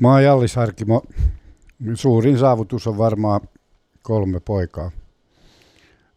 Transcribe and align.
Mä 0.00 0.12
oon 0.12 0.24
Jallis 0.24 0.56
Harkimo. 0.56 1.02
Suurin 1.94 2.38
saavutus 2.38 2.86
on 2.86 2.98
varmaan 2.98 3.40
kolme 4.02 4.40
poikaa. 4.40 4.90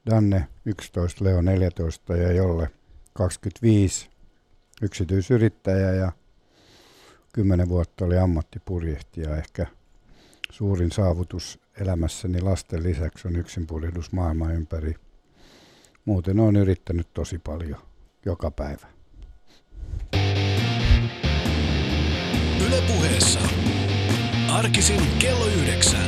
Danne 0.09 0.47
11, 0.65 1.23
Leo 1.23 1.41
14 1.41 2.15
ja 2.15 2.31
Jolle 2.31 2.69
25 3.13 4.09
yksityisyrittäjä 4.81 5.93
ja 5.93 6.11
10 7.33 7.69
vuotta 7.69 8.05
oli 8.05 8.17
ammattipurjehtija. 8.17 9.37
Ehkä 9.37 9.67
suurin 10.51 10.91
saavutus 10.91 11.59
elämässäni 11.81 12.41
lasten 12.41 12.83
lisäksi 12.83 13.27
on 13.27 13.35
yksinpurjehdus 13.35 14.11
maailman 14.11 14.53
ympäri. 14.53 14.95
Muuten 16.05 16.39
on 16.39 16.55
yrittänyt 16.55 17.07
tosi 17.13 17.39
paljon 17.39 17.79
joka 18.25 18.51
päivä. 18.51 18.96
Yle 22.67 22.81
puheessa. 22.81 23.39
Arkisin 24.51 25.01
kello 25.19 25.45
yhdeksän. 25.45 26.07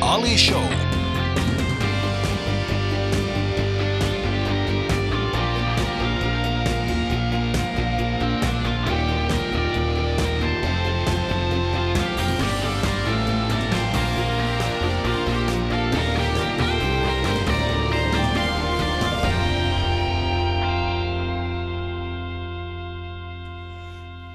Ali 0.00 0.38
Show. 0.38 0.64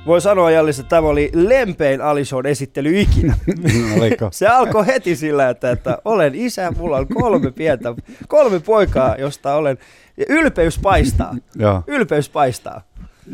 Voi 0.07 0.21
sanoa 0.21 0.51
Jallis, 0.51 0.79
että 0.79 0.89
tämä 0.89 1.07
oli 1.07 1.31
lempein 1.33 2.01
Alison 2.01 2.45
esittely 2.45 3.01
ikinä. 3.01 3.37
Oliko? 3.97 4.29
Se 4.31 4.47
alkoi 4.47 4.87
heti 4.87 5.15
sillä, 5.15 5.49
että, 5.49 5.71
että 5.71 5.97
olen 6.05 6.35
isä, 6.35 6.71
mulla 6.77 6.97
on 6.97 7.07
kolme 7.07 7.51
pientä, 7.51 7.93
kolme 8.27 8.59
poikaa, 8.59 9.15
josta 9.15 9.55
olen, 9.55 9.77
ja 10.17 10.25
ylpeys 10.29 10.79
paistaa. 10.79 11.35
Joo. 11.55 11.83
Ylpeys 11.87 12.29
paistaa. 12.29 12.81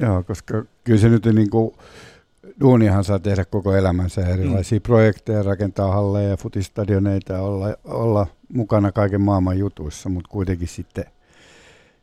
Joo, 0.01 0.23
koska 0.23 0.63
kyllä 0.83 0.99
se 0.99 1.09
nyt 1.09 1.25
niin 1.25 1.49
kuin, 1.49 1.75
duuniahan 2.59 3.03
saa 3.03 3.19
tehdä 3.19 3.45
koko 3.45 3.75
elämänsä 3.75 4.21
erilaisia 4.21 4.79
mm. 4.79 4.83
projekteja, 4.83 5.44
rakentaa 5.44 5.94
halleja 5.94 6.29
ja 6.29 6.38
futistadioneita, 6.38 7.39
olla, 7.39 7.75
olla 7.83 8.27
mukana 8.49 8.91
kaiken 8.91 9.21
maailman 9.21 9.57
jutuissa, 9.57 10.09
mutta 10.09 10.29
kuitenkin 10.29 10.67
sitten 10.67 11.05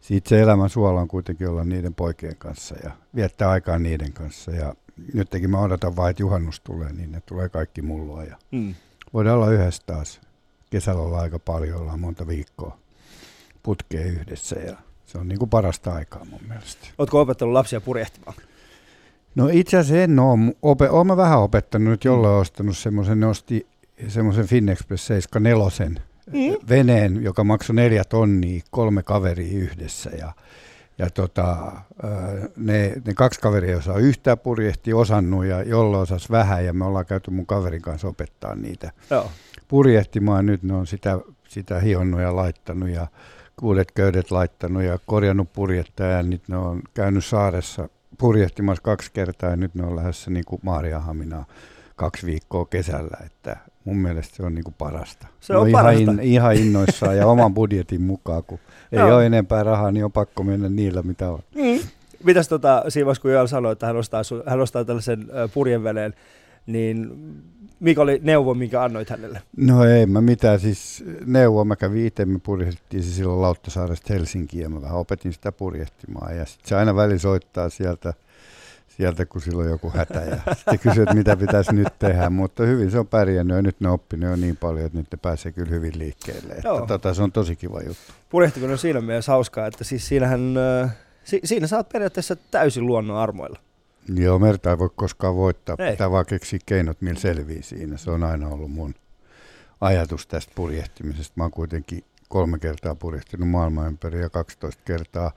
siitä 0.01 0.29
se 0.29 0.41
elämän 0.41 0.71
suola 0.71 1.01
on 1.01 1.09
kuitenkin 1.09 1.49
olla 1.49 1.65
niiden 1.65 1.95
poikien 1.95 2.37
kanssa 2.37 2.75
ja 2.85 2.91
viettää 3.15 3.51
aikaa 3.51 3.79
niiden 3.79 4.13
kanssa. 4.13 4.51
Ja 4.51 4.75
nytkin 5.15 5.51
mä 5.51 5.61
odotan 5.61 5.97
vain, 5.97 6.11
että 6.11 6.23
juhannus 6.23 6.61
tulee, 6.61 6.93
niin 6.93 7.13
ne 7.13 7.23
tulee 7.27 7.49
kaikki 7.49 7.83
mulla 7.83 8.25
ja 8.25 8.37
Mm. 8.53 8.75
voidaan 9.15 9.37
olla 9.37 9.51
yhdessä 9.51 9.83
taas. 9.87 10.21
Kesällä 10.71 11.03
ollaan 11.03 11.23
aika 11.23 11.39
paljon, 11.39 11.81
ollaan 11.81 12.01
monta 12.01 12.27
viikkoa 12.27 12.79
putkeen 13.63 14.07
yhdessä 14.07 14.57
ja 14.57 14.77
se 15.07 15.19
on 15.19 15.29
niin 15.29 15.39
kuin 15.39 15.49
parasta 15.51 15.95
aikaa 15.95 16.25
mun 16.25 16.41
mielestä. 16.49 16.87
Oletko 16.99 17.21
opettanut 17.21 17.53
lapsia 17.53 17.81
purjehtimaan? 17.81 18.37
No 19.35 19.49
itse 19.53 19.77
asiassa 19.79 20.03
en 20.03 20.19
ole. 20.19 20.39
Ope, 20.63 20.91
olen 20.91 21.07
mä 21.07 21.17
vähän 21.17 21.39
opettanut, 21.39 22.05
jolle 22.05 22.29
on 22.29 22.41
ostanut 22.41 22.77
semmoisen, 22.79 23.21
ne 23.21 23.27
osti 23.27 23.67
semmoisen 24.09 24.47
Finexpress 24.47 25.07
74 25.07 26.01
Mm. 26.33 26.69
veneen, 26.69 27.23
joka 27.23 27.45
maksoi 27.45 27.77
neljä 27.77 28.05
tonnia, 28.05 28.63
kolme 28.71 29.03
kaveria 29.03 29.59
yhdessä 29.59 30.11
ja, 30.11 30.33
ja 30.99 31.11
tota, 31.11 31.73
ne, 32.57 32.93
ne 33.07 33.15
kaksi 33.15 33.41
kaveria 33.41 33.77
osaa 33.77 33.99
yhtään 33.99 34.39
purjehtia, 34.39 34.97
osannut 34.97 35.45
ja 35.45 35.63
jolle 35.63 35.99
osas 35.99 36.31
vähän 36.31 36.65
ja 36.65 36.73
me 36.73 36.85
ollaan 36.85 37.07
käyty 37.07 37.31
mun 37.31 37.47
kaverin 37.47 37.83
kanssa 37.83 38.09
opettaa 38.09 38.55
niitä 38.55 38.93
Joo. 39.11 39.31
purjehtimaan. 39.69 40.47
Nyt 40.47 40.63
ne 40.63 40.75
on 40.75 40.87
sitä, 40.87 41.19
sitä 41.49 41.81
hionnut 41.81 42.21
ja 42.21 42.37
laittanut 42.37 42.89
ja 42.89 43.07
kuudet 43.57 43.93
köydet 43.93 44.31
laittanut 44.31 44.83
ja 44.83 44.99
korjannut 45.07 45.53
purjetta 45.53 46.03
ja 46.03 46.23
nyt 46.23 46.49
ne 46.49 46.57
on 46.57 46.83
käynyt 46.95 47.25
saaressa 47.25 47.89
purjehtimassa 48.19 48.83
kaksi 48.83 49.11
kertaa 49.13 49.51
ja 49.51 49.57
nyt 49.57 49.75
ne 49.75 49.85
on 49.85 49.97
lähdössä 49.97 50.31
niin 50.31 50.45
kuin 50.45 50.61
Maariahaminaan 50.65 51.45
kaksi 52.01 52.27
viikkoa 52.27 52.67
kesällä, 52.67 53.17
että 53.27 53.57
mun 53.85 53.97
mielestä 53.97 54.37
se 54.37 54.43
on 54.43 54.55
niin 54.55 54.65
kuin 54.65 54.75
parasta. 54.79 55.27
Se 55.41 55.57
on 55.57 55.69
ihan, 55.69 55.85
parasta. 55.85 56.11
in, 56.11 56.21
ihan 56.21 56.55
innoissaan 56.57 57.17
ja 57.17 57.27
oman 57.27 57.55
budjetin 57.55 58.03
mukaan, 58.03 58.45
kun 58.45 58.59
ei 58.93 58.99
Joo. 58.99 59.17
ole 59.17 59.27
enempää 59.27 59.63
rahaa, 59.63 59.91
niin 59.91 60.05
on 60.05 60.13
pakko 60.13 60.43
mennä 60.43 60.69
niillä, 60.69 61.03
mitä 61.03 61.31
on. 61.31 61.39
Mm. 61.55 61.81
Mitäs 62.25 62.49
tota, 62.49 62.85
siinä 62.89 63.07
vaiheessa, 63.07 63.23
kun 63.23 63.33
Joel 63.33 63.47
sanoi, 63.47 63.73
että 63.73 63.87
hän 63.87 63.97
ostaa, 63.97 64.23
hän 64.47 64.61
ostaa 64.61 64.85
tällaisen 64.85 65.27
purjeveneen, 65.55 66.15
niin 66.67 67.11
mikä 67.81 68.03
oli 68.03 68.21
neuvo, 68.23 68.55
minkä 68.55 68.83
annoit 68.83 69.11
hänelle? 69.11 69.43
No 69.57 69.85
ei 69.85 70.07
mä 70.07 70.21
mitään, 70.21 70.61
siis 70.61 71.05
neuvoa 71.27 71.65
mä 71.65 71.77
kävin 71.77 72.07
itse, 72.07 72.25
me 72.25 72.39
purjehdittiin 72.39 73.03
se 73.03 73.11
silloin 73.11 73.43
Lauttasaaresta 73.43 74.13
Helsinkiin 74.13 74.63
ja 74.63 74.69
mä 74.69 74.83
vähän 74.83 74.99
opetin 74.99 75.33
sitä 75.33 75.53
purjehtimaan 75.53 76.37
ja 76.37 76.47
sitten 76.47 76.69
se 76.69 76.77
aina 76.77 76.97
väli 76.97 77.19
soittaa 77.19 77.69
sieltä, 77.69 78.15
sieltä 79.01 79.27
kun 79.27 79.41
silloin 79.41 79.67
on 79.67 79.73
joku 79.73 79.91
hätä 79.95 80.19
ja 80.21 80.37
sitten 80.57 80.79
kysyy, 80.79 81.03
että 81.03 81.15
mitä 81.15 81.37
pitäisi 81.37 81.73
nyt 81.75 81.89
tehdä, 81.99 82.31
mutta 82.31 82.63
hyvin 82.63 82.91
se 82.91 82.99
on 82.99 83.07
pärjännyt 83.07 83.57
ja 83.57 83.63
nyt 83.63 83.81
ne 83.81 83.89
oppinut 83.89 84.31
jo 84.31 84.37
niin 84.37 84.57
paljon, 84.57 84.87
että 84.87 84.99
nyt 84.99 85.07
ne 85.13 85.19
pääsee 85.23 85.53
kyllä 85.53 85.71
hyvin 85.71 85.99
liikkeelle, 85.99 86.53
että 86.53 86.69
tota, 86.89 87.15
se 87.15 87.23
on 87.23 87.33
tosi 87.33 87.57
kiva 87.57 87.81
juttu. 87.81 88.13
Purjehtiminen 88.31 88.73
on 88.73 88.79
siinä 88.79 89.01
mielessä 89.01 89.33
hauskaa, 89.33 89.67
että 89.67 89.85
siis 89.85 90.09
siinähän, 90.09 90.57
ö, 90.57 90.89
si- 91.25 91.41
siinä 91.45 91.67
sä 91.67 91.77
oot 91.77 91.89
periaatteessa 91.89 92.37
täysin 92.51 92.87
luonnon 92.87 93.17
armoilla. 93.17 93.59
Joo, 94.15 94.39
merta 94.39 94.71
ei 94.71 94.79
voi 94.79 94.91
koskaan 94.97 95.37
voittaa, 95.37 95.77
Ei. 95.79 95.91
pitää 95.91 96.11
vaan 96.11 96.27
keksiä 96.27 96.59
keinot, 96.67 97.01
millä 97.01 97.21
selvii 97.21 97.63
siinä, 97.63 97.97
se 97.97 98.11
on 98.11 98.25
aina 98.25 98.49
ollut 98.49 98.71
mun 98.71 98.95
ajatus 99.81 100.27
tästä 100.27 100.53
purjehtimisesta. 100.55 101.33
Mä 101.37 101.45
oon 101.45 101.51
kuitenkin 101.51 102.05
kolme 102.29 102.59
kertaa 102.59 102.95
purjehtinut 102.95 103.49
maailman 103.49 103.87
ympäri 103.87 104.21
ja 104.21 104.31
12 104.31 104.83
kertaa 104.85 105.33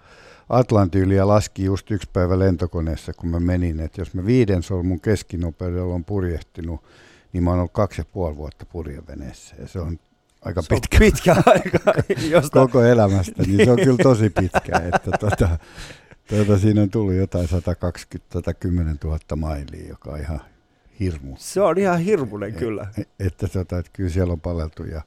Atlantin 0.57 1.01
yli 1.01 1.15
ja 1.15 1.27
laski 1.27 1.63
just 1.63 1.91
yksi 1.91 2.09
päivä 2.13 2.39
lentokoneessa, 2.39 3.13
kun 3.13 3.29
mä 3.29 3.39
menin, 3.39 3.79
että 3.79 4.01
jos 4.01 4.13
mä 4.13 4.25
viiden 4.25 4.63
solmun 4.63 4.99
keskinopeudella 4.99 5.93
on 5.95 6.05
purjehtinut, 6.05 6.83
niin 7.33 7.43
mä 7.43 7.49
oon 7.49 7.59
ollut 7.59 7.71
kaksi 7.73 8.01
ja 8.01 8.05
puoli 8.13 8.35
vuotta 8.37 8.65
purjeveneessä 8.65 9.55
ja 9.59 9.67
se 9.67 9.79
on 9.79 9.99
aika 10.41 10.61
Se 10.61 10.73
on 10.73 10.79
pitkä 10.81 10.99
pitkä 10.99 11.35
aika, 11.45 11.79
josta 12.35 12.59
koko 12.59 12.83
elämästä, 12.83 13.43
niin 13.43 13.65
se 13.65 13.71
on 13.71 13.77
kyllä 13.83 13.97
tosi 14.03 14.29
pitkä, 14.29 14.77
että 14.93 15.11
tota, 15.19 15.57
tota, 16.29 16.59
siinä 16.59 16.81
on 16.81 16.89
tullut 16.89 17.13
jotain 17.13 17.47
120 17.47 19.07
000 19.07 19.19
mailia, 19.35 19.87
joka 19.89 20.11
on 20.11 20.19
ihan 20.19 20.41
hirmu. 20.99 21.35
se 21.37 21.61
on 21.61 21.77
ihan 21.77 21.99
hirmuinen 21.99 22.53
kyllä. 22.53 22.87
E- 22.97 23.25
Että, 23.27 23.47
tota, 23.47 23.77
että 23.77 23.91
kyllä 23.93 24.09
siellä 24.09 24.33
on 24.33 24.41
paleltu 24.41 24.83
ja 24.83 25.01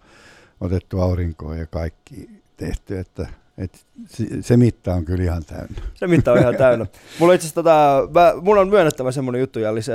otettu 0.61 1.01
aurinkoa 1.01 1.57
ja 1.57 1.67
kaikki 1.67 2.31
tehty, 2.57 2.99
että, 2.99 3.29
että 3.59 3.79
se, 4.09 4.25
se 4.41 4.57
mitta 4.57 4.95
on 4.95 5.05
kyllä 5.05 5.25
ihan 5.25 5.45
täynnä. 5.45 5.83
Se 5.95 6.07
mitta 6.07 6.33
on 6.33 6.39
ihan 6.39 6.57
täynnä. 6.65 6.87
Mulla, 7.19 7.33
itse 7.33 7.55
tota, 7.55 8.09
mä, 8.15 8.33
mulla 8.41 8.61
on 8.61 8.69
myönnettävä 8.69 9.13
semmoinen 9.13 9.41
juttu, 9.41 9.59
Jallis. 9.59 9.87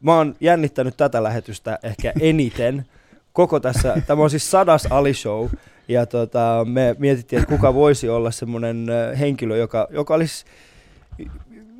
Mä 0.00 0.16
oon 0.16 0.34
jännittänyt 0.40 0.96
tätä 0.96 1.22
lähetystä 1.22 1.78
ehkä 1.82 2.12
eniten 2.20 2.86
koko 3.32 3.60
tässä. 3.60 4.02
Tämä 4.06 4.22
on 4.22 4.30
siis 4.30 4.50
sadas 4.50 4.86
Ali 4.90 5.14
Show. 5.14 5.48
Ja 5.88 6.06
tota, 6.06 6.66
me 6.68 6.96
mietittiin, 6.98 7.42
että 7.42 7.54
kuka 7.54 7.74
voisi 7.74 8.08
olla 8.08 8.30
semmoinen 8.30 8.86
henkilö, 9.18 9.56
joka, 9.56 9.88
joka 9.90 10.14
olisi, 10.14 10.44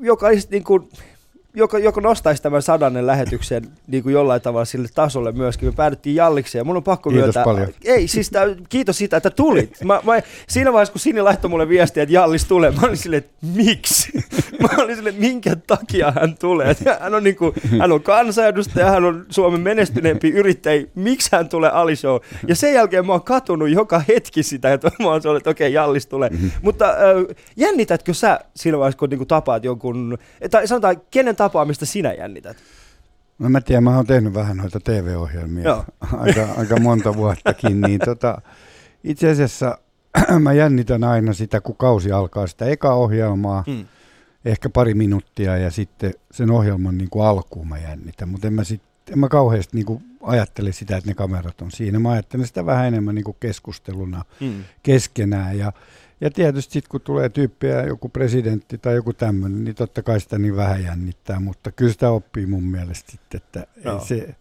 joka 0.00 0.26
olisi 0.26 0.48
niin 0.50 0.64
kuin, 0.64 0.88
joka, 1.54 1.78
joka 1.78 2.00
nostaisi 2.00 2.42
tämän 2.42 2.62
sadannen 2.62 3.06
lähetyksen 3.06 3.62
niin 3.86 4.02
kuin 4.02 4.12
jollain 4.12 4.42
tavalla 4.42 4.64
sille 4.64 4.88
tasolle 4.94 5.32
myöskin. 5.32 5.68
Me 5.68 5.72
päädyttiin 5.72 6.16
Jallikseen 6.16 6.60
ja 6.60 6.64
mun 6.64 6.76
on 6.76 6.82
pakko 6.82 7.10
Kiitos 7.10 7.24
myöntää. 7.24 7.44
paljon. 7.44 7.68
Ei, 7.84 8.08
siis 8.08 8.30
tää, 8.30 8.46
kiitos 8.68 8.98
siitä, 8.98 9.16
että 9.16 9.30
tulit. 9.30 9.84
Mä, 9.84 10.00
mä, 10.04 10.20
siinä 10.48 10.72
vaiheessa, 10.72 10.92
kun 10.92 11.00
Sini 11.00 11.22
laittoi 11.22 11.50
mulle 11.50 11.68
viestiä, 11.68 12.02
että 12.02 12.12
Jallis 12.12 12.44
tulee, 12.44 12.70
mä 12.70 12.80
olin 12.82 12.96
silleen, 12.96 13.22
että 13.22 13.46
miksi? 13.56 14.12
Mä 14.60 14.82
olin 14.82 14.96
silleen, 14.96 15.14
minkä 15.14 15.56
takia 15.56 16.12
hän 16.20 16.36
tulee? 16.38 16.76
Hän 17.00 17.14
on, 17.14 17.24
niin 17.24 17.36
kuin, 17.36 17.54
hän 17.78 17.92
on 17.92 18.02
kansanedustaja, 18.02 18.90
hän 18.90 19.04
on 19.04 19.26
Suomen 19.30 19.60
menestyneempi 19.60 20.30
yrittäjä, 20.30 20.86
miksi 20.94 21.28
hän 21.32 21.48
tulee 21.48 21.70
Ali 21.70 21.96
Show? 21.96 22.20
Ja 22.48 22.54
sen 22.54 22.74
jälkeen 22.74 23.06
mä 23.06 23.12
oon 23.12 23.22
katunut 23.22 23.68
joka 23.68 24.02
hetki 24.08 24.42
sitä, 24.42 24.72
että 24.72 24.90
mä 24.98 25.08
oon 25.08 25.36
että 25.36 25.50
okei, 25.50 25.72
Jallis 25.72 26.06
tulee. 26.06 26.30
Mhm. 26.30 26.46
Mutta 26.62 26.88
äh, 26.88 27.36
jännitätkö 27.56 28.14
sä 28.14 28.40
siinä 28.56 28.78
vaiheessa, 28.78 28.98
kun 28.98 29.08
niin 29.08 29.26
tapaat 29.26 29.64
jonkun, 29.64 30.18
tai 30.50 30.66
sanotaan, 30.66 30.96
kenen 31.10 31.36
tapaamista 31.42 31.86
sinä 31.86 32.12
jännität? 32.12 32.56
No 33.38 33.48
mä 33.48 33.60
tiedän, 33.60 33.84
mä 33.84 33.96
oon 33.96 34.06
tehnyt 34.06 34.34
vähän 34.34 34.56
noita 34.56 34.80
TV-ohjelmia 34.80 35.64
Joo. 35.64 35.84
aika, 36.20 36.48
aika 36.56 36.80
monta 36.80 37.16
vuottakin, 37.16 37.80
niin 37.80 38.00
tota, 38.04 38.40
itse 39.04 39.30
asiassa 39.30 39.78
mä 40.42 40.52
jännitän 40.52 41.04
aina 41.04 41.32
sitä, 41.32 41.60
kun 41.60 41.76
kausi 41.76 42.12
alkaa 42.12 42.46
sitä 42.46 42.64
eka 42.64 42.94
ohjelmaa, 42.94 43.64
Mm. 43.66 43.86
ehkä 44.44 44.68
pari 44.68 44.94
minuuttia 44.94 45.56
ja 45.58 45.70
sitten 45.70 46.14
sen 46.30 46.50
ohjelman 46.50 46.98
niin 46.98 47.10
kuin 47.10 47.24
alkuun 47.26 47.68
mä 47.68 47.78
jännitän, 47.78 48.28
mutta 48.28 48.46
en 48.46 48.52
mä, 48.54 48.64
sit, 48.64 48.82
en 49.12 49.18
mä 49.18 49.28
kauheasti 49.28 49.76
niin 49.76 49.86
kuin 49.86 50.04
ajattele 50.22 50.72
sitä, 50.72 50.96
että 50.96 51.10
ne 51.10 51.14
kamerat 51.14 51.60
on 51.62 51.70
siinä. 51.70 51.98
Mä 51.98 52.10
ajattelen 52.10 52.46
sitä 52.46 52.66
vähän 52.66 52.86
enemmän 52.86 53.14
niin 53.14 53.24
kuin 53.24 53.36
keskusteluna 53.40 54.24
Mm. 54.40 54.64
keskenään. 54.82 55.58
Ja, 55.58 55.72
ja 56.22 56.30
tietysti 56.30 56.72
sitten 56.72 56.90
kun 56.90 57.00
tulee 57.00 57.28
tyyppiä, 57.28 57.82
joku 57.82 58.08
presidentti 58.08 58.78
tai 58.78 58.94
joku 58.94 59.12
tämmöinen, 59.12 59.64
niin 59.64 59.74
totta 59.74 60.02
kai 60.02 60.20
sitä 60.20 60.38
niin 60.38 60.56
vähän 60.56 60.84
jännittää, 60.84 61.40
mutta 61.40 61.72
kyllä 61.72 61.92
sitä 61.92 62.10
oppii 62.10 62.46
mun 62.46 62.64
mielestä 62.64 63.12
sitten, 63.12 63.40
että 63.44 63.66
ei 63.76 64.06
se, 64.06 64.34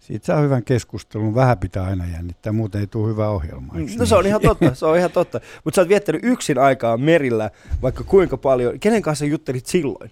siitä 0.00 0.26
saa 0.26 0.40
hyvän 0.40 0.64
keskustelun, 0.64 1.34
vähän 1.34 1.58
pitää 1.58 1.84
aina 1.84 2.06
jännittää, 2.06 2.52
muuten 2.52 2.80
ei 2.80 2.86
tule 2.86 3.08
hyvä 3.08 3.28
ohjelma. 3.28 3.72
eikö 3.76 3.92
No 3.92 3.98
niin? 3.98 4.06
se 4.06 4.16
on 4.16 4.26
ihan 4.26 4.40
totta, 4.40 4.74
se 4.74 4.86
on 4.86 4.96
ihan 4.98 5.10
totta. 5.10 5.40
Mutta 5.64 5.76
sä 5.76 5.82
oot 5.82 5.88
viettänyt 5.88 6.24
yksin 6.24 6.58
aikaa 6.58 6.96
merillä 6.96 7.50
vaikka 7.82 8.04
kuinka 8.04 8.36
paljon. 8.36 8.80
Kenen 8.80 9.02
kanssa 9.02 9.24
juttelit 9.24 9.66
silloin? 9.66 10.10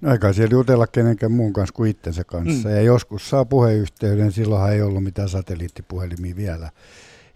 No 0.00 0.12
eikä 0.12 0.32
siellä 0.32 0.52
jutella 0.52 0.86
kenenkään 0.86 1.32
muun 1.32 1.52
kanssa 1.52 1.74
kuin 1.74 1.90
itsensä 1.90 2.24
kanssa. 2.24 2.68
Mm. 2.68 2.74
Ja 2.74 2.80
joskus 2.80 3.30
saa 3.30 3.44
puheyhteyden, 3.44 4.32
silloinhan 4.32 4.72
ei 4.72 4.82
ollut 4.82 5.04
mitään 5.04 5.28
satelliittipuhelimia 5.28 6.36
vielä. 6.36 6.70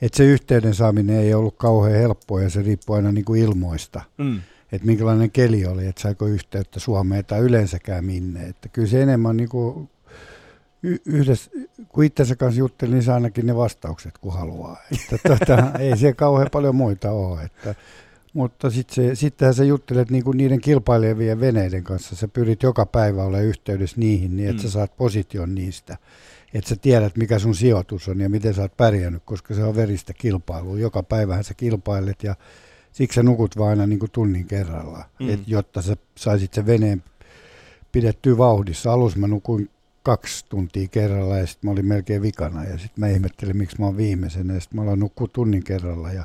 Et 0.03 0.15
se 0.15 0.25
yhteyden 0.25 0.75
saaminen 0.75 1.17
ei 1.17 1.35
ollut 1.35 1.57
kauhean 1.57 1.99
helppoa 1.99 2.43
ja 2.43 2.51
se 2.51 2.63
riippuu 2.63 2.97
aina 2.97 3.13
niin 3.13 3.25
kuin 3.25 3.43
ilmoista. 3.43 4.01
Mm. 4.19 4.41
Että 4.73 4.87
minkälainen 4.87 5.31
keli 5.31 5.67
oli, 5.67 5.87
että 5.87 6.03
saiko 6.03 6.27
yhteyttä 6.27 6.81
Suomeen 6.81 7.25
tai 7.25 7.41
yleensäkään 7.41 8.05
minne. 8.05 8.47
Että 8.47 8.69
kyllä 8.69 8.89
se 8.89 9.03
enemmän 9.03 9.37
niin 9.37 9.49
kuin 9.49 9.91
yhdessä, 11.07 11.51
kun 11.89 12.05
itsensä 12.05 12.37
kanssa 12.37 12.59
juttelin, 12.59 12.93
niin 12.95 13.03
saa 13.03 13.15
ainakin 13.15 13.47
ne 13.47 13.57
vastaukset, 13.57 14.19
kun 14.19 14.33
haluaa. 14.33 14.77
Että 14.93 15.29
tota, 15.29 15.71
ei 15.79 15.97
se 15.97 16.13
kauhean 16.13 16.49
paljon 16.53 16.75
muita 16.77 17.11
ole. 17.11 17.43
Että, 17.43 17.75
mutta 18.35 18.71
sit 18.71 18.91
se, 18.91 19.15
sittenhän 19.15 19.55
sä 19.55 19.65
juttelet 19.65 20.11
niinku 20.11 20.33
niiden 20.33 20.61
kilpailevien 20.61 21.41
veneiden 21.41 21.85
kanssa. 21.85 22.17
Sä 22.17 22.29
pyrit 22.29 22.63
joka 22.63 22.87
päivä 22.87 23.25
olemaan 23.25 23.45
yhteydessä 23.45 24.01
niihin, 24.01 24.37
niin 24.37 24.49
että 24.49 24.63
Mm. 24.63 24.67
sä 24.67 24.71
saat 24.71 24.97
position 24.97 25.55
niistä. 25.55 25.97
Että 26.55 26.69
sä 26.69 26.77
tiedät, 26.77 27.17
mikä 27.17 27.39
sun 27.39 27.55
sijoitus 27.55 28.09
on 28.09 28.21
ja 28.21 28.29
miten 28.29 28.55
sä 28.55 28.63
oot 28.63 28.77
pärjännyt, 28.77 29.23
koska 29.25 29.55
se 29.55 29.65
on 29.65 29.77
veristä 29.77 30.13
kilpailua. 30.13 30.79
Joka 30.79 31.03
päivähän 31.03 31.45
sä 31.45 31.55
kilpailet 31.55 32.23
ja 32.23 32.35
siksi 32.93 33.15
sä 33.15 33.23
nukut 33.23 33.59
vaan 33.59 33.71
aina 33.71 33.87
niinku 33.87 34.09
tunnin 34.09 34.47
kerrallaan, 34.47 35.05
Mm. 35.21 35.31
et, 35.31 35.41
jotta 35.47 35.83
sä 35.83 35.97
saisit 36.17 36.55
sen 36.55 36.67
veneen 36.67 37.03
pidettyä 37.93 38.39
vauhdissa. 38.39 38.93
Alussa 38.93 39.19
mä 39.19 39.27
nukuin 39.27 39.71
kaksi 40.03 40.45
tuntia 40.49 40.89
kerralla 40.89 41.39
ja 41.39 41.47
sitten 41.47 41.69
mä 41.69 41.73
olin 41.73 41.87
melkein 41.87 42.23
vikana 42.23 42.65
ja 42.65 42.73
sitten 42.79 42.95
mä 42.97 43.09
ihmettelin, 43.09 43.57
miksi 43.57 43.77
mä 43.79 43.87
oon 43.87 43.97
viimeisenä 43.97 44.55
ja 44.55 44.61
sitten 44.61 44.77
mä 44.77 44.83
aloin 44.83 45.01
nukkua 45.01 45.29
tunnin 45.33 45.65
kerralla 45.65 46.13
ja 46.13 46.25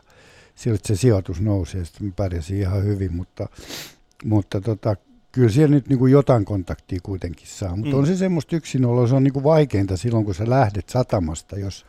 silloin 0.56 0.80
se 0.86 0.96
sijoitus 0.96 1.42
nousi 1.42 1.78
ja 1.78 1.86
sitten 1.86 2.08
mä 2.08 2.14
pärjäsin 2.16 2.58
ihan 2.58 2.84
hyvin, 2.84 3.16
mutta, 3.16 3.50
mutta 4.24 4.62
tota, 4.62 4.96
kyllä 5.36 5.50
siellä 5.50 5.76
nyt 5.76 5.90
niin 5.90 6.00
kuin 6.00 6.12
jotain 6.12 6.46
kontaktia 6.46 7.00
kuitenkin 7.04 7.48
saa, 7.48 7.76
mutta 7.76 7.92
Mm. 7.92 7.98
on 8.00 8.08
se 8.08 8.16
semmoista 8.16 8.56
yksinoloa, 8.56 9.08
se 9.08 9.16
on 9.16 9.24
niin 9.24 9.34
kuin 9.34 9.44
vaikeinta 9.44 9.98
silloin, 9.98 10.26
kun 10.26 10.36
sä 10.36 10.50
lähdet 10.50 10.90
satamasta, 10.90 11.60
jos 11.60 11.86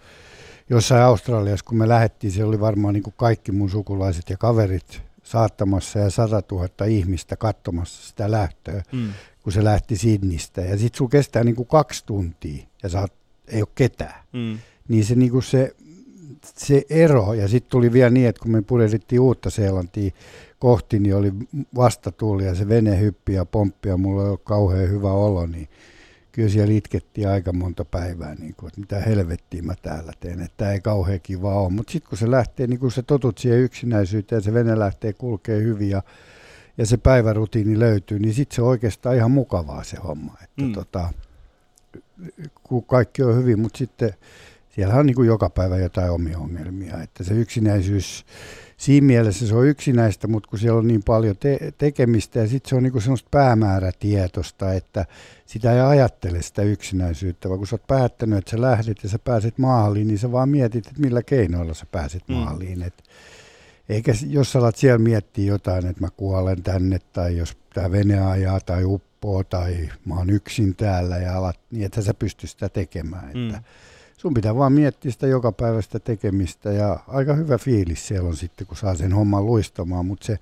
jossain 0.71 1.03
Australiassa, 1.03 1.65
kun 1.65 1.79
me 1.79 1.89
lähdettiin, 1.89 2.33
se 2.33 2.45
oli 2.45 2.61
varmaan 2.61 2.95
niin 2.95 3.03
kuin 3.03 3.15
kaikki 3.17 3.53
mun 3.53 3.71
sukulaiset 3.71 4.31
ja 4.31 4.37
kaverit 4.37 5.03
saattamassa 5.23 5.99
ja 5.99 6.11
100 6.11 6.43
000 6.53 6.69
ihmistä 6.89 7.37
katsomassa 7.37 8.09
sitä 8.09 8.31
lähtöä 8.31 8.83
Mm. 8.93 9.09
kun 9.43 9.53
se 9.53 9.65
lähti 9.65 9.97
Sidnistä. 9.97 10.61
Ja 10.61 10.79
sitten 10.79 10.99
sulla 10.99 11.09
kestää 11.11 11.45
niinku 11.45 11.65
kaksi 11.65 12.07
tuntia 12.07 12.67
ja 12.83 12.89
sä 12.89 13.01
oot, 13.01 13.13
ei 13.49 13.61
ole 13.63 13.69
ketään. 13.75 14.21
Mm. 14.33 14.59
Niin 14.89 15.05
se, 15.05 15.15
niinku 15.15 15.41
se, 15.41 15.75
se 16.57 16.83
ero, 16.91 17.35
ja 17.35 17.49
sitten 17.49 17.71
tuli 17.71 17.93
vielä 17.93 18.11
niin, 18.11 18.29
että 18.29 18.43
kun 18.43 18.51
me 18.51 18.63
purjehdittiin 18.63 19.21
uutta 19.21 19.51
Seelantia 19.51 20.11
kohti, 20.59 20.99
niin 20.99 21.17
oli 21.17 21.33
vastatuuli 21.77 22.45
ja 22.45 22.55
se 22.55 22.69
vene 22.69 23.01
hyppi 23.01 23.33
ja 23.33 23.45
pomppi 23.45 23.89
ja 23.89 23.97
mulla 23.97 24.23
ei 24.23 24.27
ollut 24.27 24.45
kauhean 24.45 24.91
hyvä 24.91 25.13
olo, 25.13 25.47
niin 25.47 25.69
kyllä 26.33 26.49
siellä 26.49 26.75
itkettiin 26.75 27.29
aika 27.29 27.53
monta 27.53 27.85
päivää, 27.85 28.35
niin 28.35 28.55
kuin, 28.57 28.69
että 28.69 28.81
mitä 28.81 29.01
helvettiä 29.01 29.63
mä 29.63 29.75
täällä 29.83 30.13
teen, 30.21 30.41
että 30.41 30.55
tämä 30.57 30.73
ei 30.73 30.81
kauhean 30.81 31.21
kiva 31.23 31.55
ole. 31.55 31.73
Mutta 31.73 31.93
sitten 31.93 32.09
kun 32.09 32.19
se 32.19 32.31
lähtee, 32.31 32.67
niin 32.67 32.79
kun 32.81 32.93
sä 32.93 33.03
totut 33.03 33.39
siihen 33.39 33.61
yksinäisyyteen 33.61 34.37
ja 34.37 34.43
se 34.43 34.55
vene 34.55 34.79
lähtee 34.79 35.13
kulkee 35.13 35.63
hyvin 35.63 35.91
ja, 35.91 36.03
ja 36.79 36.87
se 36.87 36.97
päivärutiini 36.97 37.79
löytyy, 37.79 38.19
niin 38.19 38.35
sitten 38.35 38.57
se 38.57 38.63
on 38.63 38.69
oikeastaan 38.69 39.17
ihan 39.17 39.31
mukavaa 39.31 39.85
se 39.85 39.97
homma. 39.97 40.37
Että 40.43 40.63
mm. 40.63 40.73
tota, 40.73 41.09
kun 42.63 42.85
kaikki 42.85 43.23
on 43.23 43.37
hyvin, 43.37 43.61
mutta 43.61 43.79
sitten 43.79 44.11
siellä 44.71 44.95
on 44.95 45.07
niin 45.07 45.17
kuin 45.17 45.27
joka 45.27 45.51
päivä 45.51 45.77
jotain 45.77 46.11
omia 46.11 46.39
ongelmia. 46.39 47.03
Että 47.03 47.25
se 47.25 47.35
yksinäisyys, 47.35 48.27
siinä 48.77 49.07
mielessä 49.07 49.47
se 49.47 49.55
on 49.55 49.67
yksinäistä, 49.67 50.27
mutta 50.29 50.49
kun 50.51 50.59
siellä 50.59 50.79
on 50.79 50.87
niin 50.89 51.03
paljon 51.03 51.37
te- 51.37 51.73
tekemistä 51.79 52.39
ja 52.39 52.49
sitten 52.49 52.69
se 52.71 52.77
on 52.77 52.83
niin 52.83 52.93
kuin 52.93 53.03
semmoista 53.03 53.29
päämäärätietoista, 53.31 54.73
että 54.73 55.05
sitä 55.47 55.73
ei 55.73 55.81
ajattele 55.81 56.43
sitä 56.43 56.63
yksinäisyyttä, 56.63 57.49
vaan 57.49 57.59
kun 57.59 57.67
sä 57.67 57.75
oot 57.75 57.87
päättänyt, 57.87 58.39
että 58.39 58.51
sä 58.51 58.61
lähdet 58.61 59.03
ja 59.03 59.09
sä 59.09 59.19
pääset 59.19 59.59
maaliin, 59.59 60.07
niin 60.09 60.19
sä 60.19 60.33
vaan 60.33 60.49
mietit, 60.49 60.87
että 60.87 61.01
millä 61.01 61.23
keinoilla 61.23 61.75
sä 61.75 61.87
pääset 61.93 62.23
Mm. 62.29 62.35
maaliin. 62.35 62.83
Et 62.83 63.03
eikä 63.89 64.13
jos 64.29 64.53
sä 64.53 64.59
alat 64.59 64.77
siellä 64.77 64.99
miettiä 64.99 65.45
jotain, 65.47 65.87
että 65.87 66.01
mä 66.01 66.09
kuolen 66.17 66.63
tänne 66.63 66.99
tai 67.13 67.37
jos 67.37 67.57
tämä 67.75 67.91
vene 67.93 68.21
ajaa 68.21 68.61
tai 68.61 68.85
uppoo 68.85 69.45
tai 69.45 69.89
mä 70.05 70.15
oon 70.15 70.31
yksin 70.31 70.77
täällä 70.77 71.17
ja 71.17 71.37
alat, 71.37 71.59
niin 71.71 71.87
että 71.87 72.03
sä 72.03 72.15
pysty 72.15 72.47
sitä 72.47 72.69
tekemään. 72.69 73.31
Mm. 73.35 73.55
Sun 74.17 74.35
pitää 74.35 74.57
vaan 74.57 74.73
miettiä 74.73 75.11
sitä 75.13 75.27
joka 75.27 75.53
päivästä 75.53 75.99
tekemistä 75.99 76.73
ja 76.73 76.99
aika 77.09 77.35
hyvä 77.35 77.59
fiilis 77.59 78.09
siellä 78.09 78.29
on 78.29 78.37
sitten, 78.37 78.67
kun 78.67 78.77
saa 78.77 78.95
sen 78.95 79.13
homman 79.13 79.47
luistamaan, 79.47 80.07
mutta 80.07 80.27
se, 80.27 80.39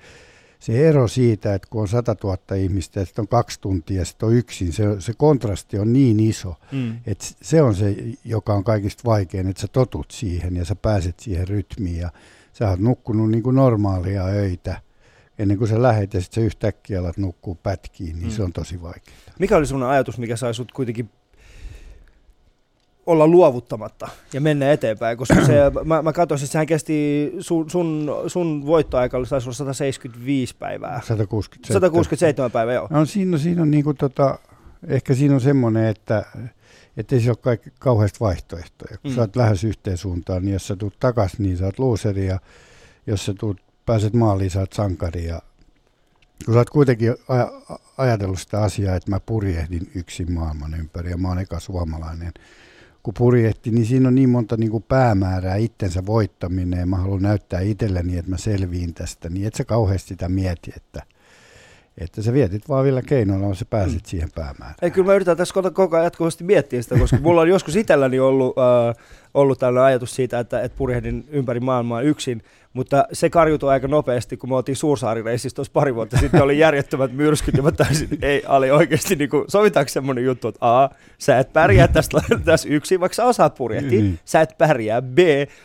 se 0.58 0.88
ero 0.88 1.08
siitä, 1.08 1.54
että 1.54 1.68
kun 1.70 1.80
on 1.80 1.88
100 1.88 2.16
000 2.24 2.38
ihmistä 2.56 3.00
ja 3.00 3.06
sitten 3.06 3.22
on 3.22 3.28
kaksi 3.28 3.60
tuntia 3.60 3.98
ja 3.98 4.04
sitten 4.04 4.26
on 4.26 4.34
yksin, 4.34 4.72
se, 4.72 4.84
se 5.00 5.12
kontrasti 5.16 5.78
on 5.78 5.92
niin 5.92 6.20
iso, 6.20 6.54
Mm. 6.72 6.96
että 7.06 7.24
se 7.42 7.62
on 7.62 7.74
se, 7.74 7.96
joka 8.24 8.54
on 8.54 8.64
kaikista 8.64 9.02
vaikein, 9.04 9.46
että 9.48 9.60
sä 9.60 9.68
totut 9.68 10.10
siihen 10.10 10.56
ja 10.56 10.64
sä 10.64 10.74
pääset 10.76 11.20
siihen 11.20 11.48
rytmiin 11.48 11.98
ja 11.98 12.10
sä 12.52 12.70
oot 12.70 12.80
nukkunut 12.80 13.30
niin 13.30 13.42
kuin 13.42 13.56
normaalia 13.56 14.24
öitä 14.24 14.80
ennen 15.38 15.58
kuin 15.58 15.68
sä 15.68 15.82
lähet 15.82 16.14
ja 16.14 16.20
sitten 16.20 16.42
sä 16.42 16.46
yhtäkkiä 16.46 17.00
alat 17.00 17.16
nukkua 17.16 17.54
pätkiin, 17.62 18.16
niin 18.16 18.24
Mm. 18.28 18.30
se 18.30 18.42
on 18.42 18.52
tosi 18.52 18.82
vaikeaa. 18.82 19.16
Mikä 19.38 19.56
oli 19.56 19.66
semmoinen 19.66 19.88
ajatus, 19.88 20.18
mikä 20.18 20.36
sai 20.36 20.54
sut 20.54 20.72
kuitenkin 20.72 21.10
olla 23.06 23.26
luovuttamatta 23.26 24.08
ja 24.32 24.40
mennä 24.40 24.72
eteenpäin, 24.72 25.18
koska 25.18 25.44
se, 25.44 25.52
mä, 25.84 26.02
mä 26.02 26.12
katsoin, 26.12 26.38
että 26.40 26.52
sehän 26.52 26.66
kesti, 26.66 27.32
sun, 27.40 27.70
sun, 27.70 28.10
sun 28.26 28.66
voittoaika 28.66 29.16
oli 29.16 29.26
taisi 29.26 29.46
olla 29.48 29.54
175 29.54 30.56
päivää. 30.58 31.00
167. 31.04 31.74
167 31.80 32.50
päivää, 32.50 32.74
joo. 32.74 32.86
No 32.90 33.04
siinä, 33.06 33.38
siinä 33.38 33.62
on 33.62 33.70
niinku 33.70 33.94
tota, 33.94 34.38
ehkä 34.86 35.14
siinä 35.14 35.34
on 35.34 35.40
semmoinen, 35.40 35.86
että 35.86 36.24
että 36.96 37.14
ei 37.14 37.20
siellä 37.20 37.30
ole 37.32 37.42
kaikki, 37.42 37.70
kauheasti 37.78 38.20
vaihtoehtoja. 38.20 38.98
Kun 38.98 39.10
Mm. 39.10 39.14
sä 39.14 39.20
oot 39.20 39.36
lähes 39.36 39.64
yhteen 39.64 39.96
suuntaan, 39.96 40.42
niin 40.44 40.52
jos 40.52 40.66
sä 40.66 40.76
tulet 40.76 40.98
takaisin, 41.00 41.42
niin 41.42 41.56
sä 41.56 41.64
oot 41.64 41.78
luuseri 41.78 42.26
ja 42.26 42.38
jos 43.06 43.26
sä 43.26 43.34
tulet, 43.38 43.58
pääset 43.86 44.12
maaliin, 44.14 44.50
sä 44.50 44.60
oot 44.60 44.72
sankari. 44.72 45.24
Ja 45.24 45.42
kun 46.44 46.54
sä 46.54 46.60
oot 46.60 46.70
kuitenkin 46.70 47.12
aj- 47.12 47.78
ajatellut 47.98 48.40
sitä 48.40 48.62
asiaa, 48.62 48.96
että 48.96 49.10
mä 49.10 49.20
purjehdin 49.20 49.90
yksin 49.94 50.32
maailman 50.32 50.74
ympäri 50.74 51.10
ja 51.10 51.16
mä 51.16 51.28
oon 51.28 51.38
eka 51.38 51.60
suomalainen, 51.60 52.32
kun 53.04 53.14
purjehti, 53.18 53.70
niin 53.70 53.86
siinä 53.86 54.08
on 54.08 54.14
niin 54.14 54.28
monta 54.30 54.56
niin 54.56 54.70
kuin 54.70 54.82
päämäärää, 54.82 55.56
itsensä 55.56 56.06
voittaminen 56.06 56.80
ja 56.80 56.86
mä 56.86 56.96
haluan 56.96 57.22
näyttää 57.22 57.60
itselleni, 57.60 58.18
että 58.18 58.30
mä 58.30 58.36
selviin 58.36 58.94
tästä, 58.94 59.28
niin 59.30 59.46
et 59.46 59.54
sä 59.54 59.64
kauheasti 59.64 60.08
sitä 60.08 60.28
mieti, 60.28 60.72
että, 60.76 61.02
että 61.98 62.22
sä 62.22 62.32
vietit 62.32 62.68
vaan 62.68 62.84
vielä 62.84 63.02
keinoilla, 63.02 63.54
sä 63.54 63.64
pääsit 63.70 64.02
Mm. 64.02 64.06
siihen 64.06 64.28
päämäärään. 64.34 64.74
Ei, 64.82 64.90
kyllä 64.90 65.06
mä 65.06 65.14
yritän 65.14 65.36
tässä 65.36 65.54
koko- 65.54 65.70
koko 65.70 65.96
ajan 65.96 66.04
jatkuvasti 66.04 66.44
miettiä 66.44 66.82
sitä, 66.82 66.98
koska 66.98 67.16
mulla 67.22 67.40
on 67.40 67.48
joskus 67.48 67.76
itselläni 67.76 68.18
ollut, 68.20 68.54
äh, 68.58 69.04
ollut 69.34 69.58
tällainen 69.58 69.86
ajatus 69.86 70.14
siitä, 70.16 70.38
että, 70.38 70.60
että 70.62 70.78
purjehdin 70.78 71.24
ympäri 71.30 71.60
maailmaa 71.60 72.00
yksin, 72.00 72.42
mutta 72.74 73.06
se 73.12 73.30
karjutui 73.30 73.70
aika 73.70 73.88
nopeasti, 73.88 74.36
kun 74.36 74.48
me 74.48 74.56
oltiin 74.56 74.76
Suursaarireisissä 74.76 75.56
tuossa 75.56 75.72
pari 75.72 75.94
vuotta 75.94 76.16
sitten, 76.16 76.42
oli 76.42 76.58
järjettömät 76.58 77.12
myrskyt, 77.12 77.56
ja 77.56 77.62
mä 77.62 77.72
täysin, 77.72 78.08
ei, 78.22 78.42
Ali 78.46 78.70
oikeasti, 78.70 79.16
niin 79.16 79.30
kuin, 79.30 79.44
sovitaanko 79.48 79.88
semmoinen 79.88 80.24
juttu, 80.24 80.48
että 80.48 80.58
A, 80.82 80.88
sä 81.18 81.38
et 81.38 81.52
pärjää 81.52 81.88
tästä, 81.88 82.20
tässä 82.44 82.68
yksin, 82.68 83.00
vaikka 83.00 83.14
sä 83.14 83.24
osaat 83.24 83.54
purjehtia, 83.54 84.00
Niin. 84.00 84.18
sä 84.24 84.40
et 84.40 84.58
pärjää, 84.58 85.02
B, 85.02 85.18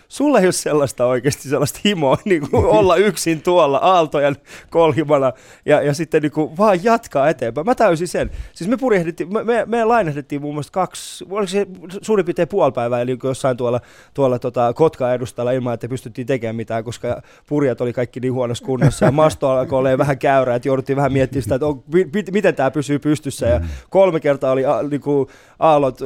sulla 0.08 0.40
ei 0.40 0.46
ole 0.46 0.52
sellaista 0.52 1.06
oikeasti 1.06 1.50
sellaista 1.50 1.80
himoa 1.86 2.18
niin 2.26 2.50
kuin 2.50 2.66
olla 2.66 2.96
yksin 2.96 3.42
tuolla 3.42 3.78
aaltojen 3.78 4.36
kolhimana, 4.70 5.34
ja, 5.66 5.82
ja 5.82 5.94
sitten 5.94 6.22
niin 6.22 6.32
kuin, 6.32 6.58
vaan 6.58 6.84
jatkaa 6.84 7.30
eteenpäin. 7.30 7.66
Mä 7.66 7.76
täysin 7.76 8.08
sen. 8.08 8.32
Siis 8.54 8.70
me 8.70 8.78
purjehdittiin, 8.78 9.34
me, 9.34 9.44
me, 9.44 9.64
me 9.66 9.86
lainahdettiin 9.86 10.42
muun 10.42 10.54
muassa 10.54 10.72
kaksi, 10.72 11.26
oliko 11.30 11.48
se 11.48 11.68
suurin 12.02 12.26
piirtein 12.26 12.48
puoli 12.48 12.72
päivää, 12.72 13.02
eli 13.02 13.18
jossain 13.24 13.58
tuolla, 13.58 13.82
tuolla 14.14 14.40
tota, 14.40 14.74
Kotkan 14.74 15.14
edustalla 15.14 15.52
ilman, 15.52 15.74
että 15.74 15.88
pystyttiin 15.88 16.28
tekemään 16.28 16.56
mitään, 16.56 16.84
koska 16.84 16.99
purjat 17.48 17.82
oli 17.82 17.94
kaikki 17.94 18.20
niin 18.20 18.34
huonossa 18.34 18.66
kunnossa, 18.66 19.06
ja 19.06 19.12
masto 19.12 19.50
alkoi 19.50 19.80
olla 19.80 19.98
vähän 19.98 20.20
käyrää, 20.20 20.56
että 20.56 20.68
jouduttiin 20.68 20.96
vähän 20.96 21.14
miettimään 21.14 21.44
sitä, 21.44 21.56
että 21.56 21.66
on, 21.66 21.84
mi, 21.94 22.10
mi- 22.14 22.24
miten 22.32 22.56
tämä 22.56 22.72
pysyy 22.72 23.00
pystyssä, 23.00 23.46
ja 23.46 23.62
kolme 23.90 24.20
kertaa 24.20 24.52
oli 24.52 24.66
a, 24.66 24.84
niin 24.84 25.02
kuin, 25.02 25.28
aallot 25.60 26.00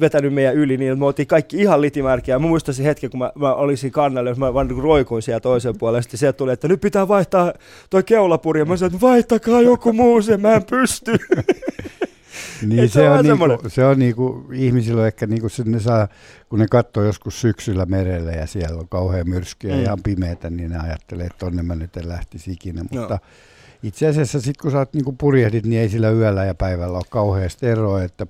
vetänyt 0.00 0.34
meidän 0.34 0.54
yli, 0.54 0.76
niin 0.76 0.98
me 0.98 1.06
oltiin 1.06 1.26
kaikki 1.26 1.56
ihan 1.56 1.80
litimärkiä. 1.80 2.38
Mä 2.38 2.46
muistan 2.46 2.74
sen 2.74 2.86
hetken, 2.86 3.10
kun 3.10 3.18
mä, 3.18 3.32
mä 3.34 3.54
olisin 3.54 3.90
kannalla, 3.90 4.30
jos 4.30 4.38
mä 4.38 4.54
vaan 4.54 4.68
niin 4.68 4.82
roikuin 4.82 5.22
siellä 5.22 5.40
toisen 5.40 5.78
puolella, 5.78 6.02
sitten 6.02 6.18
sieltä 6.18 6.36
tuli, 6.36 6.52
että 6.52 6.68
nyt 6.68 6.80
pitää 6.80 7.08
vaihtaa 7.08 7.52
toi 7.90 8.02
keulapurja. 8.02 8.64
Mä 8.64 8.76
sanoin, 8.76 8.94
että 8.94 9.06
vaihtakaa 9.06 9.60
joku 9.60 9.92
muu 9.92 10.22
se, 10.22 10.36
mä 10.36 10.54
en 10.54 10.64
pysty. 10.64 11.12
niin 12.66 12.88
se, 12.88 12.92
se, 12.92 13.10
on 13.10 13.24
niinku, 13.24 13.68
se 13.68 13.84
on 13.84 13.98
niinku, 13.98 14.46
ihmisillä 14.52 15.00
on 15.00 15.06
ehkä 15.06 15.26
niinku 15.26 15.48
se, 15.48 15.62
ne 15.66 15.80
saa, 15.80 16.08
kun 16.48 16.58
ne 16.58 16.66
katsoo 16.68 17.04
joskus 17.04 17.40
syksyllä 17.40 17.86
merelle 17.86 18.32
ja 18.32 18.46
siellä 18.46 18.80
on 18.80 18.88
kauhean 18.88 19.28
myrskyä 19.28 19.70
ja 19.70 19.76
mm. 19.76 19.82
ihan 19.82 20.02
pimeätä, 20.02 20.50
niin 20.50 20.70
ne 20.70 20.78
ajattelee, 20.78 21.26
että 21.26 21.38
tonne 21.38 21.62
mä 21.62 21.74
nyt 21.74 21.96
en 21.96 22.08
lähtisi 22.08 22.52
ikinä. 22.52 22.82
Mutta 22.90 23.14
no. 23.14 23.18
itse 23.82 24.06
asiassa 24.06 24.40
sitten 24.40 24.62
kun 24.62 24.70
sä 24.70 24.78
oot 24.78 24.94
niinku 24.94 25.12
purjehdit, 25.12 25.66
niin 25.66 25.82
ei 25.82 25.88
sillä 25.88 26.10
yöllä 26.10 26.44
ja 26.44 26.54
päivällä 26.54 26.96
ole 26.96 27.04
kauheasti 27.10 27.66
eroa, 27.66 28.02
että 28.02 28.26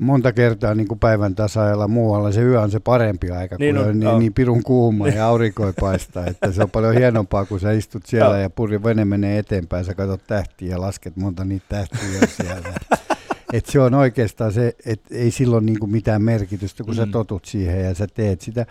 monta 0.00 0.32
kertaa 0.32 0.74
niin 0.74 0.88
kuin 0.88 0.98
päivän 0.98 1.34
tasaajalla 1.34 1.88
muualla 1.88 2.32
se 2.32 2.42
yö 2.42 2.60
on 2.60 2.70
se 2.70 2.80
parempi 2.80 3.30
aika, 3.30 3.56
niin 3.58 3.74
kun 3.74 3.84
on, 3.84 3.90
on 3.90 4.00
niin, 4.00 4.18
niin 4.18 4.34
pirun 4.34 4.62
kuuma 4.62 5.08
ja 5.08 5.26
aurinko 5.26 5.66
ei 5.66 5.72
paista. 5.80 6.24
Että 6.26 6.52
se 6.52 6.62
on 6.62 6.70
paljon 6.70 6.94
hienompaa, 6.94 7.44
kun 7.44 7.60
sä 7.60 7.72
istut 7.72 8.06
siellä 8.06 8.38
ja 8.38 8.50
puri 8.50 8.82
vene 8.82 9.04
menee 9.04 9.38
eteenpäin, 9.38 9.84
sä 9.84 9.94
katsot 9.94 10.26
tähtiä 10.26 10.70
ja 10.70 10.80
lasket 10.80 11.16
monta 11.16 11.44
niitä 11.44 11.66
tähtiä 11.68 12.26
siellä. 12.26 12.74
Et 13.52 13.66
se 13.66 13.80
on 13.80 13.94
oikeastaan 13.94 14.52
se, 14.52 14.76
että 14.86 15.14
ei 15.14 15.30
silloin 15.30 15.66
niin 15.66 15.78
kuin 15.78 15.90
mitään 15.90 16.22
merkitystä, 16.22 16.84
kun 16.84 16.94
mm. 16.94 16.96
sä 16.96 17.06
totut 17.06 17.44
siihen 17.44 17.84
ja 17.84 17.94
sä 17.94 18.06
teet 18.06 18.40
sitä 18.40 18.66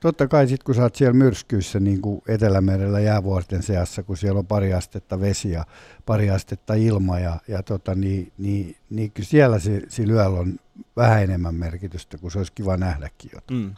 totta 0.00 0.28
kai 0.28 0.48
sitten 0.48 0.64
kun 0.64 0.74
sä 0.74 0.82
oot 0.82 0.94
siellä 0.94 1.12
myrskyissä 1.12 1.80
niin 1.80 2.00
kuin 2.00 2.22
Etelämerellä 2.28 3.00
jäävuorten 3.00 3.62
seassa, 3.62 4.02
kun 4.02 4.16
siellä 4.16 4.38
on 4.38 4.46
pari 4.46 4.72
astetta 4.74 5.20
vesi 5.20 5.50
ja 5.50 5.64
pari 6.06 6.30
astetta 6.30 6.74
ilma, 6.74 7.18
ja, 7.18 7.40
ja 7.48 7.62
tota, 7.62 7.94
niin, 7.94 8.32
niin, 8.38 8.76
niin 8.90 9.10
kyllä 9.10 9.28
siellä 9.28 9.58
se, 9.58 9.82
sillä 9.88 10.12
yöllä 10.14 10.38
on 10.38 10.58
vähän 10.96 11.22
enemmän 11.22 11.54
merkitystä, 11.54 12.18
kun 12.18 12.30
se 12.30 12.38
olisi 12.38 12.52
kiva 12.52 12.76
nähdäkin 12.76 13.30
jotain. 13.34 13.60
Mm. 13.60 13.74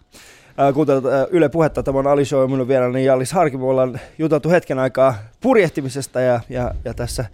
Kuuntelut 0.75 1.05
Yle 1.31 1.49
Puhetta, 1.49 1.83
tämä 1.83 1.99
on 1.99 2.07
Ali 2.07 2.25
Show, 2.25 2.51
minun 2.51 2.69
vieraani 2.69 3.05
Jallis 3.05 3.33
Harki. 3.33 3.57
Me 3.57 3.65
ollaan 3.65 4.01
juteltu 4.19 4.51
hetken 4.51 4.79
aikaa 4.79 5.15
purjehtimisesta, 5.41 6.21
ja, 6.21 6.41
ja, 6.49 6.75
ja 6.85 6.95
tässä 6.95 7.25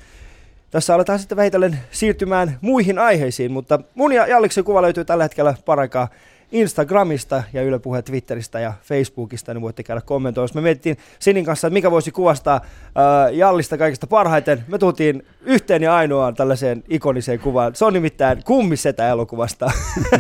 tässä 0.70 0.94
aletaan 0.94 1.18
sitten 1.18 1.36
vähitellen 1.36 1.78
siirtymään 1.90 2.58
muihin 2.60 2.98
aiheisiin, 2.98 3.52
mutta 3.52 3.78
mun 3.94 4.12
ja 4.12 4.26
Jalliksen 4.26 4.64
kuva 4.64 4.82
löytyy 4.82 5.04
tällä 5.04 5.24
hetkellä 5.24 5.54
paraikaa 5.64 6.08
Instagramista 6.52 7.42
ja 7.52 7.62
Yle 7.62 7.78
Puhe 7.78 8.02
Twitteristä 8.02 8.60
ja 8.60 8.72
Facebookista, 8.82 9.54
niin 9.54 9.62
voitte 9.62 9.82
käydä 9.82 10.00
kommentoimassa. 10.00 10.54
Me 10.54 10.60
mietittiin 10.60 10.96
Sinin 11.18 11.44
kanssa, 11.44 11.66
että 11.66 11.72
mikä 11.72 11.90
voisi 11.90 12.10
kuvastaa 12.10 12.54
äh, 12.54 13.34
Jallista 13.34 13.78
kaikista 13.78 14.06
parhaiten. 14.06 14.64
Me 14.68 14.78
tultiin 14.78 15.26
yhteen 15.40 15.82
ja 15.82 15.96
ainoaan 15.96 16.34
tällaiseen 16.34 16.84
ikoniseen 16.88 17.40
kuvaan. 17.40 17.74
Se 17.74 17.84
on 17.84 17.92
nimittäin 17.92 18.44
kummisetä 18.44 19.08
elokuvasta. 19.08 19.70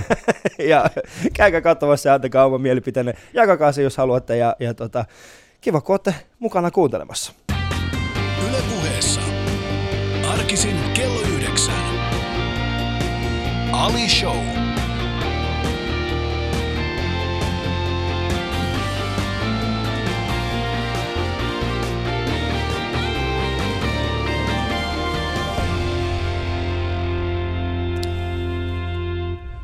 ja 0.58 0.90
käykää 1.34 1.60
katsomassa 1.60 2.08
ja 2.08 2.14
antakaa 2.14 2.46
oma 2.46 2.58
mielipiteenne. 2.58 3.14
Jakakaa 3.32 3.72
se, 3.72 3.82
jos 3.82 3.96
haluatte. 3.96 4.36
Ja, 4.36 4.56
ja 4.60 4.74
tota, 4.74 5.04
kiva, 5.60 5.80
kun 5.80 5.92
olette 5.92 6.14
mukana 6.38 6.70
kuuntelemassa. 6.70 7.32
Yle 8.48 8.58
Puheessa. 8.74 9.20
Arkisin 10.28 10.76
kello 10.94 11.20
yhdeksän. 11.20 11.84
Ali 13.72 14.08
Show. 14.08 14.63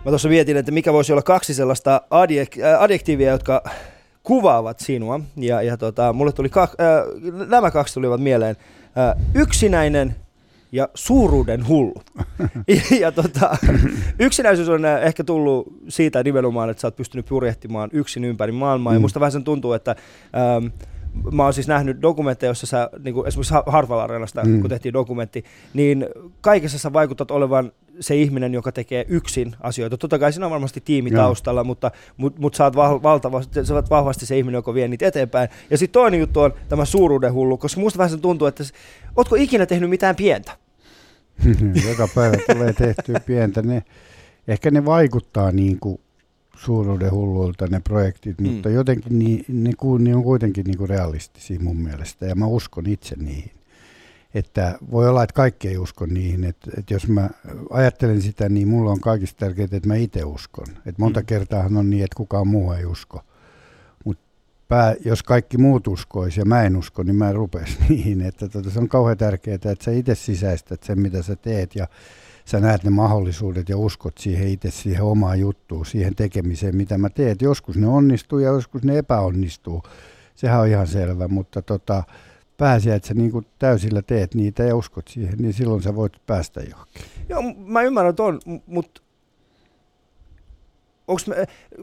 Mä 0.04 0.11
tuossa 0.11 0.28
mietin, 0.28 0.57
että 0.57 0.73
mikä 0.73 0.92
voisi 0.92 1.12
olla 1.12 1.23
kaksi 1.23 1.54
sellaista 1.54 2.02
adjek- 2.11 2.64
äh, 2.64 2.83
adjektiivia, 2.83 3.30
jotka 3.30 3.62
kuvaavat 4.23 4.80
sinua. 4.80 5.21
Ja, 5.37 5.62
ja 5.62 5.76
tota, 5.76 6.12
mulle 6.12 6.33
tuli 6.33 6.49
kak, 6.49 6.71
äh, 6.80 7.47
nämä 7.49 7.71
kaksi 7.71 7.95
tulivat 7.95 8.21
mieleen. 8.21 8.57
Äh, 8.99 9.25
yksinäinen 9.35 10.14
ja 10.73 10.88
suuruuden 10.95 11.69
hullu. 11.69 12.02
ja, 12.69 12.99
ja 13.00 13.12
tota, 13.12 13.57
yksinäisyys 14.19 14.69
on 14.69 14.85
äh, 14.85 15.02
ehkä 15.02 15.25
tullut 15.25 15.75
siitä 15.88 16.23
nimenomaan, 16.23 16.71
että 16.71 16.80
sä 16.80 16.87
oot 16.87 16.97
pystynyt 16.97 17.26
purjehtimaan 17.26 17.90
yksin 17.92 18.25
ympäri 18.25 18.52
maailmaa. 18.52 18.92
Mm. 18.92 18.97
Ja 18.97 19.00
musta 19.00 19.21
vähän 19.21 19.33
sen 19.33 19.45
tuntuu, 19.45 19.73
että 19.73 19.97
ähm, 20.37 20.66
mä 21.33 21.45
oon 21.45 21.52
siis 21.52 21.69
nähnyt 21.69 22.02
dokumentteja, 22.02 22.50
jossa 22.50 22.67
sä, 22.67 22.90
niin 23.05 23.14
kuin 23.14 23.29
esimerkiksi 23.29 23.55
Hartwell 23.67 24.00
Areenasta, 24.00 24.45
mm. 24.45 24.61
kun 24.61 24.71
tehtiin 24.71 24.93
dokumentti, 24.93 25.45
niin 25.75 26.07
kaikessa 26.40 26.79
sä 26.79 26.93
vaikutat 26.93 27.31
olevan 27.31 27.73
se 28.00 28.17
ihminen, 28.17 28.55
joka 28.55 28.73
tekee 28.73 29.05
yksin 29.09 29.57
asioita. 29.61 29.99
Totta 29.99 30.19
kai 30.19 30.33
siinä 30.33 30.47
on 30.47 30.52
varmasti 30.52 30.81
tiimi 30.81 31.11
taustalla, 31.11 31.64
mutta, 31.64 31.90
mutta, 32.17 32.40
mutta 32.40 32.57
sä, 32.57 32.64
oot 32.64 33.02
valtavasti, 33.02 33.67
sä 33.67 33.75
oot 33.75 33.90
vahvasti 33.90 34.26
se 34.26 34.38
ihminen, 34.38 34.59
joka 34.59 34.75
vie 34.75 34.88
niitä 34.88 35.07
eteenpäin. 35.07 35.49
Ja 35.71 35.79
sitten 35.79 36.00
toinen 36.00 36.21
juttu 36.21 36.40
on 36.40 36.52
tämä 36.69 36.85
suuruuden 36.85 37.33
hullu, 37.33 37.59
koska 37.59 37.81
musta 37.81 37.99
vähän 37.99 38.11
se 38.11 38.17
tuntuu, 38.17 38.49
että 38.49 38.64
ootko 39.17 39.37
ikinä 39.37 39.67
tehnyt 39.67 39.90
mitään 39.90 40.17
pientä? 40.17 40.52
Joka 41.90 42.09
päivä 42.14 42.37
tulee 42.52 42.73
tehtyä 42.73 43.21
pientä. 43.21 43.62
Ne, 43.62 43.83
ehkä 44.49 44.71
ne 44.71 44.85
vaikuttaa 44.85 45.52
niin 45.52 45.81
kuin 45.81 46.00
suuruuden 46.64 47.11
hulluilta 47.11 47.67
ne 47.67 47.81
projektit, 47.81 48.40
mm. 48.40 48.49
mutta 48.49 48.71
jotenkin 48.71 49.19
niin, 49.19 49.45
ne, 49.49 49.71
ne 49.99 50.17
on 50.17 50.23
kuitenkin 50.23 50.64
niin 50.64 50.79
kuin 50.79 50.88
realistisia 50.88 51.61
mun 51.61 51.76
mielestä 51.76 52.26
ja 52.26 52.35
mä 52.35 52.47
uskon 52.47 52.87
itse 52.87 53.17
niihin. 53.19 53.50
Että 54.35 54.79
voi 54.90 55.09
olla, 55.09 55.23
että 55.23 55.35
kaikki 55.35 55.69
ei 55.69 55.79
usko 55.79 56.07
niihin. 56.07 56.45
Että, 56.45 56.71
että 56.79 56.95
jos 56.95 57.09
mä 57.09 57.31
ajattelen 57.71 58.23
sitä, 58.23 58.49
niin 58.49 58.69
mulla 58.69 58.90
on 58.90 59.00
kaikista 59.00 59.38
tärkeää, 59.38 59.69
että 59.73 59.88
mä 59.88 59.95
itse 59.95 60.25
uskon. 60.25 60.67
Että 60.71 61.02
monta 61.02 61.21
mm. 61.21 61.26
kertaa 61.26 61.69
on 61.76 61.90
niin, 61.90 62.05
että 62.05 62.17
kukaan 62.17 62.49
muu 62.49 62.73
ei 62.73 62.85
usko. 62.85 63.21
Mutta 64.05 64.97
jos 65.05 65.23
kaikki 65.23 65.59
muut 65.59 65.87
uskoisi 65.87 66.40
ja 66.40 66.45
mä 66.45 66.62
en 66.62 66.76
usko, 66.76 67.02
niin 67.02 67.17
mä 67.17 67.29
en 67.29 67.35
rupesi 67.35 67.79
niihin. 67.88 68.21
Että 68.21 68.49
tota, 68.49 68.71
se 68.71 68.79
on 68.79 68.88
kauhean 68.88 69.19
tärkeää, 69.19 69.55
että 69.55 69.85
sä 69.85 69.90
itse 69.90 70.14
sisäistät 70.14 70.83
sen, 70.83 71.00
mitä 71.00 71.23
sä 71.23 71.37
teet 71.37 71.75
ja 71.75 71.88
sä 72.44 72.61
näet 72.61 72.85
ne 72.85 72.90
mahdollisuudet 72.90 73.68
ja 73.68 73.76
uskot 73.76 74.18
siihen 74.18 74.49
itse 74.49 74.70
siihen 74.70 75.02
omaan 75.02 75.40
juttuun, 75.40 75.87
siihen 75.87 76.14
tekemiseen, 76.14 76.76
mitä 76.76 76.99
mä 76.99 77.11
teet. 77.11 77.42
Joskus 77.42 77.76
ne 77.76 77.87
onnistuu 77.87 78.38
ja 78.38 78.49
joskus 78.49 78.82
ne 78.82 78.99
epäonnistuu. 78.99 79.82
Sehän 80.35 80.61
on 80.61 80.68
ihan 80.68 80.87
selvä, 80.87 81.28
mutta 81.28 81.62
tota, 81.62 82.02
pääsiä, 82.56 82.94
että 82.94 83.09
sä 83.09 83.14
niin 83.14 83.30
kuin 83.30 83.47
täysillä 83.59 84.02
teet 84.02 84.35
niitä 84.35 84.62
ja 84.62 84.76
uskot 84.76 85.09
siihen, 85.09 85.38
niin 85.38 85.52
silloin 85.52 85.82
sä 85.82 85.94
voit 85.94 86.12
päästä 86.26 86.61
johonkin. 86.61 87.04
Joo, 87.28 87.42
mä 87.56 87.82
ymmärrän 87.82 88.16
tuon, 88.16 88.40
mutta 88.66 89.02
onks 91.09 91.26
mä, 91.26 91.35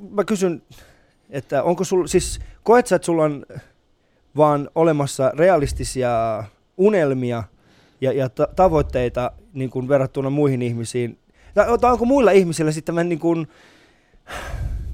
mä 0.09 0.23
kysyn, 0.23 0.61
että 1.29 1.63
onko 1.63 1.83
sulla, 1.83 2.07
siis 2.07 2.39
koet 2.63 2.87
sä, 2.87 2.95
että 2.95 3.05
sulla 3.05 3.23
on 3.23 3.45
vaan 4.37 4.69
olemassa 4.75 5.31
realistisia 5.37 6.43
unelmia 6.77 7.43
ja, 8.01 8.11
ja 8.11 8.29
ta- 8.29 8.47
tavoitteita 8.55 9.31
niin 9.53 9.69
kuin 9.69 9.87
verrattuna 9.87 10.29
muihin 10.29 10.61
ihmisiin, 10.61 11.17
tai, 11.53 11.77
tai 11.81 11.91
onko 11.91 12.05
muilla 12.05 12.31
ihmisillä 12.31 12.71
sitten 12.71 13.09
niin 13.09 13.19
kuin, 13.19 13.47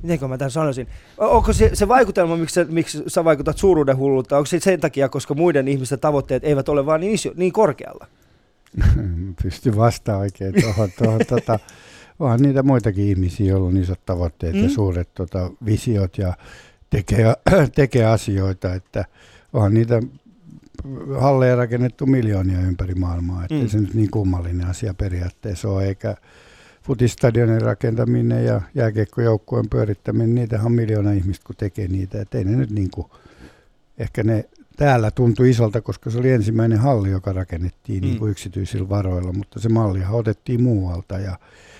miten 0.03 0.29
mä 0.29 0.37
tämän 0.37 0.51
sanoisin, 0.51 0.87
onko 1.17 1.53
se, 1.53 1.69
se 1.73 1.87
vaikutelma, 1.87 2.37
miksi, 2.37 2.65
miksi 2.65 3.03
sä 3.07 3.23
vaikutat 3.23 3.57
suuruuden 3.57 3.97
hullulta, 3.97 4.37
onko 4.37 4.45
se 4.45 4.59
sen 4.59 4.79
takia, 4.79 5.09
koska 5.09 5.33
muiden 5.33 5.67
ihmisten 5.67 5.99
tavoitteet 5.99 6.43
eivät 6.43 6.69
ole 6.69 6.85
vaan 6.85 7.01
niin, 7.01 7.13
iso, 7.13 7.31
niin 7.35 7.53
korkealla? 7.53 8.07
Pysty 9.43 9.75
vastaamaan 9.75 10.21
oikein 10.21 10.53
tuohon. 10.61 10.89
tuohon 10.97 11.21
tota, 11.29 11.59
onhan 12.19 12.41
niitä 12.41 12.63
muitakin 12.63 13.05
ihmisiä, 13.05 13.47
joilla 13.47 13.67
on 13.67 13.77
isot 13.77 14.05
tavoitteet 14.05 14.53
mm. 14.53 14.63
ja 14.63 14.69
suuret 14.69 15.13
tota, 15.13 15.51
visiot 15.65 16.17
ja 16.17 16.33
tekee, 16.89 17.33
tekee 17.75 18.05
asioita, 18.05 18.73
että 18.73 19.05
onhan 19.53 19.73
niitä 19.73 20.01
halleja 21.19 21.55
rakennettu 21.55 22.05
miljoonia 22.05 22.59
ympäri 22.59 22.95
maailmaa, 22.95 23.43
että 23.43 23.55
mm. 23.55 23.67
se 23.67 23.77
nyt 23.77 23.93
niin 23.93 24.11
kummallinen 24.11 24.67
asia 24.67 24.93
periaatteessa 24.93 25.69
ole, 25.69 25.87
eikä 25.87 26.15
futistadionin 26.83 27.61
rakentaminen 27.61 28.45
ja 28.45 28.61
jääkiekkojoukkueen 28.75 29.69
pyörittäminen, 29.69 30.35
niitä 30.35 30.61
on 30.63 30.71
miljoona 30.71 31.11
ihmistä, 31.11 31.43
kun 31.47 31.55
tekee 31.55 31.87
niitä. 31.87 32.21
Et 32.21 32.35
ei 32.35 32.43
ne 32.43 32.55
nyt 32.55 32.69
niin 32.69 32.89
kuin, 32.91 33.07
ehkä 33.97 34.23
ne 34.23 34.49
täällä 34.77 35.11
tuntui 35.11 35.49
isolta, 35.49 35.81
koska 35.81 36.09
se 36.09 36.17
oli 36.17 36.31
ensimmäinen 36.31 36.79
halli, 36.79 37.11
joka 37.11 37.33
rakennettiin 37.33 38.03
mm. 38.03 38.07
niin 38.07 38.19
kuin 38.19 38.31
yksityisillä 38.31 38.89
varoilla, 38.89 39.33
mutta 39.33 39.59
se 39.59 39.69
mallihan 39.69 40.15
otettiin 40.15 40.63
muualta 40.63 41.19
ja 41.19 41.39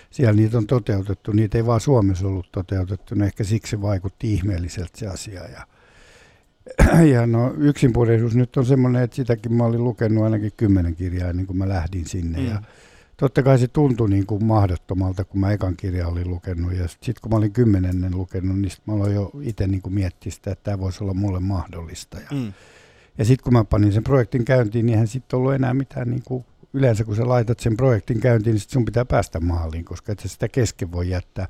siellä 0.10 0.34
niitä 0.34 0.58
on 0.58 0.68
toteutettu. 0.68 1.32
Niitä 1.32 1.58
ei 1.58 1.66
vaan 1.66 1.80
Suomessa 1.80 2.28
ollut 2.28 2.52
toteutettu, 2.52 3.16
no 3.16 3.26
ehkä 3.26 3.44
siksi 3.44 3.82
vaikutti 3.82 4.34
ihmeelliseltä 4.34 4.92
se 4.96 5.08
asia. 5.08 5.44
Ja, 5.48 5.68
ja 7.14 7.28
no 7.28 7.54
yksinpuolisuus 7.58 8.36
nyt 8.36 8.58
on 8.58 8.66
semmoinen, 8.66 9.04
että 9.04 9.16
sitäkin 9.16 9.54
mä 9.54 9.64
olin 9.64 9.84
lukenut 9.84 10.24
ainakin 10.24 10.52
kymmenen 10.58 10.96
kirjaa 10.96 11.30
ennen 11.30 11.48
kuin 11.48 11.58
mä 11.58 11.70
lähdin 11.70 12.06
sinne. 12.06 12.40
Mm. 12.40 12.46
Ja 12.46 12.62
totta 13.18 13.44
kai 13.44 13.60
se 13.60 13.68
tuntui 13.68 14.10
niin 14.10 14.26
kuin 14.26 14.46
mahdottomalta, 14.46 15.24
kun 15.24 15.40
mä 15.40 15.52
ekan 15.52 15.76
kirjan 15.78 16.12
olin 16.12 16.30
lukenut. 16.30 16.74
Ja 16.74 16.88
sitten 16.88 17.16
kun 17.22 17.32
mä 17.32 17.38
olin 17.38 17.52
kymmenennen 17.52 18.18
lukenut, 18.18 18.60
niin 18.60 18.72
mä 18.86 18.94
aloin 18.94 19.14
jo 19.14 19.32
itse 19.42 19.68
niin 19.68 19.82
kuin 19.82 19.94
miettiä 19.94 20.32
sitä, 20.32 20.52
että 20.52 20.64
tämä 20.64 20.80
voisi 20.80 21.04
olla 21.04 21.14
mulle 21.14 21.40
mahdollista. 21.40 22.18
Ja, 22.20 22.28
mm. 22.32 22.54
ja 23.18 23.26
sitten 23.26 23.44
kun 23.44 23.54
mä 23.54 23.64
panin 23.64 23.94
sen 23.94 24.04
projektin 24.04 24.46
käyntiin, 24.46 24.86
niin 24.86 24.94
eihän 24.94 25.08
sitten 25.08 25.38
ollut 25.38 25.54
enää 25.54 25.74
mitään 25.74 26.10
niin 26.10 26.24
kuin 26.26 26.46
yleensä 26.74 27.04
kun 27.04 27.16
sä 27.16 27.28
laitat 27.28 27.60
sen 27.60 27.78
projektin 27.78 28.20
käyntiin, 28.20 28.54
niin 28.54 28.62
sit 28.62 28.70
sun 28.70 28.86
pitää 28.86 29.06
päästä 29.06 29.40
maaliin, 29.40 29.86
koska 29.86 30.12
et 30.12 30.20
sä 30.20 30.28
sitä 30.28 30.48
kesken 30.48 30.92
voi 30.92 31.10
jättää. 31.10 31.48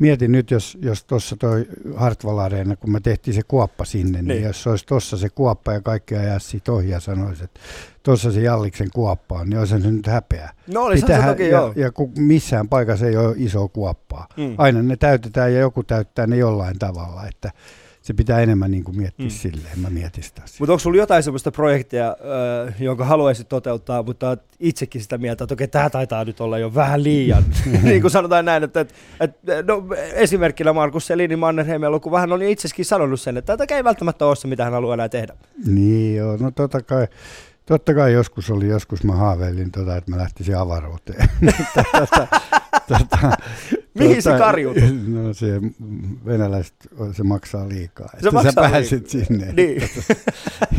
Mietin 0.00 0.32
nyt, 0.32 0.50
jos, 0.50 0.78
jos 0.82 1.04
tuossa 1.04 1.36
toi 1.36 1.66
Hartwall 1.96 2.38
Areena, 2.38 2.76
kun 2.76 2.92
me 2.92 3.00
tehtiin 3.00 3.34
se 3.34 3.42
kuoppa 3.48 3.84
sinne, 3.84 4.18
niin, 4.22 4.28
Niin. 4.28 4.42
jos 4.42 4.66
olisi 4.66 4.86
tuossa 4.86 5.16
se 5.16 5.28
kuoppa 5.28 5.72
ja 5.72 5.80
kaikki 5.80 6.16
ajaa 6.16 6.38
siitä 6.38 6.72
ohi 6.72 6.90
ja 6.90 7.00
sanoisi, 7.00 7.44
että 7.44 7.60
tuossa 8.02 8.32
se 8.32 8.40
Jalliksen 8.40 8.88
kuoppa 8.94 9.38
on, 9.38 9.50
niin 9.50 9.58
olisi 9.58 9.80
se 9.80 9.90
nyt 9.90 10.06
häpeä. 10.06 10.50
No 10.66 10.82
oli 10.82 11.00
se 11.00 11.06
toki 11.26 11.42
ja, 11.42 11.48
joo. 11.48 11.72
ja 11.76 11.92
kun 11.92 12.12
missään 12.18 12.68
paikassa 12.68 13.06
ei 13.06 13.16
ole 13.16 13.34
isoa 13.38 13.68
kuoppaa. 13.68 14.26
Mm. 14.36 14.54
Aina 14.58 14.82
ne 14.82 14.96
täytetään 14.96 15.52
ja 15.54 15.58
joku 15.60 15.82
täyttää 15.82 16.26
ne 16.26 16.36
jollain 16.36 16.78
tavalla, 16.78 17.26
että 17.26 17.52
se 18.02 18.14
pitää 18.14 18.40
enemmän 18.40 18.70
niin 18.70 18.84
kuin 18.84 18.96
miettiä 18.96 19.26
Mm. 19.26 19.30
silleen, 19.30 19.78
mä 19.80 19.90
mietin 19.90 20.22
sitä. 20.24 20.42
Mutta 20.58 20.72
onko 20.72 20.78
sulla 20.78 20.96
jotain 20.96 21.22
sellaista 21.22 21.50
projektia, 21.50 22.16
ö, 22.68 22.72
jonka 22.78 23.04
haluaisit 23.04 23.48
toteuttaa, 23.48 24.02
mutta 24.02 24.28
oot 24.28 24.42
itsekin 24.60 25.00
sitä 25.02 25.18
mieltä, 25.18 25.44
että 25.44 25.54
okei, 25.54 25.68
tämä 25.68 25.90
taitaa 25.90 26.24
nyt 26.24 26.40
olla 26.40 26.58
jo 26.58 26.74
vähän 26.74 27.02
liian. 27.04 27.44
niin 27.82 28.00
kuin 28.00 28.10
sanotaan 28.10 28.44
näin, 28.44 28.62
että, 28.64 28.80
että, 28.80 28.94
että 29.20 29.62
no, 29.66 29.84
esimerkkinä 30.12 30.72
Markus 30.72 31.06
Selini 31.06 31.36
Mannerheimella, 31.36 32.00
kun 32.00 32.12
vähän 32.12 32.32
on 32.32 32.42
itsekin 32.42 32.84
sanonut 32.84 33.20
sen, 33.20 33.36
että 33.36 33.56
tämä 33.56 33.76
ei 33.76 33.84
välttämättä 33.84 34.26
ole 34.26 34.36
se, 34.36 34.48
mitä 34.48 34.64
hän 34.64 34.72
haluaa 34.72 34.94
enää 34.94 35.08
tehdä. 35.08 35.34
Niin 35.66 36.16
joo, 36.16 36.36
no 36.40 36.50
totta 36.50 36.82
kai, 36.82 37.06
totta 37.66 37.94
kai 37.94 38.12
joskus 38.12 38.50
oli, 38.50 38.68
joskus 38.68 39.04
mä 39.04 39.12
haaveilin 39.12 39.70
tota, 39.70 39.96
että 39.96 40.10
mä 40.10 40.16
lähtisin 40.16 40.56
avaruuteen. 40.56 41.28
tota, 41.74 42.26
tota, 42.88 43.32
Mihin 43.98 44.22
se 44.22 44.30
kariutui? 44.38 44.82
No 45.08 45.34
se 45.34 45.60
venäläiset, 46.26 46.74
se 47.12 47.22
maksaa 47.22 47.68
liikaa. 47.68 48.08
Se 48.10 48.16
että 48.16 48.30
maksaa 48.30 48.52
sä 48.52 48.70
pääsit 48.70 49.12
liikaa. 49.14 49.26
sinne. 49.26 49.52
Niin. 49.52 49.82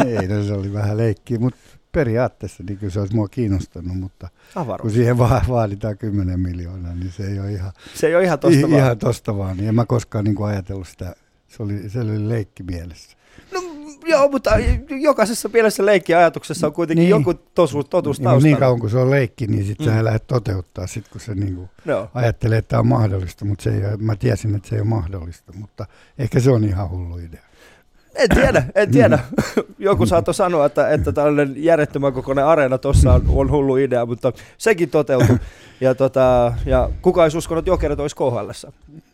Ei, 0.21 0.27
no 0.27 0.43
se 0.43 0.53
oli 0.53 0.73
vähän 0.73 0.97
leikkiä, 0.97 1.39
mutta 1.39 1.59
periaatteessa 1.91 2.63
niin 2.67 2.77
kyllä 2.77 2.91
se 2.93 2.99
olisi 2.99 3.15
mua 3.15 3.27
kiinnostanut, 3.27 3.97
mutta 3.99 4.27
kun 4.53 4.61
Avaruus. 4.61 4.93
siihen 4.93 5.17
va- 5.17 5.41
vaaditaan 5.49 5.97
10 5.97 6.39
miljoonaa, 6.39 6.95
niin 6.95 7.11
se 7.11 7.27
ei 7.27 7.39
ole 7.39 7.51
ihan, 7.51 7.71
Se 7.95 8.07
ei 8.07 8.15
ole 8.15 8.23
ihan 8.23 8.39
tosta 8.39 8.61
vaan. 8.61 8.73
ihan 8.79 8.97
tosta 8.97 9.37
vaan. 9.37 9.57
Niin 9.57 9.69
en 9.69 9.75
mä 9.75 9.85
koskaan 9.85 10.25
niin 10.25 10.35
kuin 10.35 10.49
ajatellut 10.49 10.87
sitä, 10.87 11.15
se 11.47 11.63
oli, 11.63 11.89
se 11.89 11.99
oli 11.99 12.29
leikki 12.29 12.63
mielessä. 12.63 13.17
No, 14.03 14.09
joo, 14.09 14.27
mutta 14.27 14.51
jokaisessa 15.01 15.49
pienessä 15.49 15.85
leikkiajatuksessa 15.85 16.67
on 16.67 16.73
kuitenkin 16.73 17.01
niin. 17.03 17.11
Niin. 17.17 17.21
joku 17.27 17.33
tosuus, 17.55 17.85
totuus 17.89 18.19
Niin, 18.19 18.23
mut 18.23 18.31
taustalla. 18.31 18.47
niin 18.55 18.57
kauan 18.59 18.79
kuin 18.79 18.89
se 18.89 18.97
on 18.97 19.11
leikki, 19.11 19.47
niin 19.47 19.65
sitten 19.65 19.87
Mm. 19.87 19.93
sä 19.93 20.03
lähdet 20.03 20.27
toteuttaa, 20.27 20.87
sit 20.87 21.07
kun 21.07 21.21
se 21.21 21.35
niin 21.35 21.55
kuin 21.55 21.69
Joo. 21.85 22.09
ajattelee, 22.13 22.57
että 22.57 22.69
tämä 22.69 22.79
on 22.79 22.87
mahdollista, 22.87 23.45
mutta 23.45 23.63
se 23.63 23.69
ei, 23.69 23.85
ole- 23.85 23.97
mä 23.97 24.15
tiesin, 24.15 24.55
että 24.55 24.69
se 24.69 24.75
ei 24.75 24.81
ole 24.81 24.87
mahdollista, 24.89 25.53
mutta 25.55 25.85
ehkä 26.19 26.39
se 26.39 26.51
on 26.51 26.63
ihan 26.63 26.89
hullu 26.89 27.17
idea. 27.17 27.41
En 28.15 28.29
tiedä, 28.29 28.63
en 28.75 28.91
tiedä. 28.91 29.19
Joku 29.79 30.05
saattoi 30.05 30.33
sanoa, 30.33 30.65
että, 30.65 30.89
että 30.89 31.11
tällainen 31.11 31.53
järjettömän 31.63 32.13
kokoinen 32.13 32.45
areena 32.45 32.77
tuossa 32.77 33.13
on, 33.13 33.21
on 33.27 33.51
hullu 33.51 33.75
idea, 33.77 34.05
mutta 34.05 34.33
sekin 34.57 34.89
toteutui. 34.89 35.37
Ja, 35.81 35.95
tota, 35.95 36.53
ja 36.65 36.89
kuka 37.01 37.23
olisi 37.23 37.37
uskonut, 37.37 37.59
että 37.61 37.69
jokerit 37.71 37.99
olisi 37.99 38.15
KHL. 38.15 38.67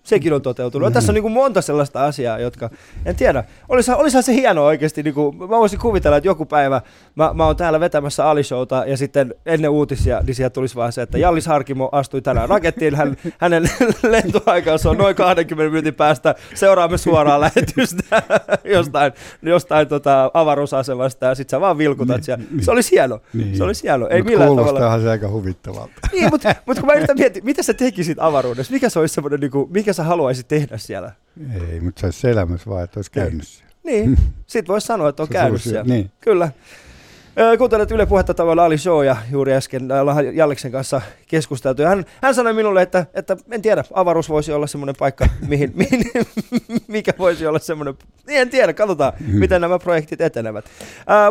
Sekin 0.10 0.34
on 0.34 0.42
toteutunut. 0.42 0.88
Ja 0.88 0.92
tässä 0.92 1.12
on 1.12 1.14
niin 1.14 1.22
kuin 1.22 1.32
monta 1.32 1.62
sellaista 1.62 2.06
asiaa, 2.06 2.40
jotka, 2.40 2.70
en 3.06 3.16
tiedä, 3.16 3.44
olisihan, 3.70 4.00
olisihan 4.00 4.24
se 4.24 4.34
hienoa 4.34 4.66
oikeasti. 4.66 5.04
Niin 5.04 5.14
kuin, 5.14 5.38
mä 5.38 5.48
voisin 5.50 5.80
kuvitella, 5.80 6.18
että 6.18 6.28
joku 6.28 6.46
päivä 6.46 6.82
mä, 7.16 7.32
mä 7.34 7.46
oon 7.46 7.56
täällä 7.56 7.80
vetämässä 7.80 8.30
Alishowta 8.30 8.84
ja 8.88 8.98
sitten 8.98 9.36
ennen 9.46 9.70
uutisia, 9.72 10.22
niin 10.28 10.36
sieltä 10.36 10.54
tulisi 10.54 10.76
vaan 10.76 10.92
se, 10.92 11.02
että 11.02 11.18
Jallis 11.18 11.48
Harkimo 11.48 11.90
astui 11.92 12.22
tänään 12.22 12.50
rakettiin. 12.50 12.96
Hän, 12.96 13.18
hänen 13.38 13.64
lentoaikansa 14.10 14.90
on 14.90 14.98
noin 14.98 15.16
20 15.16 15.72
minuutin 15.72 15.94
päästä. 15.96 16.36
Seuraamme 16.56 16.98
suoraan 16.98 17.42
lähetystä 17.42 18.22
jostain, 18.76 19.12
jostain 19.42 19.88
tota 19.88 20.32
avaruusasemasta 20.34 21.26
ja 21.26 21.36
sitten 21.36 21.58
sä 21.58 21.62
vaan 21.62 21.78
vilkutat 21.78 22.16
Niin, 22.18 22.24
siellä. 22.24 22.44
niin. 22.52 22.64
Se 22.64 22.72
olisi 22.72 22.92
hieno. 22.92 23.20
Niin. 23.34 23.58
Se 23.58 23.64
olisi 23.64 23.84
hieno. 23.84 24.08
Ei 24.08 24.22
Mut 24.22 24.30
millään 24.32 24.56
tavalla. 24.56 25.00
se 25.02 25.10
aika 25.10 25.30
huvittavalta. 25.30 25.94
Niin, 26.12 26.30
mutta, 26.32 26.56
mutta 26.66 26.82
kun 26.82 26.88
mä 26.88 26.94
yritän 26.94 27.18
miettiä, 27.20 27.42
mitä 27.46 27.64
sä 27.64 27.74
tekisit 27.74 28.18
avaruudessa? 28.22 28.74
Mikä 28.74 28.90
se 28.90 29.00
olisi 29.00 29.14
semmoinen, 29.14 29.40
niin 29.40 29.52
kuin, 29.52 29.72
mikä 29.72 29.94
sä 30.00 30.04
haluaisit 30.04 30.48
tehdä 30.48 30.78
siellä? 30.78 31.12
Ei, 31.54 31.80
mutta 31.80 32.00
se 32.00 32.08
olisi 32.08 32.30
elämässä 32.30 32.70
vaan, 32.70 32.84
että 32.84 32.98
olisi 33.00 33.12
käynyt 33.12 33.48
siellä. 33.48 33.74
Niin, 33.84 34.18
sit 34.48 34.68
voisi 34.68 34.88
sanoa, 34.88 35.10
että 35.10 35.24
on 35.24 35.30
käynyt 35.30 35.62
siellä. 35.62 35.84
Niin. 35.84 36.12
Kyllä. 36.22 36.52
Kuuntelet 37.58 37.92
Yle 37.92 38.06
Puhetta 38.06 38.34
tavalla 38.34 38.66
Ali 38.66 38.78
Show 38.78 39.06
ja 39.06 39.18
juuri 39.32 39.54
äsken 39.54 39.92
ollaan 39.92 40.36
Jalliksen 40.36 40.72
kanssa 40.72 41.02
keskusteltu. 41.28 41.82
Ja 41.82 41.90
hän, 41.90 42.06
hän 42.22 42.36
sanoi 42.36 42.54
minulle, 42.54 42.82
että, 42.82 43.06
että 43.14 43.38
en 43.52 43.62
tiedä, 43.62 43.84
avaruus 43.94 44.30
voisi 44.30 44.52
olla 44.52 44.68
semmoinen 44.68 44.96
paikka, 45.00 45.28
mihin, 45.48 45.72
mihin, 45.80 46.04
mikä 46.88 47.14
voisi 47.18 47.48
olla 47.48 47.60
semmoinen, 47.60 47.96
niin 48.28 48.40
en 48.42 48.50
tiedä, 48.50 48.74
katsotaan, 48.74 49.14
Hmm. 49.20 49.40
miten 49.40 49.62
nämä 49.62 49.80
projektit 49.80 50.22
etenevät. 50.22 50.66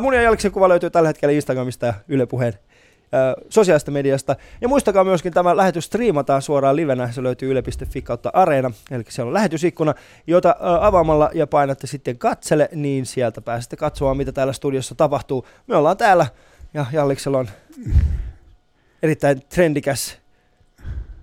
Mun 0.00 0.14
ja 0.14 0.22
Jalliksen 0.22 0.52
kuva 0.52 0.68
löytyy 0.68 0.90
tällä 0.90 1.08
hetkellä 1.08 1.32
Instagramista 1.32 1.86
ja 1.86 1.94
Yle 2.08 2.26
Puheen 2.26 2.54
sosiaalista 3.48 3.90
mediasta. 3.90 4.36
Ja 4.60 4.68
muistakaa 4.68 5.04
myöskin, 5.04 5.32
tämä 5.32 5.56
lähetys 5.56 5.84
striimataan 5.84 6.42
suoraan 6.42 6.76
livenä. 6.76 7.12
Se 7.12 7.22
löytyy 7.22 7.50
yle.fi 7.50 8.02
kautta 8.02 8.30
areena. 8.32 8.70
Eli 8.90 9.04
siellä 9.08 9.28
on 9.28 9.34
lähetysikkuna, 9.34 9.94
jota 10.26 10.56
avaamalla 10.80 11.30
ja 11.34 11.46
painatte 11.46 11.86
sitten 11.86 12.18
katsele, 12.18 12.68
niin 12.74 13.06
sieltä 13.06 13.40
pääsette 13.40 13.76
katsomaan, 13.76 14.16
mitä 14.16 14.32
täällä 14.32 14.52
studiossa 14.52 14.94
tapahtuu. 14.94 15.46
Me 15.66 15.76
ollaan 15.76 15.96
täällä 15.96 16.26
ja 16.74 16.86
Jalliksella 16.92 17.38
on 17.38 17.48
erittäin 19.02 19.42
trendikäs 19.48 20.18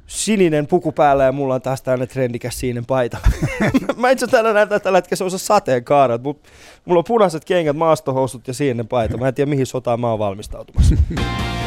sininen 0.08 0.68
puku 0.68 0.92
päällä 0.92 1.24
ja 1.24 1.32
mulla 1.32 1.56
on 1.56 1.62
taas 1.62 1.82
tällainen 1.82 2.08
trendikäs 2.08 2.60
sininen 2.60 2.86
paita. 2.86 3.18
Mä 3.98 4.10
itse 4.10 4.28
täällä 4.28 4.54
näytän 4.54 4.82
tällä 4.82 4.98
hetkellä 4.98 5.18
semmoisen 5.18 5.40
sateenkaaret, 5.40 6.24
mutta 6.24 6.50
mulla 6.86 7.00
on 7.00 7.04
punaiset 7.08 7.46
kengät, 7.46 7.76
maastohousut 7.76 8.48
ja 8.48 8.54
sininen 8.54 8.88
paita. 8.88 9.18
Mä 9.18 9.28
en 9.28 9.34
tiedä 9.34 9.50
mihin 9.50 9.66
sotaan 9.66 10.00
mä 10.00 10.10
oon 10.10 10.20
valmistautumassa. 10.20 10.96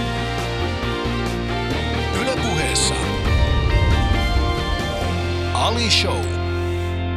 Ali 5.69 5.91
Show. 5.91 6.25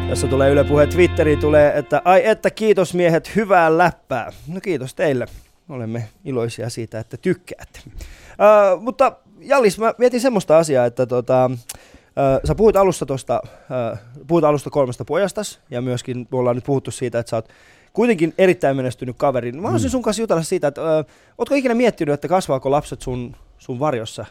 Tässä 0.10 0.28
tulee 0.28 0.50
Yle 0.52 0.64
Puhe 0.64 0.88
Twitteriin 0.88 1.40
tulee, 1.40 1.78
että 1.78 2.02
ai 2.06 2.28
että 2.28 2.50
kiitos 2.50 2.94
miehet, 2.94 3.36
hyvää 3.36 3.78
läppää. 3.78 4.32
No 4.48 4.62
kiitos 4.62 4.96
teille. 4.96 5.26
Olemme 5.70 6.10
iloisia 6.26 6.70
siitä, 6.70 7.00
että 7.00 7.18
tykkäätte. 7.18 7.80
Uh, 7.88 8.82
mutta 8.82 9.16
Jallis, 9.40 9.80
mä 9.80 9.94
mietin 9.98 10.22
semmoista 10.22 10.58
asiaa, 10.58 10.86
että 10.86 11.06
tota, 11.06 11.50
uh, 11.54 12.48
sä 12.48 12.56
puhuit 12.56 12.76
alusta, 12.76 13.06
tosta, 13.06 13.42
uh, 13.46 13.98
puhuit 14.28 14.46
alusta 14.46 14.70
kolmesta 14.70 15.06
pojastas 15.06 15.60
ja 15.70 15.82
myöskin 15.82 16.28
me 16.32 16.38
ollaan 16.38 16.56
nyt 16.56 16.66
puhuttu 16.66 16.92
siitä, 16.92 17.20
että 17.20 17.30
sä 17.30 17.36
oot 17.36 17.50
kuitenkin 17.94 18.34
erittäin 18.38 18.76
menestynyt 18.76 19.16
kaveri. 19.18 19.52
Mä 19.52 19.62
haluaisin 19.62 19.90
sun 19.90 20.02
kanssa 20.02 20.24
jutella 20.24 20.44
siitä, 20.44 20.68
että 20.68 20.82
uh, 20.82 21.06
ootko 21.38 21.56
ikinä 21.56 21.74
miettinyt, 21.74 22.14
että 22.14 22.28
kasvaako 22.28 22.72
lapset 22.72 23.02
sun, 23.02 23.36
sun 23.58 23.80
varjossa? 23.80 24.26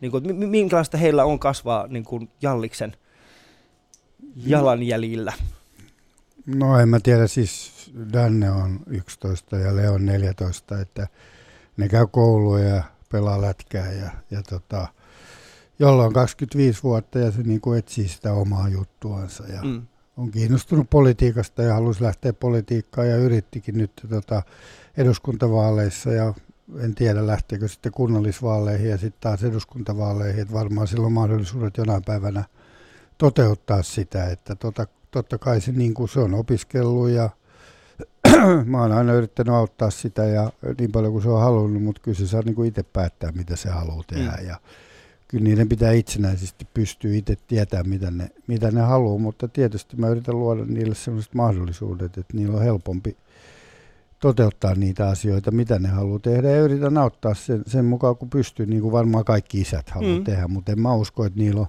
Niin 0.00 0.10
kuin, 0.10 0.36
minkälaista 0.36 0.98
heillä 0.98 1.24
on 1.24 1.38
kasvaa 1.38 1.86
niin 1.86 2.04
kuin 2.04 2.28
Jalliksen 2.42 2.96
jalanjäljillä? 4.36 5.32
No 6.46 6.78
en 6.80 6.88
mä 6.88 7.00
tiedä, 7.00 7.26
siis 7.26 7.72
Danne 8.12 8.50
on 8.50 8.80
11 8.86 9.56
ja 9.56 9.76
Leon 9.76 10.06
14, 10.06 10.80
että 10.80 11.08
ne 11.76 11.88
käy 11.88 12.06
koulua 12.06 12.60
ja 12.60 12.82
pelaa 13.12 13.40
lätkää 13.40 13.92
ja, 13.92 14.10
ja 14.30 14.42
tota, 14.42 14.88
jolla 15.78 16.04
on 16.04 16.12
25 16.12 16.82
vuotta 16.82 17.18
ja 17.18 17.30
se 17.30 17.42
niinku 17.42 17.72
etsii 17.72 18.08
sitä 18.08 18.32
omaa 18.32 18.68
juttuansa 18.68 19.44
ja 19.46 19.62
Mm. 19.62 19.82
on 20.16 20.30
kiinnostunut 20.30 20.90
politiikasta 20.90 21.62
ja 21.62 21.74
halusi 21.74 22.02
lähteä 22.02 22.32
politiikkaan 22.32 23.08
ja 23.08 23.16
yrittikin 23.16 23.78
nyt 23.78 23.92
tota 24.10 24.42
eduskuntavaaleissa 24.96 26.10
ja 26.12 26.34
en 26.78 26.94
tiedä 26.94 27.26
lähteekö 27.26 27.68
sitten 27.68 27.92
kunnallisvaaleihin 27.92 28.90
ja 28.90 28.98
sitten 28.98 29.20
taas 29.20 29.44
eduskuntavaaleihin, 29.44 30.42
että 30.42 30.54
varmaan 30.54 30.86
sillä 30.86 31.06
on 31.06 31.12
mahdollisuudet 31.12 31.76
jonain 31.76 32.02
päivänä 32.06 32.44
toteuttaa 33.22 33.82
sitä, 33.82 34.24
että 34.26 34.54
tota, 34.54 34.86
totta 35.10 35.38
kai 35.38 35.60
se, 35.60 35.72
niin 35.72 35.94
kuin 35.94 36.08
se 36.08 36.20
on 36.20 36.34
opiskellut 36.34 37.10
ja 37.10 37.30
mä 38.66 38.80
oon 38.80 38.92
aina 38.92 39.12
yrittänyt 39.12 39.54
auttaa 39.54 39.90
sitä 39.90 40.24
ja 40.24 40.52
niin 40.78 40.92
paljon 40.92 41.12
kuin 41.12 41.22
se 41.22 41.28
on 41.28 41.40
halunnut, 41.40 41.82
mutta 41.82 42.00
kyllä 42.04 42.18
se 42.18 42.26
saa 42.26 42.42
niin 42.44 42.54
kuin 42.54 42.68
itse 42.68 42.82
päättää, 42.82 43.32
mitä 43.32 43.56
se 43.56 43.68
haluaa 43.70 44.02
tehdä 44.06 44.36
Mm. 44.40 44.46
ja 44.48 44.56
kyllä 45.28 45.44
niiden 45.44 45.68
pitää 45.68 45.92
itsenäisesti 45.92 46.66
pystyä 46.74 47.10
itse 47.14 47.36
tietämään, 47.48 47.88
mitä 47.88 48.10
ne, 48.10 48.30
mitä 48.46 48.70
ne 48.70 48.80
haluaa, 48.80 49.18
mutta 49.18 49.48
tietysti 49.48 49.96
mä 49.96 50.08
yritän 50.08 50.38
luoda 50.38 50.64
niille 50.64 50.94
sellaiset 50.94 51.34
mahdollisuudet, 51.34 52.18
että 52.18 52.36
niillä 52.36 52.56
on 52.56 52.62
helpompi 52.62 53.16
toteuttaa 54.20 54.74
niitä 54.74 55.08
asioita, 55.08 55.50
mitä 55.50 55.78
ne 55.78 55.88
haluaa 55.88 56.18
tehdä 56.18 56.50
ja 56.50 56.60
yritän 56.62 56.98
auttaa 56.98 57.34
sen, 57.34 57.62
sen 57.66 57.84
mukaan, 57.84 58.16
kun 58.16 58.30
pystyy, 58.30 58.66
niin 58.66 58.82
kuin 58.82 58.92
varmaan 58.92 59.24
kaikki 59.24 59.60
isät 59.60 59.90
haluaa 59.90 60.12
Mm. 60.12 60.18
mm. 60.18 60.24
tehdä, 60.24 60.48
mutta 60.48 60.72
en 60.72 60.80
mä 60.80 60.94
usko, 60.94 61.24
että 61.24 61.38
niillä 61.38 61.60
on, 61.60 61.66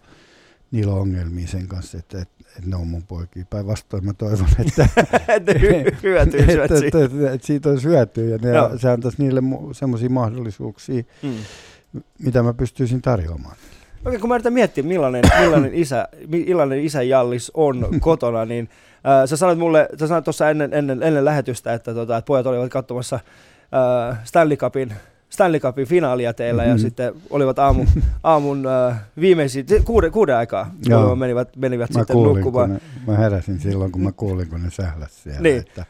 niillä 0.74 0.94
on 0.94 1.00
ongelmia 1.00 1.48
sen 1.48 1.68
kanssa, 1.68 1.98
että, 1.98 2.22
että, 2.22 2.34
että 2.58 2.70
ne 2.70 2.76
on 2.76 2.88
mun 2.88 3.04
poikia. 3.04 3.46
Päinvastoin 3.50 4.06
mä 4.06 4.14
toivon, 4.14 4.48
että, 4.60 4.84
että 5.36 5.52
että, 5.52 6.38
siitä. 6.38 6.64
että, 6.64 6.76
että, 6.86 7.34
että 7.34 7.48
siitä 7.48 7.70
olisi 7.70 7.88
hyötyä 7.88 8.24
ja 8.24 8.38
ne, 8.42 8.50
Joo. 8.50 8.78
se 8.78 8.90
antaisi 8.90 9.24
niille 9.24 9.42
semmoisia 9.72 10.10
mahdollisuuksia, 10.10 11.04
Mm. 11.24 11.34
mitä 12.20 12.44
mä 12.44 12.54
pystyisin 12.54 13.02
tarjoamaan. 13.02 13.56
Okei, 14.06 14.20
kun 14.20 14.30
mä 14.30 14.36
yritän 14.36 14.54
miettiä, 14.54 14.84
millainen, 14.84 15.24
millainen, 15.40 15.74
isä, 15.74 16.08
millainen 16.28 16.80
isä 16.80 17.04
Jallis 17.04 17.52
on 17.54 17.88
kotona, 18.00 18.46
niin 18.46 18.70
äh, 18.96 19.30
sä 19.30 19.38
sanoit 19.38 19.60
mulle, 19.60 19.90
sä 20.00 20.08
sanoit 20.08 20.26
tuossa 20.26 20.50
ennen, 20.50 20.74
ennen, 20.74 21.04
ennen 21.04 21.26
lähetystä, 21.26 21.74
että, 21.74 21.94
tota, 21.94 22.18
että 22.18 22.26
pojat 22.28 22.46
olivat 22.46 22.72
katsomassa 22.72 23.16
äh, 23.16 24.20
Stanley 24.24 24.58
Cupin 24.58 24.94
Stanley 25.34 25.60
Cupin 25.60 25.88
finaalia 25.88 26.34
teillä 26.34 26.64
ja 26.64 26.74
Mhm. 26.74 26.82
sitten 26.82 27.14
olivat 27.30 27.60
aamu, 27.60 27.86
aamun 28.24 28.66
äh, 28.68 28.98
viimeisiä, 29.20 29.64
kuuden, 29.86 30.12
kuuden 30.12 30.36
aikaa, 30.36 30.72
Joo. 30.86 31.00
jolloin 31.00 31.20
menivät, 31.20 31.56
menivät 31.56 31.90
Mä 31.90 32.00
sitten 32.00 32.14
kuulin, 32.14 32.34
nukkumaan. 32.44 32.70
kun 32.70 32.80
ne, 33.06 33.12
mä 33.12 33.18
heräsin 33.18 33.60
silloin, 33.60 33.92
kun 33.92 34.02
mä 34.04 34.12
kuulin, 34.12 34.48
kun 34.50 34.64
ne 34.64 34.72
sähläs 34.72 35.24
siellä. 35.24 35.42
Niin. 35.42 35.58
Että 35.60 35.86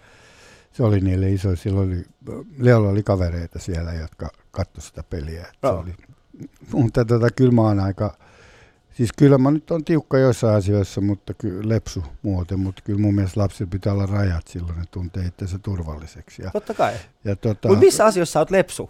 se 0.71 0.83
oli 0.83 0.99
niille 0.99 1.31
iso, 1.31 1.55
silloin 1.55 2.05
oli, 2.27 2.41
Leolla 2.57 2.89
oli 2.89 3.03
kavereita 3.03 3.59
siellä, 3.59 3.93
jotka 3.93 4.29
katsoi 4.51 4.81
sitä 4.83 5.03
peliä. 5.09 5.41
Että 5.41 5.51
se 5.61 5.67
Joo. 5.67 5.79
oli, 5.79 5.93
mutta 6.73 7.05
tota, 7.05 7.27
kyllä 7.35 7.51
mä 7.51 7.61
oon 7.61 7.79
aika, 7.79 8.17
siis 8.93 9.09
kyllä 9.17 9.37
mä 9.37 9.51
nyt 9.51 9.71
on 9.71 9.83
tiukka 9.85 10.17
joissain 10.17 10.55
asioissa, 10.57 11.01
mutta 11.01 11.33
kyllä 11.33 11.69
lepsu 11.69 12.03
muuten, 12.21 12.59
mutta 12.59 12.81
kyllä 12.85 12.99
mun 12.99 13.15
mielestä 13.15 13.39
lapsilla 13.39 13.69
pitää 13.69 13.93
olla 13.93 14.05
rajat 14.05 14.47
silloin, 14.47 14.77
ne 14.79 14.83
tuntee 14.91 15.25
itsensä 15.25 15.59
turvalliseksi. 15.59 16.41
Ja, 16.43 16.49
Totta 16.51 16.73
kai. 16.73 16.93
ja 17.23 17.35
tota, 17.35 17.67
Mutta 17.67 17.85
missä 17.85 18.05
asioissa 18.05 18.33
sä 18.33 18.39
oot 18.39 18.51
lepsu? 18.51 18.89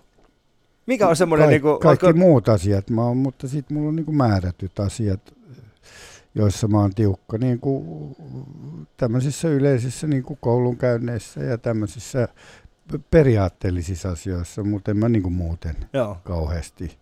Mikä 0.86 1.08
on 1.08 1.16
semmoinen, 1.16 1.48
Kaik- 1.48 1.52
niinku, 1.64 1.80
kaikki 1.80 2.06
ootko- 2.06 2.20
muut 2.20 2.50
asiat, 2.50 2.90
mä 2.90 3.04
oon, 3.04 3.18
mutta 3.18 3.48
sitten 3.48 3.78
mulla 3.78 3.90
on 3.90 3.96
niinku 3.96 4.12
määrätyt 4.12 4.80
asiat, 4.80 5.34
joissa 6.36 6.68
mä 6.68 6.80
oon 6.80 6.94
tiukka 6.96 7.38
niin 7.38 7.60
kuin 7.60 8.16
tämmöisissä 8.98 9.48
yleisissä 9.50 10.08
niin 10.08 10.24
kuin 10.24 10.38
koulunkäynneissä 10.42 11.44
ja 11.44 11.58
tämmöisissä 11.58 12.28
periaatteellisissa 13.12 14.10
asioissa, 14.10 14.64
mutta 14.64 14.92
en 14.92 14.98
mä 14.98 15.10
niin 15.10 15.24
kuin 15.24 15.34
muuten 15.34 15.76
Joo. 15.94 16.18
kauheasti. 16.24 16.98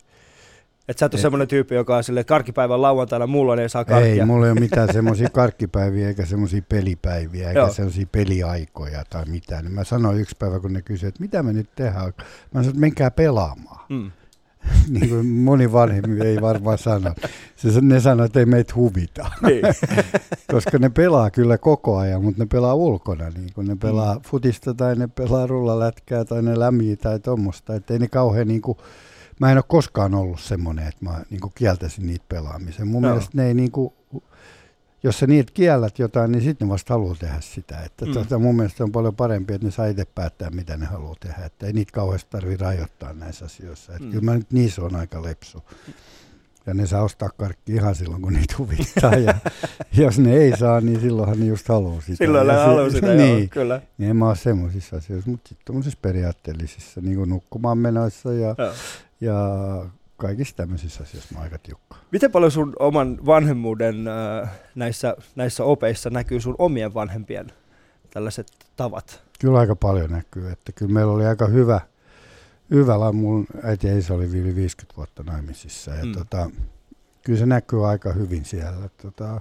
Et 0.88 0.98
sä 0.98 1.06
et 1.06 1.14
ole 1.14 1.18
Et- 1.18 1.22
semmoinen 1.22 1.48
tyyppi, 1.48 1.74
joka 1.74 1.96
on 1.96 2.04
silleen, 2.04 2.20
että 2.20 2.28
karkkipäivän 2.28 2.82
lauantaina 2.82 3.26
mulla 3.26 3.62
ei 3.62 3.68
saa 3.68 3.84
karkkia. 3.84 4.12
Ei, 4.12 4.24
mulla 4.24 4.46
ei 4.46 4.52
ole 4.52 4.60
mitään 4.68 4.92
semmoisia 4.92 5.28
karkkipäiviä 5.30 6.08
eikä 6.08 6.26
semmoisia 6.26 6.62
pelipäiviä 6.68 7.48
eikä 7.48 7.68
semmoisia 7.68 8.06
peliaikoja 8.12 9.04
tai 9.10 9.24
mitään. 9.24 9.64
Niin 9.64 9.74
mä 9.74 9.84
sanoin 9.84 10.20
yksi 10.20 10.36
päivä, 10.38 10.60
kun 10.60 10.72
ne 10.72 10.82
kysyivät, 10.82 11.14
että 11.14 11.22
mitä 11.22 11.42
me 11.42 11.52
nyt 11.52 11.70
tehdään. 11.76 12.04
Mä 12.04 12.12
sanoin, 12.52 12.68
että 12.68 12.80
menkää 12.80 13.10
pelaamaan. 13.10 13.86
Mm. 13.88 14.10
niin 14.98 15.08
kuin 15.08 15.26
moni 15.26 15.72
vanhemmi 15.72 16.26
ei 16.26 16.40
varmaan 16.40 16.78
sano. 16.78 17.14
Se, 17.56 17.80
ne 17.80 18.00
sanoo, 18.00 18.26
että 18.26 18.40
ei 18.40 18.46
meitä 18.46 18.72
huvita, 18.76 19.30
Niin. 19.46 19.62
koska 20.52 20.78
ne 20.78 20.88
pelaa 20.88 21.30
kyllä 21.30 21.58
koko 21.58 21.96
ajan, 21.98 22.24
mutta 22.24 22.42
ne 22.42 22.46
pelaa 22.52 22.74
ulkona. 22.74 23.30
Niin 23.30 23.52
kuin 23.54 23.66
ne 23.66 23.76
pelaa 23.76 24.14
Mm. 24.14 24.20
futista 24.22 24.74
tai 24.74 24.94
ne 24.96 25.06
pelaa 25.06 25.46
rullalätkää 25.46 26.24
tai 26.24 26.42
ne 26.42 26.58
lämmiä 26.58 26.96
tai 26.96 27.20
tuommoista. 27.20 27.74
Että 27.74 27.92
ei 27.94 27.98
ne 27.98 28.08
kauhean 28.08 28.48
niin 28.48 28.62
kuin, 28.62 28.78
mä 29.42 29.50
en 29.52 29.58
ole 29.58 29.64
koskaan 29.68 30.14
ollut 30.14 30.40
semmoinen, 30.40 30.88
että 30.88 31.04
mä 31.04 31.20
niin 31.30 31.40
kuin 31.40 31.52
kieltäisin 31.54 32.06
niitä 32.06 32.24
pelaamisen. 32.28 32.88
Mun 32.88 33.02
Joo. 33.02 33.12
mielestä 33.12 33.30
ne 33.34 33.46
ei 33.46 33.54
niin 33.54 33.70
kuin, 33.70 33.92
jos 35.02 35.18
sä 35.18 35.26
niitä 35.26 35.52
kiellät 35.54 35.98
jotain, 35.98 36.32
niin 36.32 36.42
sitten 36.42 36.68
ne 36.68 36.72
vasta 36.72 36.94
haluaa 36.94 37.14
tehdä 37.18 37.40
sitä. 37.40 37.78
Että 37.80 38.06
Mm. 38.06 38.12
tota, 38.12 38.38
mun 38.38 38.56
mielestä 38.56 38.84
on 38.84 38.92
paljon 38.92 39.16
parempi, 39.16 39.54
että 39.54 39.66
ne 39.66 39.70
saa 39.70 39.86
itse 39.86 40.04
päättää, 40.04 40.50
mitä 40.50 40.76
ne 40.76 40.86
haluaa 40.86 41.14
tehdä. 41.20 41.44
Että 41.44 41.66
ei 41.66 41.72
niitä 41.72 41.92
kauheasti 41.92 42.30
tarvitse 42.30 42.64
rajoittaa 42.64 43.12
näissä 43.12 43.44
asioissa. 43.44 43.92
Että 43.92 44.04
Mm. 44.04 44.10
Kyllä 44.10 44.24
mä 44.24 44.34
nyt 44.34 44.52
niissä 44.52 44.82
on 44.82 44.94
aika 44.96 45.22
lepsu. 45.22 45.62
Ja 46.66 46.74
ne 46.74 46.86
saa 46.86 47.02
ostaa 47.02 47.28
karkki 47.38 47.72
ihan 47.72 47.94
silloin, 47.94 48.22
kun 48.22 48.32
niitä 48.32 48.54
huvittaa. 48.58 49.14
Ja 49.14 49.34
jos 50.04 50.18
ne 50.18 50.32
ei 50.36 50.56
saa, 50.56 50.80
niin 50.80 51.00
silloinhan 51.00 51.40
ne 51.40 51.46
just 51.46 51.68
haluaa 51.68 52.00
sitä. 52.00 52.16
Silloin 52.16 52.46
Ja 52.48 52.52
ne 52.54 52.60
haluaa 52.60 52.90
sitä, 52.90 53.06
joo, 53.14 53.16
niin, 53.16 53.48
kyllä. 53.48 53.80
niin 53.98 54.10
en 54.10 54.16
mä 54.16 54.28
ole 54.28 54.36
semmoisissa 54.36 54.96
asioissa, 54.96 55.30
mutta 55.30 55.48
sitten 55.48 55.64
tuommoisissa 55.66 55.98
periaatteellisissa, 56.02 57.00
niin 57.00 57.16
kuin 57.16 57.30
nukkumaan 57.30 57.78
menoissa 57.78 58.32
ja, 58.32 58.54
Joo. 58.58 58.72
Ja 59.22 59.36
kaikissa 60.16 60.56
tämmöisissä 60.56 61.02
asioissa 61.02 61.34
mä 61.34 61.38
oon 61.38 61.44
aika 61.44 61.58
tiukka. 61.58 61.96
Miten 62.10 62.32
paljon 62.32 62.50
sun 62.52 62.72
oman 62.78 63.18
vanhemmuuden 63.26 64.08
äh, 64.08 64.50
näissä, 64.74 65.16
näissä 65.36 65.64
opeissa 65.64 66.10
näkyy 66.10 66.40
sun 66.40 66.54
omien 66.58 66.94
vanhempien 66.94 67.52
tällaiset 68.10 68.46
tavat? 68.76 69.22
Kyllä 69.40 69.58
aika 69.58 69.76
paljon 69.76 70.10
näkyy, 70.10 70.50
että 70.50 70.72
kyllä 70.72 70.92
meillä 70.92 71.12
oli 71.12 71.26
aika 71.26 71.46
hyvä, 71.46 71.80
hyvä 72.70 73.12
mun 73.12 73.46
äiti 73.62 73.86
ja 73.86 73.98
isä 73.98 74.14
oli 74.14 74.24
yli 74.24 74.54
50 74.54 74.96
vuotta 74.96 75.22
naimisissa 75.22 75.90
ja 75.90 76.04
Mm. 76.04 76.12
tota, 76.12 76.50
kyllä 77.24 77.38
se 77.38 77.46
näkyy 77.46 77.88
aika 77.88 78.12
hyvin 78.12 78.44
siellä. 78.44 78.88
Tota, 79.02 79.40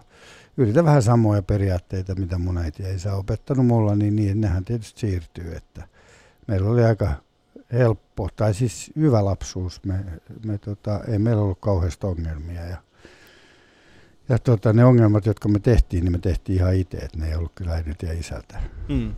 yritän 0.57 0.85
vähän 0.85 1.03
samoja 1.03 1.41
periaatteita, 1.41 2.15
mitä 2.15 2.37
mun 2.37 2.57
äiti 2.57 2.83
ja 2.83 2.93
isä 2.95 3.13
on 3.13 3.19
opettanut 3.19 3.65
mulla, 3.65 3.95
niin, 3.95 4.15
niin 4.15 4.41
nehän 4.41 4.65
tietysti 4.65 4.99
siirtyy, 4.99 5.55
että 5.55 5.87
meillä 6.47 6.69
oli 6.69 6.83
aika 6.83 7.11
helppo, 7.73 8.29
tai 8.35 8.53
siis 8.53 8.91
hyvä 8.95 9.25
lapsuus. 9.25 9.83
Me, 9.85 10.05
me 10.45 10.57
tota, 10.57 11.03
ei 11.07 11.19
meillä 11.19 11.41
ollut 11.41 11.59
kauheasti 11.59 12.07
ongelmia 12.07 12.65
ja 12.65 12.77
ja 14.29 14.39
tota, 14.39 14.73
ne 14.73 14.85
ongelmat, 14.85 15.25
jotka 15.25 15.49
me 15.49 15.59
tehtiin, 15.59 16.03
niin 16.03 16.11
me 16.11 16.17
tehtiin 16.19 16.57
ihan 16.57 16.75
itse, 16.75 16.97
että 16.97 17.17
ne 17.17 17.27
ei 17.27 17.35
ollut 17.35 17.51
kyllä 17.55 17.71
äidiltä 17.71 18.05
ja 18.05 18.13
isältä. 18.13 18.59
Mm. 18.89 19.11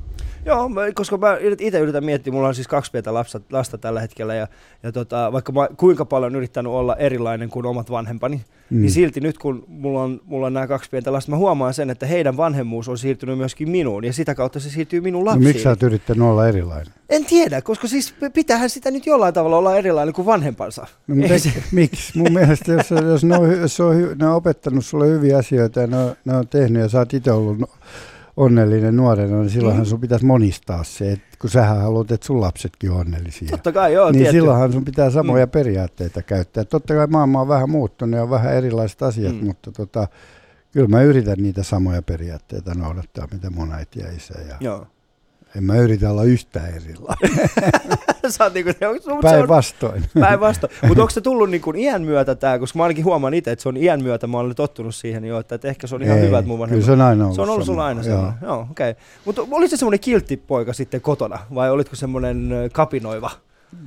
Joo, 0.45 0.69
mä, 0.69 0.81
koska 0.95 1.17
mä 1.17 1.37
itse 1.59 1.79
yritän 1.79 2.05
miettiä, 2.05 2.33
mulla 2.33 2.47
on 2.47 2.55
siis 2.55 2.67
kaksi 2.67 2.91
pientä 2.91 3.13
lasta, 3.13 3.41
lasta 3.51 3.77
tällä 3.77 4.01
hetkellä 4.01 4.35
ja, 4.35 4.47
ja 4.83 4.91
tota, 4.91 5.31
vaikka 5.31 5.51
mä 5.51 5.67
kuinka 5.77 6.05
paljon 6.05 6.35
yrittänyt 6.35 6.71
olla 6.71 6.95
erilainen 6.95 7.49
kuin 7.49 7.65
omat 7.65 7.91
vanhempani, 7.91 8.41
mm. 8.69 8.81
niin 8.81 8.91
silti 8.91 9.19
nyt 9.19 9.37
kun 9.37 9.63
mulla 9.67 10.03
on, 10.03 10.21
mulla 10.25 10.47
on 10.47 10.53
nämä 10.53 10.67
kaksi 10.67 10.89
pientä 10.89 11.13
lasta, 11.13 11.31
mä 11.31 11.37
huomaan 11.37 11.73
sen, 11.73 11.89
että 11.89 12.05
heidän 12.05 12.37
vanhemmuus 12.37 12.89
on 12.89 12.97
siirtynyt 12.97 13.37
myöskin 13.37 13.69
minuun 13.69 14.05
ja 14.05 14.13
sitä 14.13 14.35
kautta 14.35 14.59
se 14.59 14.69
siirtyy 14.69 15.01
minun 15.01 15.23
No, 15.23 15.25
lapsiin. 15.25 15.43
miksi 15.47 15.63
sä 15.63 15.69
oot 15.69 15.83
yrittänyt 15.83 16.23
olla 16.27 16.47
erilainen? 16.47 16.93
En 17.09 17.25
tiedä, 17.25 17.61
koska 17.61 17.87
siis 17.87 18.15
pitäähän 18.33 18.69
sitä 18.69 18.91
nyt 18.91 19.05
jollain 19.05 19.33
tavalla 19.33 19.57
olla 19.57 19.77
erilainen 19.77 20.13
kuin 20.13 20.25
vanhempansa. 20.25 20.87
No, 21.07 21.15
mutta 21.15 21.33
eikö- 21.33 21.49
miksi? 21.71 22.17
Mun 22.17 22.33
mielestä, 22.33 22.71
jos, 22.71 22.91
jos, 22.91 23.23
ne, 23.23 23.37
on, 23.37 23.51
jos 23.51 23.79
on, 23.79 23.95
ne 24.19 24.27
on 24.27 24.35
opettanut 24.35 24.85
sulle 24.93 25.07
hyviä 25.07 25.37
asioita 25.37 25.79
ja 25.81 25.87
ne 25.87 25.97
on, 25.97 26.15
ne 26.25 26.35
on 26.35 26.47
tehnyt 26.47 26.81
ja 26.81 26.89
sä 26.89 26.99
oot 26.99 27.13
itse 27.13 27.31
ollut 27.31 27.69
onnellinen 28.37 28.95
nuorena, 28.95 29.37
niin 29.37 29.49
silloinhan 29.49 29.83
Mm. 29.85 29.89
sun 29.89 29.99
pitäisi 30.01 30.25
monistaa 30.25 30.83
se, 30.83 31.11
että 31.11 31.25
kun 31.41 31.49
sähän 31.49 31.77
haluat, 31.81 32.11
että 32.11 32.25
sun 32.27 32.41
lapsetkin 32.41 32.91
on 32.91 32.97
onnellisia. 32.99 33.47
Totta 33.51 33.71
kai, 33.71 33.93
joo, 33.93 34.11
niin 34.11 34.17
tietty. 34.19 34.31
silloinhan 34.37 34.73
sun 34.73 34.85
pitää 34.85 35.09
samoja 35.09 35.45
mm. 35.45 35.49
periaatteita 35.49 36.21
käyttää. 36.21 36.63
Totta 36.65 36.93
kai 36.93 37.07
maailma 37.07 37.41
on 37.41 37.47
vähän 37.47 37.69
muuttunut 37.69 38.15
ja 38.17 38.23
on 38.23 38.29
vähän 38.29 38.53
erilaiset 38.53 39.01
asiat, 39.01 39.33
Mm. 39.33 39.39
mm. 39.39 39.45
mutta 39.45 39.71
tota, 39.71 40.07
kyllä 40.71 40.87
mä 40.87 41.01
yritän 41.01 41.37
niitä 41.37 41.63
samoja 41.63 42.01
periaatteita 42.01 42.73
noudattaa, 42.75 43.27
mitä 43.33 43.49
mun 43.49 43.71
äiti 43.73 43.99
ja 43.99 44.11
isä. 44.11 44.33
Ja 44.49 44.55
Joo. 44.59 44.87
En 45.57 45.63
mä 45.63 45.75
yritä 45.77 46.11
olla 46.11 46.23
yhtään 46.23 46.69
erilainen. 46.75 47.49
Sä 48.29 48.43
oot 48.43 48.53
niinku, 48.53 48.71
Päinvastoin. 49.21 50.03
päinvastoin. 50.19 50.73
Mutta 50.87 51.01
onko 51.01 51.09
se 51.11 51.21
tullut 51.21 51.49
niinku 51.49 51.73
iän 51.75 52.01
myötä 52.01 52.35
tämä, 52.35 52.59
koska 52.59 52.79
mä 52.79 52.83
ainakin 52.83 53.05
huomaan 53.05 53.33
itse, 53.33 53.51
että 53.51 53.63
se 53.63 53.69
on 53.69 53.77
iän 53.77 54.03
myötä, 54.03 54.27
mä 54.27 54.37
olen 54.37 54.55
tottunut 54.55 54.95
siihen 54.95 55.25
jo, 55.25 55.39
että, 55.39 55.55
että 55.55 55.67
ehkä 55.67 55.87
se 55.87 55.95
on 55.95 56.03
ihan 56.03 56.17
Ei, 56.17 56.27
hyvä, 56.27 56.39
että 56.39 56.47
mun 56.47 56.57
Kyllä 56.57 56.61
vanhemmat... 56.61 56.85
se 56.85 56.91
on 56.91 57.01
aina 57.01 57.23
ollut 57.23 57.35
Se 57.35 57.41
on 57.41 57.49
ollut 57.49 57.65
sulla 57.65 57.81
sama. 57.81 57.87
aina 57.87 58.03
Joo. 58.03 58.33
Joo, 58.41 58.67
okei. 58.71 58.91
Okay. 58.91 59.03
Mutta 59.25 59.41
oliko 59.51 59.69
se 59.69 59.77
semmoinen 59.77 59.99
kiltti 59.99 60.37
poika 60.37 60.73
sitten 60.73 61.01
kotona, 61.01 61.39
vai 61.55 61.71
olitko 61.71 61.95
semmoinen 61.95 62.49
kapinoiva? 62.73 63.31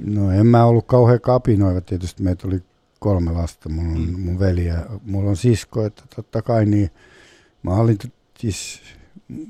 No 0.04 0.30
en 0.30 0.46
mä 0.46 0.64
ollut 0.64 0.86
kauhean 0.86 1.20
kapinoiva, 1.20 1.80
tietysti 1.80 2.22
meitä 2.22 2.48
oli 2.48 2.62
kolme 2.98 3.32
lasta, 3.32 3.68
mulla 3.68 3.88
on 3.92 4.06
Mm. 4.10 4.20
mun 4.20 4.38
veli 4.38 4.66
ja 4.66 4.76
mulla 5.04 5.30
on 5.30 5.36
sisko, 5.36 5.84
että 5.86 6.02
totta 6.16 6.42
kai 6.42 6.64
niin 6.66 6.90
mä 7.62 7.70
olin 7.74 7.98
siis 8.38 8.80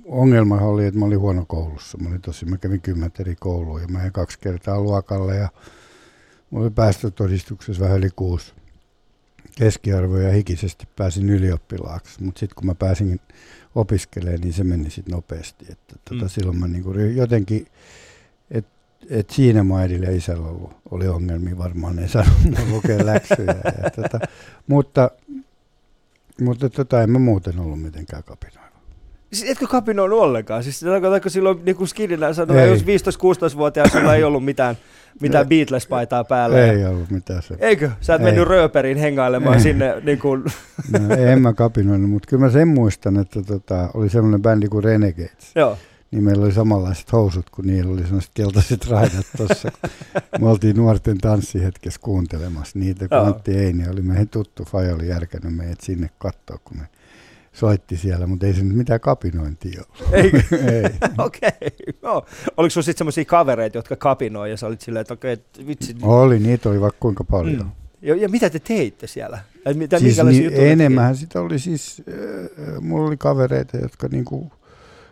ongelma 0.04 0.56
oli, 0.60 0.86
että 0.86 1.00
mä 1.00 1.06
olin 1.06 1.20
huono 1.20 1.44
koulussa. 1.48 1.98
Mä, 1.98 2.08
olin 2.08 2.20
tosi, 2.20 2.44
mä 2.46 2.56
kävin 2.58 2.80
kymmentä 2.80 3.22
eri 3.22 3.36
koulua 3.40 3.80
ja 3.80 3.88
mä 3.88 3.98
jäin 3.98 4.12
kaksi 4.12 4.38
kertaa 4.38 4.80
luokalle 4.80 5.36
ja 5.36 5.48
mulla 6.50 6.64
oli 6.64 6.70
päästötodistuksessa 6.74 7.84
vähän 7.84 7.98
yli 7.98 8.08
kuusi 8.16 8.52
keskiarvoja 9.58 10.26
ja 10.28 10.32
hikisesti 10.34 10.88
pääsin 10.96 11.30
ylioppilaaksi. 11.30 12.22
Mutta 12.22 12.38
sitten 12.38 12.54
kun 12.56 12.66
mä 12.66 12.74
pääsin 12.74 13.20
opiskelemaan, 13.74 14.40
niin 14.40 14.52
se 14.52 14.64
meni 14.64 14.90
sitten 14.90 15.12
nopeasti. 15.14 15.66
Että 15.70 15.94
tota, 16.08 16.24
Mm. 16.24 16.28
silloin 16.28 16.58
mä 16.58 16.68
niinku 16.68 16.92
jotenkin, 16.98 17.66
että 18.50 18.70
et 19.10 19.30
siinä 19.30 19.62
mun 19.62 19.78
äidillä 19.80 20.06
ja 20.06 20.16
isällä 20.16 20.46
ollut, 20.48 20.72
oli 20.90 21.08
ongelmia 21.08 21.58
varmaan, 21.58 21.98
ei 21.98 22.08
saanut 22.08 22.36
lukea 22.70 23.06
läksyjä. 23.06 23.54
Ja, 23.82 23.90
tota, 23.90 24.20
mutta 24.66 25.10
mutta 26.40 26.70
tota, 26.70 27.02
en 27.02 27.10
mä 27.10 27.18
muuten 27.18 27.58
ollut 27.58 27.82
mitenkään 27.82 28.24
kapinoiva. 28.24 28.65
Siis 29.36 29.50
etkö 29.50 29.66
kapinoinut 29.66 30.18
ollenkaan? 30.20 30.62
Siis 30.64 30.80
tarkoitatko 30.80 31.28
silloin 31.28 31.64
niin 31.64 31.76
kuin 31.76 31.88
skidinä 31.88 32.32
sanoi, 32.32 32.58
Ei. 32.58 32.70
jos 32.70 32.84
15-16-vuotiaana 32.84 33.92
sulla 33.92 34.14
ei 34.14 34.24
ollut 34.24 34.44
mitään, 34.44 34.76
mitään 35.20 35.46
Beatles-paitaa 35.48 36.24
päällä? 36.24 36.58
Ei 36.66 36.84
ollut 36.86 37.10
mitään 37.10 37.42
se. 37.42 37.54
Eikö? 37.58 37.90
Sä 38.00 38.14
et 38.14 38.20
Ei. 38.20 38.24
mennyt 38.24 38.48
rööperiin 38.48 38.98
hengailemaan 38.98 39.54
Ei. 39.56 39.60
sinne 39.62 39.94
niin 40.04 40.18
kuin, 40.18 40.44
No, 41.08 41.14
en 41.14 41.42
mä 41.42 41.52
kapinoinut, 41.52 42.10
mutta 42.10 42.26
kyllä 42.28 42.44
mä 42.46 42.50
sen 42.50 42.68
muistan, 42.68 43.16
että 43.16 43.42
tota, 43.42 43.90
oli 43.94 44.08
semmoinen 44.08 44.42
bändi 44.42 44.68
kuin 44.68 44.84
Renegades. 44.84 45.50
joo. 45.54 45.78
Niin 46.10 46.24
meillä 46.24 46.44
oli 46.44 46.52
samanlaiset 46.52 47.12
housut, 47.12 47.50
kun 47.50 47.66
niillä 47.66 47.92
oli 47.92 48.02
sellaiset 48.02 48.30
keltaiset 48.34 48.88
raidat 48.90 49.26
tuossa. 49.36 49.72
Me 50.40 50.48
oltiin 50.48 50.76
nuorten 50.76 51.18
tanssihetkessä 51.18 52.00
kuuntelemassa 52.02 52.78
niitä, 52.78 53.08
kun. 53.08 53.18
Antti 53.18 53.56
Eini 53.58 53.88
oli 53.88 54.02
meidän 54.02 54.28
tuttu. 54.28 54.64
Faja 54.64 54.94
oli 54.94 55.08
järkännyt 55.08 55.56
meidät 55.56 55.80
sinne 55.80 56.10
katsoa, 56.18 56.58
kun 56.64 56.76
ne 56.76 56.86
soitti 57.56 57.96
siellä, 57.96 58.26
mutta 58.26 58.46
ei 58.46 58.54
se 58.54 58.62
nyt 58.62 58.76
mitään 58.76 59.00
kapinointia 59.00 59.82
ollut. 59.88 60.14
Eikö? 60.14 60.42
ei. 60.72 60.84
Okei, 61.18 61.50
joo. 62.02 62.26
Oliko 62.56 62.70
sulla 62.70 62.84
sitten 62.84 62.98
semmoisia 62.98 63.24
kavereita, 63.24 63.78
jotka 63.78 63.96
kapinoi 63.96 64.50
ja 64.50 64.56
sä 64.56 64.66
olit 64.66 64.80
silleen, 64.80 65.00
että 65.00 65.14
okei, 65.14 65.32
okay, 65.32 65.66
vitsi. 65.66 65.96
Oli, 66.02 66.38
niitä 66.38 66.68
oli 66.68 66.80
vaikka 66.80 66.98
kuinka 67.00 67.24
paljon. 67.24 67.62
Mm. 67.62 67.70
Ja, 68.02 68.16
ja, 68.16 68.28
mitä 68.28 68.50
te 68.50 68.58
teitte 68.58 69.06
siellä? 69.06 69.38
Et 69.66 69.76
mitä, 69.76 69.98
Siis 69.98 70.10
minkälaisia 70.10 70.50
niin, 70.50 70.70
enemmän 70.70 71.16
sitä 71.16 71.40
oli 71.40 71.58
siis, 71.58 72.02
äh, 72.08 72.80
mulla 72.80 73.06
oli 73.06 73.16
kavereita, 73.16 73.76
jotka 73.76 74.08
niinku 74.08 74.52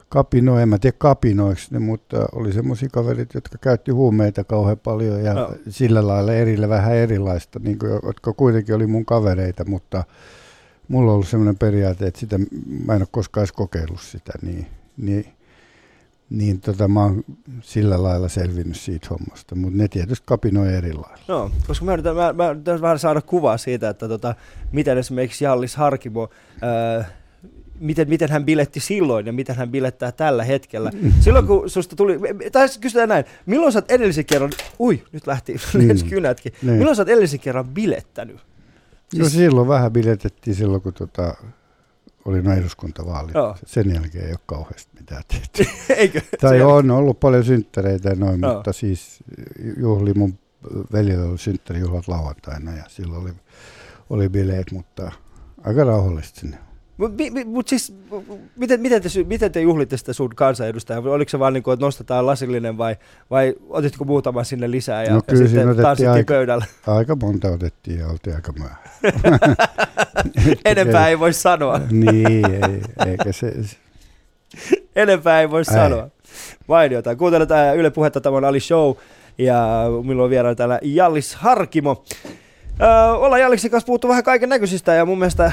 kapino, 0.08 0.58
en 0.58 0.68
mä 0.68 0.78
tiedä 0.78 0.96
kapinoiksi 0.98 1.68
ne, 1.70 1.78
mutta 1.78 2.26
oli 2.32 2.52
semmoisia 2.52 2.88
kaverit, 2.92 3.34
jotka 3.34 3.58
käytti 3.60 3.90
huumeita 3.90 4.44
kauhean 4.44 4.78
paljon 4.78 5.24
ja 5.24 5.32
Joo. 5.32 5.54
sillä 5.68 6.06
lailla 6.06 6.32
erillä 6.32 6.68
vähän 6.68 6.94
erilaista, 6.94 7.58
niin 7.58 7.78
kuin, 7.78 7.92
jotka 7.92 8.32
kuitenkin 8.32 8.74
oli 8.74 8.86
mun 8.86 9.04
kavereita, 9.04 9.64
mutta 9.64 10.04
mulla 10.88 11.10
on 11.10 11.14
ollut 11.14 11.28
semmoinen 11.28 11.58
periaate, 11.58 12.06
että 12.06 12.20
sitä, 12.20 12.38
mä 12.86 12.94
en 12.94 13.02
ole 13.02 13.08
koskaan 13.10 13.42
edes 13.42 13.52
kokeillut 13.52 14.00
sitä, 14.00 14.32
niin, 14.42 14.66
niin, 14.96 15.26
niin 16.30 16.60
tota, 16.60 16.88
mä 16.88 17.02
oon 17.02 17.24
sillä 17.60 18.02
lailla 18.02 18.28
selvinnyt 18.28 18.76
siitä 18.76 19.06
hommasta, 19.10 19.54
mutta 19.54 19.78
ne 19.78 19.88
tietysti 19.88 20.24
kapinoi 20.26 20.74
eri 20.74 20.92
lailla. 20.92 21.18
No, 21.28 21.50
koska 21.66 21.84
mä 21.84 21.92
yritän, 21.92 22.16
mä, 22.16 22.32
mä 22.32 22.50
yritän 22.50 22.80
vähän 22.80 22.98
saada 22.98 23.20
kuvaa 23.22 23.58
siitä, 23.58 23.88
että 23.88 24.08
tota, 24.08 24.34
miten 24.72 24.98
esimerkiksi 24.98 25.44
Jallis 25.44 25.76
Harkimo, 25.76 26.28
ää, 26.62 27.04
miten, 27.80 28.08
miten 28.08 28.30
hän 28.30 28.44
biletti 28.44 28.80
silloin 28.80 29.26
ja 29.26 29.32
miten 29.32 29.56
hän 29.56 29.70
bilettää 29.70 30.12
tällä 30.12 30.44
hetkellä. 30.44 30.90
Silloin 31.20 31.46
kun 31.46 31.70
susta 31.70 31.96
tuli, 31.96 32.18
tai 32.52 32.68
kysytään 32.80 33.08
näin, 33.08 33.24
milloin 33.46 33.72
sä 33.72 33.78
oot 33.78 33.90
edellisen 33.90 34.24
kerran, 34.24 34.50
ui, 34.80 35.04
nyt 35.12 35.26
lähti 35.26 35.56
Niin. 35.78 36.08
kynätkin, 36.10 36.52
Niin. 36.62 36.76
milloin 36.76 36.96
sä 36.96 37.02
oot 37.02 37.08
edellisen 37.08 37.40
kerran 37.40 37.68
bilettänyt? 37.68 38.36
No 39.18 39.28
silloin 39.28 39.68
vähän 39.68 39.92
biletettiin 39.92 40.56
silloin, 40.56 40.82
kun 40.82 40.94
tota, 40.94 41.34
oli 42.24 42.42
nuo 42.42 42.52
eduskuntavaalit. 42.52 43.34
Joo. 43.34 43.56
Sen 43.66 43.94
jälkeen 43.94 44.24
ei 44.24 44.30
ole 44.30 44.40
kauheasti 44.46 44.90
mitään 45.00 45.22
tehty. 45.28 45.64
Eikö? 45.96 46.20
tai 46.40 46.62
on 46.62 46.90
ollut 46.90 47.20
paljon 47.20 47.44
synttäreitä 47.44 48.08
ja 48.08 48.14
noin, 48.14 48.40
Joo. 48.40 48.54
mutta 48.54 48.72
siis 48.72 49.24
juhli 49.76 50.14
mun 50.14 50.38
veljellä 50.92 51.30
oli 51.30 51.38
synttärijuhlat 51.38 52.08
lauantaina 52.08 52.76
ja 52.76 52.84
silloin 52.88 53.22
oli, 53.22 53.32
oli 54.10 54.28
bileet, 54.28 54.72
mutta 54.72 55.12
aika 55.64 55.84
rauhallisesti 55.84 56.40
sinne. 56.40 56.58
Mutta 56.96 57.22
mut 57.46 57.68
siis, 57.68 57.94
miten, 58.56 58.80
miten, 58.80 59.02
te, 59.02 59.08
miten 59.26 59.52
te 59.52 59.60
juhlitte 59.60 59.96
sitä 59.96 60.12
sun 60.12 60.30
kansanedustajaa? 60.36 61.02
Oliko 61.04 61.28
se 61.28 61.38
vaan 61.38 61.52
niin 61.52 61.62
kuin, 61.62 61.72
että 61.72 61.86
nostetaan 61.86 62.26
lasillinen 62.26 62.78
vai, 62.78 62.96
vai 63.30 63.54
otitko 63.68 64.04
muutama 64.04 64.44
sinne 64.44 64.70
lisää 64.70 65.04
ja, 65.04 65.10
No 65.10 65.16
ja 65.16 65.22
kyllä 65.26 65.48
siinä 65.48 65.64
sitten 65.64 65.82
tanssittiin 65.84 66.10
aika- 66.10 66.32
pöydällä? 66.32 66.64
Aika 66.86 67.16
monta 67.22 67.48
otettiin 67.48 67.98
ja 67.98 68.06
oltiin 68.08 68.36
aika 68.36 68.52
myöhään. 68.58 68.78
Enempää 70.64 71.08
ei 71.08 71.18
voi 71.18 71.32
sanoa. 71.32 71.80
niin, 71.90 72.44
ei, 72.46 72.82
eikä 73.06 73.32
se, 73.32 73.52
Enempää 74.96 75.40
ei 75.40 75.50
voi 75.50 75.60
Ei. 75.60 75.64
sanoa. 75.64 76.08
Mainiota. 76.68 77.16
Kuunteletaan 77.16 77.76
Yle 77.76 77.90
Puhetta, 77.90 78.20
tämä 78.20 78.36
on 78.36 78.44
Ali 78.44 78.60
Show. 78.60 78.94
Ja 79.38 79.84
minulla 80.04 80.24
on 80.24 80.30
vieraana 80.30 80.54
täällä 80.54 80.78
Jallis 80.82 81.34
Harkimo. 81.34 82.04
Öö, 82.82 83.12
ollaan 83.12 83.40
Jalliksen 83.40 83.70
kanssa 83.70 83.86
puhuttu 83.86 84.08
vähän 84.08 84.24
kaiken 84.24 84.48
näköisistä 84.48 84.94
ja 84.94 85.06
mun 85.06 85.18
mielestä 85.18 85.52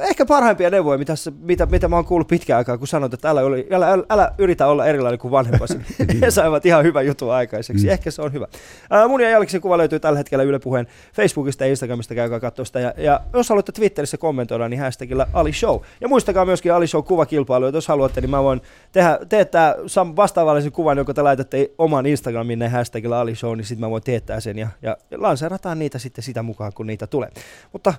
ehkä 0.00 0.26
parhaimpia 0.26 0.70
neuvoja, 0.70 0.98
mitä, 0.98 1.14
mitä, 1.40 1.66
mitä 1.66 1.88
mä 1.88 1.96
oon 1.96 2.04
kuullut 2.04 2.28
pitkään 2.28 2.58
aikaa, 2.58 2.78
kun 2.78 2.88
sanot, 2.88 3.14
että 3.14 3.30
älä, 3.30 3.40
oli, 3.40 3.66
älä, 3.72 3.92
älä, 3.92 4.04
älä 4.10 4.32
yritä 4.38 4.66
olla 4.66 4.86
erilainen 4.86 5.18
kuin 5.18 5.30
vanhempasi. 5.30 5.80
He 6.22 6.30
saivat 6.30 6.66
ihan 6.66 6.84
hyvän 6.84 7.06
jutun 7.06 7.32
aikaiseksi. 7.32 7.86
Mm. 7.86 7.92
Ehkä 7.92 8.10
se 8.10 8.22
on 8.22 8.32
hyvä. 8.32 8.46
Ää, 8.90 9.08
mun 9.08 9.20
ja 9.20 9.30
Jalliksen 9.30 9.60
kuva 9.60 9.78
löytyy 9.78 10.00
tällä 10.00 10.18
hetkellä 10.18 10.44
Yle 10.44 10.58
Puheen 10.58 10.86
Facebookista 11.14 11.64
ja 11.64 11.70
Instagramista, 11.70 12.14
käykää 12.14 12.40
katsoa 12.40 12.64
sitä. 12.64 12.80
Ja, 12.80 12.94
ja 12.96 13.20
jos 13.32 13.48
haluatte 13.48 13.72
Twitterissä 13.72 14.16
kommentoida, 14.16 14.68
niin 14.68 14.80
hashtagillä 14.80 15.26
Ali 15.32 15.52
Show. 15.52 15.80
Ja 16.00 16.08
muistakaa 16.08 16.44
myöskin 16.44 16.72
Ali 16.72 16.86
Show 16.86 17.04
kuvakilpailu, 17.04 17.66
jos 17.66 17.88
haluatte, 17.88 18.20
niin 18.20 18.30
mä 18.30 18.42
voin 18.42 18.60
tehdä, 18.92 19.18
teettää 19.28 19.74
sam- 19.74 20.16
vastaavallisen 20.16 20.72
kuvan, 20.72 20.96
jonka 20.96 21.14
te 21.14 21.22
laitatte 21.22 21.70
oman 21.78 22.06
Instagramin 22.06 22.70
hashtagilla 22.70 23.20
Ali 23.20 23.34
Show, 23.34 23.56
niin 23.56 23.64
sitten 23.64 23.86
mä 23.86 23.90
voin 23.90 24.02
teettää 24.02 24.40
sen 24.40 24.58
ja, 24.58 24.68
ja 24.82 24.96
lanseerataan 25.16 25.78
niitä 25.78 25.98
sitten 25.98 26.24
sitä 26.24 26.42
mukaan, 26.42 26.72
kun 26.72 26.86
niitä 26.86 27.06
tulee. 27.06 27.30
Mutta 27.72 27.94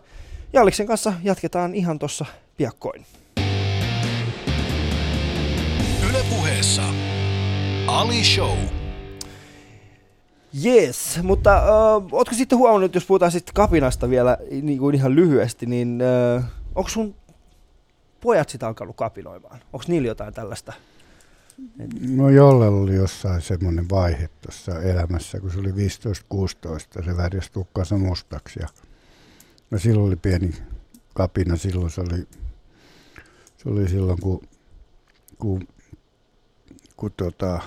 Jalliksen 0.53 0.87
kanssa 0.87 1.13
jatketaan 1.23 1.75
ihan 1.75 1.99
tuossa 1.99 2.25
piakkoin. 2.57 3.05
Yle 6.09 6.23
Puheessa 6.29 6.83
Ali 7.87 8.23
Show. 8.23 8.57
Yes, 10.65 11.19
mutta 11.23 11.57
äh, 11.57 11.63
ootko 12.11 12.35
sitten 12.35 12.57
huomannut, 12.57 12.95
jos 12.95 13.05
puhutaan 13.05 13.31
sitten 13.31 13.53
kapinasta 13.53 14.09
vielä 14.09 14.37
niin 14.61 14.79
kuin 14.79 14.95
ihan 14.95 15.15
lyhyesti, 15.15 15.65
niin 15.65 16.01
äh, 16.37 16.43
onko 16.75 16.89
sun 16.89 17.15
pojat 18.21 18.49
sitä 18.49 18.67
alkanut 18.67 18.95
kapinoimaan? 18.95 19.59
Onko 19.73 19.85
niillä 19.87 20.07
jotain 20.07 20.33
tällaista? 20.33 20.73
no 22.09 22.29
jollella 22.29 22.77
oli 22.77 22.95
jossain 22.95 23.41
semmoinen 23.41 23.89
vaihe 23.89 24.29
tuossa 24.41 24.81
elämässä, 24.81 25.39
kun 25.39 25.51
se 25.51 25.59
oli 25.59 25.71
15-16, 25.71 27.05
se 27.05 27.17
värjäsi 27.17 27.51
tukkansa 27.51 27.97
mustaksi 27.97 28.59
ja 28.59 28.67
no 29.71 29.79
silloin 29.79 30.07
oli 30.07 30.15
pieni 30.15 30.53
kapina, 31.13 31.55
silloin 31.55 31.91
se 31.91 32.01
oli, 32.01 32.27
se 33.57 33.69
oli 33.69 33.89
silloin 33.89 34.21
kun, 34.21 34.41
kun, 35.39 35.67
kun 36.95 37.12
tota, 37.17 37.60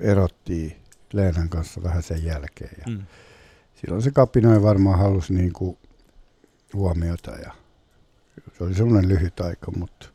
erottiin 0.00 0.76
Leenan 1.12 1.48
kanssa 1.48 1.82
vähän 1.82 2.02
sen 2.02 2.24
jälkeen 2.24 2.70
ja 2.78 2.84
Mm. 2.92 3.02
silloin 3.74 4.02
se 4.02 4.10
kapinoi 4.10 4.62
varmaan 4.62 4.98
halusi 4.98 5.34
niin 5.34 5.52
kuin 5.52 5.78
huomiota 6.74 7.30
ja 7.30 7.52
se 8.58 8.64
oli 8.64 8.74
semmoinen 8.74 9.08
lyhyt 9.10 9.40
aika, 9.40 9.70
mutta 9.76 10.06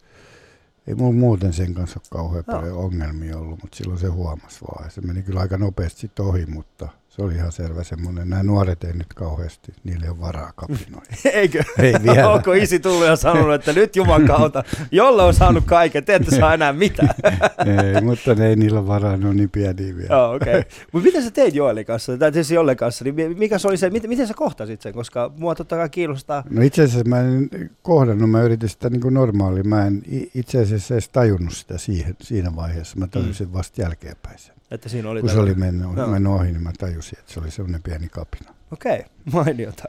ei 0.87 0.95
mulla 0.95 1.13
muuten 1.13 1.53
sen 1.53 1.73
kanssa 1.73 1.99
ole 1.99 2.07
kauhean 2.11 2.43
Joo. 2.47 2.57
paljon 2.57 2.77
ongelmia 2.77 3.37
ollut, 3.37 3.59
mutta 3.63 3.77
silloin 3.77 3.99
se 3.99 4.07
huomasi 4.07 4.61
vaan. 4.61 4.83
Ja 4.85 4.89
se 4.89 5.01
meni 5.01 5.23
kyllä 5.23 5.39
aika 5.39 5.57
nopeasti 5.57 6.11
ohi, 6.19 6.45
mutta 6.45 6.89
se 7.15 7.21
oli 7.21 7.35
ihan 7.35 7.51
selvä 7.51 7.83
semmoinen. 7.83 8.29
Nämä 8.29 8.43
nuoret 8.43 8.83
ei 8.83 8.93
nyt 8.93 9.13
kauheasti, 9.13 9.73
niille 9.83 10.09
ole 10.09 10.21
varaa 10.21 10.51
kapinoida. 10.55 11.07
Eikö? 11.33 11.63
Ei 11.79 11.93
vielä. 12.03 12.29
Onko 12.29 12.53
isi 12.53 12.79
tullut 12.79 13.05
ja 13.05 13.15
sanonut, 13.15 13.53
että 13.53 13.73
nyt 13.73 13.95
Juman 13.95 14.25
kautta, 14.27 14.63
jolle 14.91 15.23
on 15.23 15.33
saanut 15.33 15.63
kaiken, 15.65 16.05
te 16.05 16.15
ette 16.15 16.39
saa 16.39 16.53
enää 16.53 16.73
mitään. 16.73 17.15
ei, 17.95 18.01
mutta 18.01 18.35
ne 18.35 18.47
ei 18.47 18.55
niillä 18.55 18.87
varaa, 18.87 19.17
ne 19.17 19.27
on 19.27 19.37
niin 19.37 19.49
pieniä 19.49 19.95
vielä. 19.95 20.27
Okei. 20.27 20.59
Okay. 20.59 20.71
Mutta 20.91 21.05
miten 21.05 21.23
sä 21.23 21.31
teit 21.31 21.55
Joelin 21.55 21.85
kanssa, 21.85 22.17
tai 22.17 22.31
tietysti 22.31 22.53
Jolle 22.53 22.75
kanssa, 22.75 23.03
niin 23.03 23.15
mi- 23.15 23.35
mikä 23.35 23.57
se 23.57 23.67
oli 23.67 23.77
se, 23.77 23.89
miten, 23.89 24.09
miten 24.09 24.27
sä 24.27 24.33
kohtasit 24.33 24.81
sen, 24.81 24.93
koska 24.93 25.31
mua 25.37 25.55
totta 25.55 25.75
kai 25.75 25.89
kiinnostaa. 25.89 26.43
No 26.49 26.61
itse 26.61 26.83
asiassa 26.83 27.09
mä 27.09 27.19
en 27.19 27.49
kohdannut, 27.81 28.29
mä 28.29 28.41
yritin 28.41 28.69
sitä 28.69 28.89
niin 28.89 29.01
kuin 29.01 29.13
normaali. 29.13 29.63
Mä 29.63 29.85
en 29.85 30.03
itse 30.33 30.61
asiassa 30.61 30.93
edes 30.93 31.09
tajunnut 31.09 31.53
sitä 31.53 31.77
siihen, 31.77 32.15
siinä 32.21 32.55
vaiheessa. 32.55 32.97
Mä 32.97 33.07
tajusin 33.07 33.53
vasta 33.53 33.81
jälkeenpäin 33.81 34.39
sen. 34.39 34.54
Että 34.71 34.89
siinä 34.89 35.09
oli 35.09 35.21
Kun 35.21 35.29
se 35.29 35.39
oli 35.39 35.55
mennyt, 35.55 35.97
Joo. 35.97 36.07
mennyt 36.07 36.33
ohi, 36.33 36.51
niin 36.51 36.63
mä 36.63 36.71
tajusin, 36.77 37.19
että 37.19 37.33
se 37.33 37.39
oli 37.39 37.51
semmoinen 37.51 37.83
pieni 37.83 38.09
kapina. 38.09 38.53
Okei, 38.71 39.03
mainiota. 39.33 39.83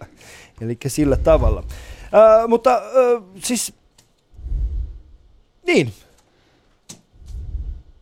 Eli 0.60 0.78
sillä 0.86 1.16
tavalla. 1.16 1.64
Äh, 2.04 2.48
mutta 2.48 2.74
äh, 2.74 3.22
siis, 3.42 3.74
niin. 5.66 5.92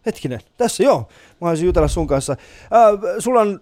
Hetkinen, 0.06 0.40
tässä 0.56 0.82
joo. 0.82 0.98
Mä 1.00 1.36
haluaisin 1.40 1.66
jutella 1.66 1.88
sun 1.88 2.06
kanssa. 2.06 2.32
Äh, 2.32 3.18
sulla 3.18 3.40
on, 3.40 3.60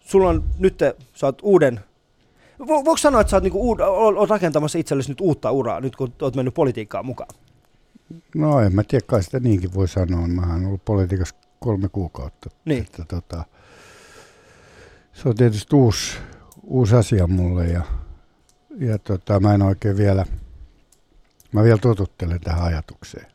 sulla 0.00 0.28
on 0.28 0.44
nyt, 0.58 0.78
sä 1.14 1.26
oot 1.26 1.38
uuden, 1.42 1.80
vo, 2.58 2.84
voiko 2.84 2.96
sanoa, 2.96 3.20
että 3.20 3.30
sä 3.30 3.36
oot, 3.36 3.42
niinku 3.42 3.68
uud, 3.68 3.80
oot 3.80 4.30
rakentamassa 4.30 4.78
itsellesi 4.78 5.08
nyt 5.08 5.20
uutta 5.20 5.50
uraa, 5.50 5.80
nyt 5.80 5.96
kun 5.96 6.12
oot 6.22 6.36
mennyt 6.36 6.54
politiikkaan 6.54 7.06
mukaan? 7.06 7.34
No 8.34 8.60
en 8.60 8.74
mä 8.74 8.82
tiedä, 8.84 9.04
kai 9.06 9.22
sitä 9.22 9.40
niinkin 9.40 9.74
voi 9.74 9.88
sanoa. 9.88 10.26
Mä 10.26 10.52
oon 10.52 10.66
ollut 10.66 10.84
politiikassa 10.84 11.34
kolme 11.60 11.88
kuukautta. 11.88 12.50
Niin. 12.64 12.82
Että, 12.82 13.04
tota, 13.08 13.44
se 15.12 15.28
on 15.28 15.34
tietysti 15.34 15.76
uusi, 15.76 16.18
uusi 16.62 16.96
asia 16.96 17.26
mulle 17.26 17.66
ja, 17.66 17.82
ja 18.78 18.98
tota, 18.98 19.40
mä 19.40 19.54
en 19.54 19.62
oikein 19.62 19.96
vielä, 19.96 20.26
mä 21.52 21.62
vielä 21.62 21.78
totuttelen 21.78 22.40
tähän 22.40 22.62
ajatukseen. 22.62 23.26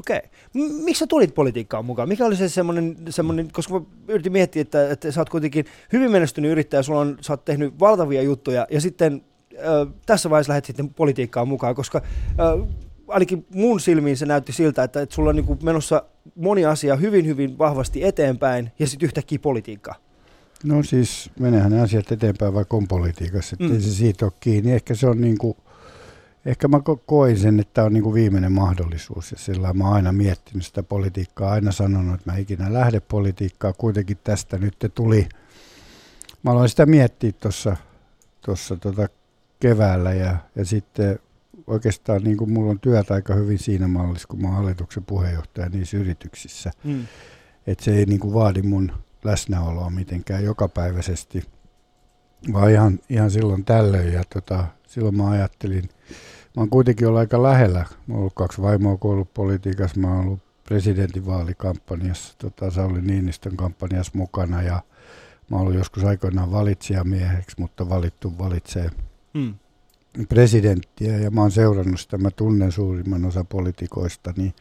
Okei. 0.00 0.20
M- 0.54 0.84
Miksi 0.84 0.98
sä 0.98 1.06
tulit 1.06 1.34
politiikkaan 1.34 1.84
mukaan? 1.84 2.08
Mikä 2.08 2.26
oli 2.26 2.36
se 2.36 2.48
semmoinen, 2.48 2.96
semmoinen 3.08 3.52
koska 3.52 3.74
mä 3.74 3.86
yritin 4.08 4.32
miettiä, 4.32 4.62
että, 4.62 4.90
että 4.90 5.12
sä 5.12 5.20
oot 5.20 5.30
kuitenkin 5.30 5.64
hyvin 5.92 6.10
menestynyt 6.10 6.50
yrittäjä, 6.50 6.82
sulla 6.82 7.00
on, 7.00 7.18
sä 7.20 7.32
oot 7.32 7.44
tehnyt 7.44 7.80
valtavia 7.80 8.22
juttuja 8.22 8.66
ja 8.70 8.80
sitten 8.80 9.24
äh, 9.54 9.94
tässä 10.06 10.30
vaiheessa 10.30 10.50
lähdet 10.50 10.64
sitten 10.64 10.94
politiikkaan 10.94 11.48
mukaan, 11.48 11.74
koska 11.74 12.02
äh, 12.28 12.68
ainakin 13.12 13.46
mun 13.54 13.80
silmiin 13.80 14.16
se 14.16 14.26
näytti 14.26 14.52
siltä, 14.52 14.82
että, 14.82 15.02
että 15.02 15.14
sulla 15.14 15.30
on 15.30 15.36
niin 15.36 15.58
menossa 15.62 16.02
moni 16.36 16.64
asia 16.64 16.96
hyvin, 16.96 17.26
hyvin 17.26 17.58
vahvasti 17.58 18.04
eteenpäin 18.04 18.72
ja 18.78 18.86
sitten 18.86 19.06
yhtäkkiä 19.06 19.38
politiikka. 19.38 19.94
No 20.64 20.82
siis 20.82 21.30
menehän 21.40 21.72
ne 21.72 21.80
asiat 21.80 22.12
eteenpäin 22.12 22.54
vaikka 22.54 22.76
on 22.76 22.88
politiikassa, 22.88 23.56
että 23.60 23.74
Mm. 23.74 23.80
se 23.80 23.90
siitä 23.90 24.24
ole 24.24 24.32
kiinni. 24.40 24.72
Ehkä 24.72 24.94
se 24.94 25.06
on 25.06 25.20
niin 25.20 25.38
kuin, 25.38 25.56
ehkä 26.46 26.68
mä 26.68 26.78
ko- 26.78 27.02
koin 27.06 27.38
sen, 27.38 27.60
että 27.60 27.74
tämä 27.74 27.86
on 27.86 27.92
niin 27.92 28.02
kuin 28.02 28.14
viimeinen 28.14 28.52
mahdollisuus 28.52 29.32
ja 29.32 29.38
sillä 29.38 29.72
mä 29.72 29.84
oon 29.84 29.94
aina 29.94 30.12
miettinyt 30.12 30.66
sitä 30.66 30.82
politiikkaa, 30.82 31.52
aina 31.52 31.72
sanonut, 31.72 32.14
että 32.14 32.30
mä 32.32 32.38
ikinä 32.38 32.72
lähde 32.72 33.00
politiikkaa. 33.00 33.72
Kuitenkin 33.72 34.18
tästä 34.24 34.58
nyt 34.58 34.74
tuli, 34.94 35.28
mä 36.42 36.50
aloin 36.50 36.68
sitä 36.68 36.86
miettiä 36.86 37.32
tuossa 37.32 37.76
tossa 38.46 38.76
tota 38.76 39.08
keväällä 39.60 40.12
ja, 40.14 40.36
ja 40.56 40.64
sitten 40.64 41.18
oikeastaan 41.66 42.22
niin 42.22 42.36
kuin 42.36 42.52
mulla 42.52 42.70
on 42.70 42.80
työt 42.80 43.10
aika 43.10 43.34
hyvin 43.34 43.58
siinä 43.58 43.88
mallissa, 43.88 44.28
kun 44.28 44.42
mä 44.42 44.48
oon 44.48 44.56
hallituksen 44.56 45.04
puheenjohtaja 45.04 45.68
niissä 45.68 45.96
yrityksissä 45.96 46.70
Mm. 46.84 47.06
että 47.66 47.84
se 47.84 47.94
ei 47.94 48.06
niinku 48.06 48.34
vaadi 48.34 48.62
mun 48.62 48.92
läsnäoloa 49.24 49.90
mitenkään 49.90 50.44
jokapäiväisesti, 50.44 51.42
vaan 52.52 52.70
ihan, 52.70 52.98
ihan 53.08 53.30
silloin 53.30 53.64
tällöin. 53.64 54.12
Ja 54.12 54.22
tota, 54.34 54.64
silloin 54.86 55.16
mä 55.16 55.30
ajattelin, 55.30 55.88
mä 56.56 56.60
oon 56.60 56.70
kuitenkin 56.70 57.08
ollut 57.08 57.20
aika 57.20 57.42
lähellä. 57.42 57.78
Mä 57.78 58.14
oon 58.14 58.18
ollut 58.18 58.34
kaksi 58.34 58.62
vaimoa, 58.62 58.96
kun 58.96 59.10
ollut 59.10 59.34
politiikassa. 59.34 60.00
Mä 60.00 60.08
oon 60.14 60.26
ollut 60.26 60.40
presidentinvaalikampanjassa, 60.64 62.34
tota 62.38 62.70
Sauli 62.70 63.02
Niinistön 63.02 63.56
kampanjassa 63.56 64.12
mukana 64.14 64.62
ja 64.62 64.82
mä 65.50 65.56
olen 65.56 65.78
joskus 65.78 66.04
aikoinaan 66.04 66.52
valitsijamieheksi, 66.52 67.56
mutta 67.60 67.88
valittu 67.88 68.38
valitsee 68.38 68.90
hmm. 69.34 69.54
Presidenttiä 70.28 71.18
ja 71.18 71.30
mä 71.30 71.40
oon 71.40 71.50
seurannut 71.50 72.00
sitä, 72.00 72.18
mä 72.18 72.30
tunnen 72.30 72.72
suurimman 72.72 73.24
osa 73.24 73.44
politikoista, 73.44 74.32
niin 74.36 74.54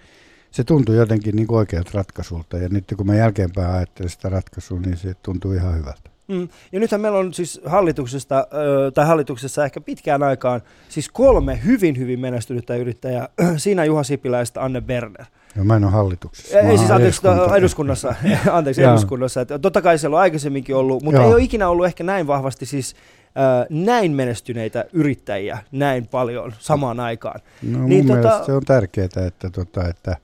se 0.52 0.64
tuntui 0.64 0.96
jotenkin 0.96 1.36
niin 1.36 1.52
oikealta 1.52 1.92
ratkaisulta 1.94 2.58
ja 2.58 2.70
nyt 2.70 2.94
kun 2.98 3.08
mä 3.08 3.16
jälkeenpäin 3.16 3.76
ajattelen 3.76 4.10
sitä 4.10 4.30
ratkaisua, 4.30 4.80
niin 4.80 4.98
se 4.98 5.14
tuntuu 5.14 5.52
ihan 5.52 5.78
hyvältä. 5.78 6.12
Mm. 6.28 6.48
Ja 6.72 6.80
nythän 6.80 7.02
meillä 7.02 7.20
on 7.20 7.34
siis 7.34 7.62
hallituksesta, 7.66 8.48
tai 8.94 9.06
hallituksessa 9.06 9.66
ehkä 9.66 9.82
pitkään 9.82 10.24
aikaan 10.24 10.62
siis 10.90 11.10
kolme 11.10 11.60
hyvin 11.66 11.98
hyvin 11.98 12.20
menestynyttä 12.20 12.76
yrittäjää. 12.76 13.30
Siinä 13.58 13.86
Juha 13.86 14.04
Sipiläistä 14.04 14.64
Anne 14.64 14.82
Berner. 14.82 15.26
No 15.56 15.64
mä 15.64 15.76
en 15.76 15.84
ole 15.84 15.92
hallituksessa. 15.92 16.60
Ei, 16.60 16.78
siis 16.78 16.92
anteeksi, 16.92 17.28
eduskunta. 17.28 17.58
eduskunnassa. 17.58 18.16
anteeksi, 18.52 18.84
eduskunnassa. 18.84 19.42
Että 19.42 19.60
totta 19.60 19.82
kai 19.82 19.98
siellä 19.98 20.16
on 20.16 20.22
aikaisemminkin 20.22 20.76
ollut, 20.76 21.04
mutta 21.04 21.22
Joo. 21.22 21.28
ei 21.28 21.34
ole 21.34 21.44
ikinä 21.44 21.70
ollut 21.70 21.86
ehkä 21.86 22.04
näin 22.04 22.28
vahvasti 22.28 22.66
siis 22.66 22.96
näin 23.70 24.12
menestyneitä 24.12 24.86
yrittäjiä 24.94 25.58
näin 25.72 26.08
paljon 26.08 26.54
samaan 26.60 27.00
aikaan. 27.00 27.42
No 27.62 27.88
niin, 27.88 28.06
mun 28.06 28.18
tota... 28.18 28.46
se 28.46 28.54
on 28.54 28.66
tärkeää, 28.66 29.28
että, 29.28 29.50
tota, 29.50 29.88
että, 29.88 30.18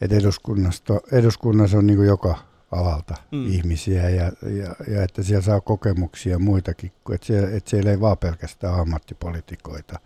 että 0.00 0.16
eduskunnassa, 0.16 1.00
eduskunnassa 1.12 1.78
on 1.78 1.86
niin 1.86 2.06
joka 2.06 2.38
alalta 2.72 3.14
mm. 3.32 3.46
ihmisiä 3.46 4.08
ja, 4.08 4.32
ja, 4.42 4.74
ja 4.88 5.02
että 5.02 5.22
siellä 5.22 5.42
saa 5.42 5.60
kokemuksia 5.60 6.38
muitakin, 6.38 6.92
että 7.14 7.26
siellä, 7.26 7.56
että 7.56 7.70
siellä 7.70 7.90
ei 7.90 8.00
vaan 8.00 8.18
pelkästään 8.18 8.74
ammattipolitikoita. 8.74 9.98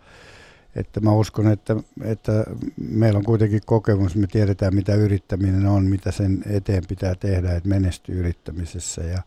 Että 0.75 0.99
mä 0.99 1.11
uskon, 1.11 1.51
että, 1.51 1.75
että 2.03 2.43
meillä 2.77 3.17
on 3.17 3.23
kuitenkin 3.23 3.61
kokemus, 3.65 4.15
me 4.15 4.27
tiedetään 4.27 4.75
mitä 4.75 4.95
yrittäminen 4.95 5.65
on, 5.65 5.85
mitä 5.85 6.11
sen 6.11 6.43
eteen 6.49 6.83
pitää 6.87 7.15
tehdä, 7.15 7.55
että 7.55 7.69
menestyy 7.69 8.19
yrittämisessä 8.19 9.01
ja 9.01 9.21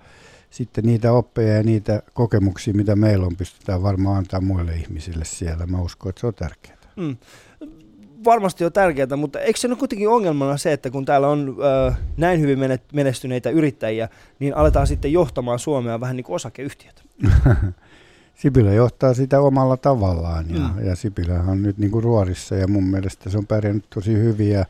sitten 0.51 0.85
niitä 0.85 1.13
oppeja 1.13 1.57
ja 1.57 1.63
niitä 1.63 2.03
kokemuksia, 2.15 2.75
mitä 2.75 2.97
meillä 2.97 3.27
on, 3.27 3.37
pystytään 3.37 3.83
varmaan 3.83 4.17
antaa 4.17 4.41
muille 4.41 4.75
ihmisille 4.75 5.25
siellä. 5.25 5.67
Mä 5.67 5.81
uskon, 5.81 6.11
että 6.11 6.21
se 6.21 6.27
on 6.27 6.35
tärkeää. 6.35 6.77
Mm 6.97 7.17
varmasti 8.27 8.65
on 8.65 8.73
tärkeää, 8.73 9.17
mutta 9.17 9.41
eikö 9.41 9.61
se 9.61 9.69
nyt 9.69 9.79
kuitenkin 9.79 10.09
ongelmana 10.09 10.57
se, 10.57 10.73
että 10.73 10.91
kun 10.91 11.05
täällä 11.05 11.29
on 11.29 11.57
ö, 11.89 11.93
näin 12.17 12.41
hyvin 12.41 12.59
menestyneitä 12.93 13.51
yrittäjiä, 13.51 14.09
niin 14.39 14.57
aletaan 14.57 14.87
sitten 14.87 15.13
johtamaan 15.13 15.59
Suomea 15.59 16.01
vähän 16.01 16.17
niin 16.17 16.25
kuin 16.25 16.37
osakeyhtiötä? 16.37 17.03
Sipilä 18.43 18.73
johtaa 18.73 19.15
sitä 19.15 19.41
omalla 19.41 19.77
tavallaan 19.77 20.45
ja, 20.51 20.61
mm. 20.61 20.87
ja 20.87 20.97
Sipilä 20.97 21.41
on 21.49 21.63
nyt 21.63 21.79
niin 21.79 21.91
kuin 21.91 22.05
ruorissa 22.05 22.55
ja 22.55 22.69
mun 22.69 22.85
mielestä 22.85 23.31
se 23.31 23.39
on 23.39 23.47
pärjännyt 23.47 23.85
tosi 23.95 24.13
hyvin 24.13 24.51
ja, 24.51 24.65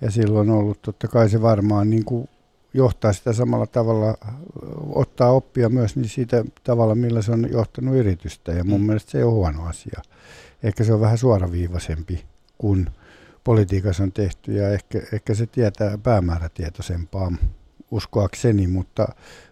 ja 0.00 0.10
silloin 0.10 0.50
on 0.50 0.56
ollut 0.56 0.82
totta 0.82 1.08
kai 1.08 1.28
se 1.28 1.42
varmaan 1.42 1.90
niin 1.90 2.04
kuin 2.04 2.28
johtaa 2.76 3.12
sitä 3.12 3.32
samalla 3.32 3.66
tavalla, 3.66 4.14
ottaa 4.92 5.30
oppia 5.30 5.68
myös 5.68 5.96
niin 5.96 6.08
siitä 6.08 6.44
tavalla, 6.64 6.94
millä 6.94 7.22
se 7.22 7.32
on 7.32 7.50
johtanut 7.50 7.94
yritystä 7.94 8.52
ja 8.52 8.64
mun 8.64 8.80
mm. 8.80 8.86
mielestä 8.86 9.10
se 9.10 9.18
ei 9.18 9.24
ole 9.24 9.32
huono 9.32 9.66
asia. 9.66 10.02
Ehkä 10.62 10.84
se 10.84 10.92
on 10.92 11.00
vähän 11.00 11.18
suoraviivaisempi 11.18 12.24
kuin 12.58 12.86
politiikassa 13.44 14.02
on 14.02 14.12
tehty 14.12 14.52
ja 14.52 14.70
ehkä, 14.70 15.00
ehkä 15.12 15.34
se 15.34 15.46
tietää 15.46 15.98
päämäärätietoisempaa 15.98 17.32
uskoakseni, 17.90 18.66
mutta 18.66 19.08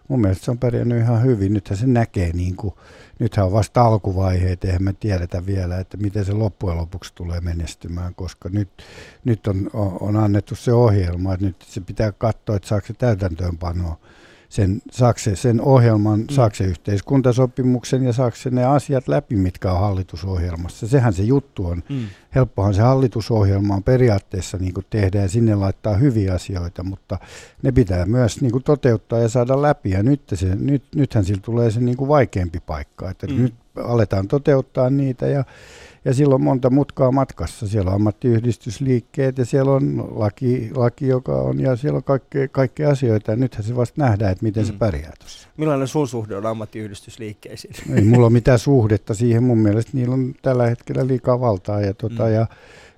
mun 0.07 0.21
mielestä 0.21 0.45
se 0.45 0.51
on 0.51 0.57
pärjännyt 0.57 1.01
ihan 1.01 1.23
hyvin. 1.23 1.53
Nythän 1.53 1.77
se 1.77 1.87
näkee, 1.87 2.31
niin 2.33 2.55
kuin, 2.55 2.73
nythän 3.19 3.45
on 3.45 3.51
vasta 3.51 3.81
alkuvaiheet, 3.81 4.63
eihän 4.63 4.83
me 4.83 4.93
tiedetä 4.93 5.45
vielä, 5.45 5.79
että 5.79 5.97
miten 5.97 6.25
se 6.25 6.33
loppujen 6.33 6.77
lopuksi 6.77 7.13
tulee 7.15 7.41
menestymään, 7.41 8.15
koska 8.15 8.49
nyt, 8.49 8.69
nyt 9.23 9.47
on, 9.47 9.69
on 9.99 10.15
annettu 10.15 10.55
se 10.55 10.73
ohjelma, 10.73 11.33
että 11.33 11.45
nyt 11.45 11.61
se 11.61 11.81
pitää 11.81 12.11
katsoa, 12.11 12.55
että 12.55 12.67
saako 12.67 12.87
se 12.87 12.93
täytäntöönpanoa 12.93 13.99
sen, 14.55 14.81
sakse, 14.91 15.35
sen 15.35 15.61
ohjelman, 15.61 16.19
mm. 16.19 16.27
sakse 16.29 16.63
yhteiskuntasopimuksen 16.63 18.03
ja 18.03 18.13
sakse 18.13 18.49
ne 18.49 18.65
asiat 18.65 19.07
läpi, 19.07 19.35
mitkä 19.35 19.71
on 19.71 19.79
hallitusohjelmassa. 19.79 20.87
Sehän 20.87 21.13
se 21.13 21.23
juttu 21.23 21.65
on. 21.65 21.83
Mm. 21.89 22.05
Helppohan 22.35 22.73
se 22.73 22.81
hallitusohjelma 22.81 23.75
on 23.75 23.83
periaatteessa 23.83 24.57
niin 24.57 24.73
kuin 24.73 24.85
tehdä 24.89 25.21
ja 25.21 25.29
sinne 25.29 25.55
laittaa 25.55 25.93
hyviä 25.93 26.33
asioita, 26.33 26.83
mutta 26.83 27.19
ne 27.63 27.71
pitää 27.71 28.05
myös 28.05 28.41
niin 28.41 28.51
kuin 28.51 28.63
toteuttaa 28.63 29.19
ja 29.19 29.29
saada 29.29 29.61
läpi. 29.61 29.91
Ja 29.91 30.03
nyt 30.03 30.21
se, 30.33 30.55
nyt, 30.55 30.83
nythän 30.95 31.25
sillä 31.25 31.41
tulee 31.41 31.71
se 31.71 31.79
niin 31.79 31.97
kuin 31.97 32.07
vaikeampi 32.07 32.59
paikka, 32.59 33.09
että 33.09 33.27
mm. 33.27 33.41
nyt 33.41 33.53
aletaan 33.83 34.27
toteuttaa 34.27 34.89
niitä 34.89 35.27
ja 35.27 35.43
ja 36.05 36.13
silloin 36.13 36.41
on 36.41 36.43
monta 36.43 36.69
mutkaa 36.69 37.11
matkassa. 37.11 37.67
Siellä 37.67 37.89
on 37.89 37.95
ammattiyhdistysliikkeet 37.95 39.37
ja 39.37 39.45
siellä 39.45 39.71
on 39.71 40.07
laki, 40.15 40.71
laki 40.75 41.07
joka 41.07 41.41
on, 41.41 41.59
ja 41.59 41.75
siellä 41.75 41.97
on 41.97 42.03
kaikkea, 42.03 42.47
kaikkea 42.47 42.89
asioita. 42.89 43.31
Ja 43.31 43.37
nythän 43.37 43.63
se 43.63 43.75
vasta 43.75 44.01
nähdään, 44.01 44.31
että 44.31 44.43
miten 44.43 44.63
mm. 44.63 44.67
se 44.67 44.73
pärjää 44.73 45.13
tuossa. 45.19 45.47
Millainen 45.57 45.87
sun 45.87 46.07
suhde 46.07 46.35
on 46.35 46.45
ammattiyhdistysliikkeisiin? 46.45 47.73
Ei 47.95 48.03
mulla 48.03 48.25
ole 48.25 48.33
mitään 48.33 48.59
suhdetta 48.59 49.13
siihen. 49.13 49.43
Mun 49.43 49.57
mielestä 49.57 49.91
niillä 49.93 50.13
on 50.13 50.33
tällä 50.41 50.67
hetkellä 50.67 51.07
liikaa 51.07 51.39
valtaa. 51.39 51.81
Ja, 51.81 51.93
tota, 51.93 52.23
mm. 52.23 52.33
ja 52.33 52.47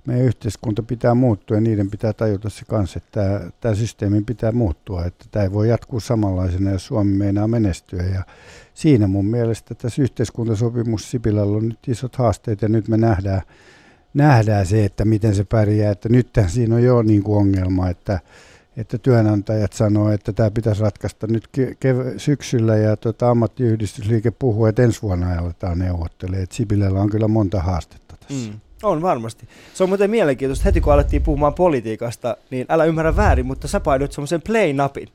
meidän 0.05 0.25
yhteiskunta 0.25 0.83
pitää 0.83 1.15
muuttua 1.15 1.57
ja 1.57 1.61
niiden 1.61 1.89
pitää 1.89 2.13
tajuta 2.13 2.49
se 2.49 2.65
kanssa, 2.65 2.97
että 2.97 3.11
tämä, 3.11 3.51
tämä 3.61 3.75
systeemin 3.75 4.25
pitää 4.25 4.51
muuttua. 4.51 5.05
Että 5.05 5.25
tämä 5.31 5.43
ei 5.43 5.51
voi 5.53 5.69
jatkuu 5.69 5.99
samanlaisena, 5.99 6.71
jos 6.71 6.85
Suomi 6.85 7.13
meinaa 7.13 7.47
menestyä. 7.47 8.03
Ja 8.03 8.23
siinä 8.77 9.07
mun 9.07 9.25
mielestä 9.25 9.75
tässä 9.75 10.01
yhteiskuntasopimus 10.01 11.11
Sipilällä 11.11 11.57
on 11.57 11.67
nyt 11.67 11.87
isot 11.87 12.15
haasteet 12.15 12.61
ja 12.61 12.69
nyt 12.69 12.87
me 12.87 12.97
nähdään, 12.97 13.41
nähdään 14.13 14.65
se, 14.65 14.85
että 14.85 15.05
miten 15.05 15.35
se 15.35 15.43
pärjää. 15.43 15.91
Että 15.91 16.09
nyt 16.09 16.29
siinä 16.47 16.75
on 16.75 16.83
jo 16.83 17.01
niin 17.01 17.23
kuin 17.23 17.37
ongelma, 17.37 17.89
että, 17.89 18.19
että 18.77 18.97
työnantajat 18.97 19.73
sanoo, 19.73 20.11
että 20.11 20.33
tämä 20.33 20.51
pitäisi 20.51 20.81
ratkaista 20.81 21.27
nyt 21.27 21.47
kev- 21.57 22.19
syksyllä 22.19 22.75
ja 22.75 22.97
tota, 22.97 23.29
ammattiyhdistysliike 23.29 24.31
puhuu, 24.31 24.65
että 24.65 24.83
ensi 24.83 25.01
vuonna 25.01 25.39
aletaan 25.39 25.79
neuvottelemaan. 25.79 26.47
Sipilällä 26.51 27.01
on 27.01 27.09
kyllä 27.09 27.27
monta 27.27 27.61
haastetta 27.61 28.15
tässä. 28.27 28.49
Mm. 28.49 28.59
On 28.83 29.01
varmasti. 29.01 29.47
Se 29.73 29.83
on 29.83 29.89
muuten 29.89 30.09
mielenkiintoista. 30.09 30.63
Heti 30.63 30.81
kun 30.81 30.93
alettiin 30.93 31.23
puhumaan 31.23 31.53
politiikasta, 31.53 32.37
niin 32.51 32.65
älä 32.69 32.85
ymmärrä 32.85 33.15
väärin, 33.15 33.45
mutta 33.45 33.67
sä 33.67 33.79
painoit 33.79 34.11
semmoisen 34.11 34.41
play-napin. 34.41 35.09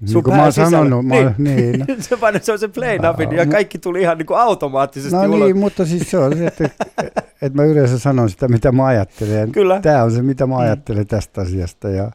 Niin 0.00 0.24
kuin 0.24 0.36
mä 0.36 0.42
oon 0.42 0.52
sanonut, 0.52 1.06
mä, 1.06 1.14
niin. 1.14 1.34
niin. 1.38 2.02
sä 2.02 2.16
painoit 2.16 2.44
semmoisen 2.44 2.72
play-napin 2.72 3.32
ja 3.32 3.46
kaikki 3.46 3.78
tuli 3.78 4.00
ihan 4.00 4.18
niin 4.18 4.26
kuin 4.26 4.40
automaattisesti 4.40 5.16
No 5.16 5.24
ulos. 5.24 5.40
niin, 5.40 5.58
mutta 5.58 5.86
siis 5.86 6.10
se 6.10 6.18
on 6.18 6.36
se, 6.36 6.46
että, 6.46 6.70
että 7.42 7.62
mä 7.62 7.64
yleensä 7.64 7.98
sanon 7.98 8.30
sitä, 8.30 8.48
mitä 8.48 8.72
mä 8.72 8.86
ajattelen. 8.86 9.52
Kyllä. 9.52 9.80
Tämä 9.80 10.02
on 10.02 10.12
se, 10.12 10.22
mitä 10.22 10.46
mä 10.46 10.54
mm. 10.54 10.60
ajattelen 10.60 11.06
tästä 11.06 11.40
asiasta 11.40 11.88
ja 11.88 12.10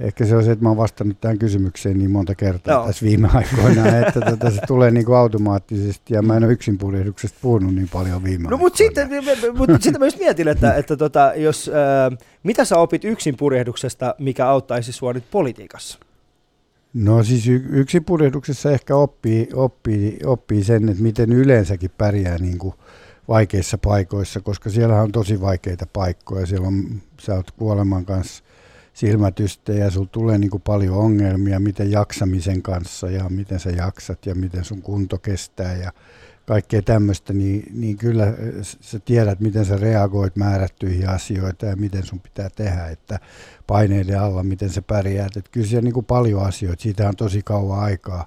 Ehkä 0.00 0.26
se 0.26 0.36
on 0.36 0.44
se, 0.44 0.52
että 0.52 0.64
mä 0.64 0.68
oon 0.68 0.76
vastannut 0.76 1.20
tähän 1.20 1.38
kysymykseen 1.38 1.98
niin 1.98 2.10
monta 2.10 2.34
kertaa 2.34 2.74
Joo. 2.74 2.86
tässä 2.86 3.06
viime 3.06 3.28
aikoina, 3.34 3.86
että 4.06 4.20
tota, 4.20 4.50
se 4.50 4.60
tulee 4.66 4.90
niin 4.90 5.04
kuin 5.06 5.18
automaattisesti 5.18 6.14
ja 6.14 6.22
mä 6.22 6.36
en 6.36 6.44
ole 6.44 6.52
yksinpurjehduksesta 6.52 7.38
puhunut 7.42 7.74
niin 7.74 7.88
paljon 7.88 8.24
viime 8.24 8.48
No 8.48 8.56
mutta 8.56 8.76
sitten, 8.76 9.10
mutta 9.56 9.78
sitten 9.80 10.00
mä 10.00 10.06
just 10.06 10.18
mietin, 10.18 10.48
että, 10.48 10.74
että 10.74 10.96
tota, 10.96 11.32
jos, 11.36 11.68
äh, 11.68 12.18
mitä 12.42 12.64
sä 12.64 12.76
opit 12.76 13.04
yksinpurjehduksesta, 13.04 14.14
mikä 14.18 14.46
auttaisi 14.46 14.92
sua 14.92 15.12
nyt 15.12 15.24
politiikassa? 15.30 15.98
No 16.94 17.24
siis 17.24 17.48
y- 17.48 17.68
yksinpurjehduksessa 17.70 18.70
ehkä 18.70 18.96
oppii, 18.96 19.48
oppii, 19.54 20.18
oppii 20.24 20.64
sen, 20.64 20.88
että 20.88 21.02
miten 21.02 21.32
yleensäkin 21.32 21.90
pärjää 21.98 22.38
niin 22.38 22.58
kuin 22.58 22.74
vaikeissa 23.28 23.78
paikoissa, 23.78 24.40
koska 24.40 24.70
siellä 24.70 25.02
on 25.02 25.12
tosi 25.12 25.40
vaikeita 25.40 25.86
paikkoja. 25.92 26.46
Siellä 26.46 26.66
on, 26.66 27.02
sä 27.20 27.34
oot 27.34 27.50
kuoleman 27.50 28.04
kanssa 28.04 28.44
silmätystä 28.92 29.72
ja 29.72 29.90
sulla 29.90 30.08
tulee 30.12 30.38
niin 30.38 30.50
kuin 30.50 30.62
paljon 30.62 30.96
ongelmia, 30.96 31.60
miten 31.60 31.90
jaksamisen 31.90 32.62
kanssa 32.62 33.10
ja 33.10 33.28
miten 33.28 33.60
sä 33.60 33.70
jaksat 33.70 34.26
ja 34.26 34.34
miten 34.34 34.64
sun 34.64 34.82
kunto 34.82 35.18
kestää 35.18 35.76
ja 35.76 35.92
kaikkea 36.46 36.82
tämmöistä, 36.82 37.32
niin, 37.32 37.62
niin 37.72 37.96
kyllä 37.96 38.34
sä 38.62 38.98
tiedät, 38.98 39.40
miten 39.40 39.64
sä 39.64 39.76
reagoit 39.76 40.36
määrättyihin 40.36 41.08
asioita 41.08 41.66
ja 41.66 41.76
miten 41.76 42.06
sun 42.06 42.20
pitää 42.20 42.50
tehdä, 42.50 42.86
että 42.86 43.18
paineiden 43.66 44.20
alla, 44.20 44.42
miten 44.42 44.70
sä 44.70 44.82
pärjäät. 44.82 45.36
Että 45.36 45.50
kyllä 45.50 45.66
siellä 45.66 45.84
niin 45.84 45.94
kuin 45.94 46.06
paljon 46.06 46.42
asioita, 46.42 46.82
siitä 46.82 47.08
on 47.08 47.16
tosi 47.16 47.42
kauan 47.44 47.80
aikaa, 47.80 48.26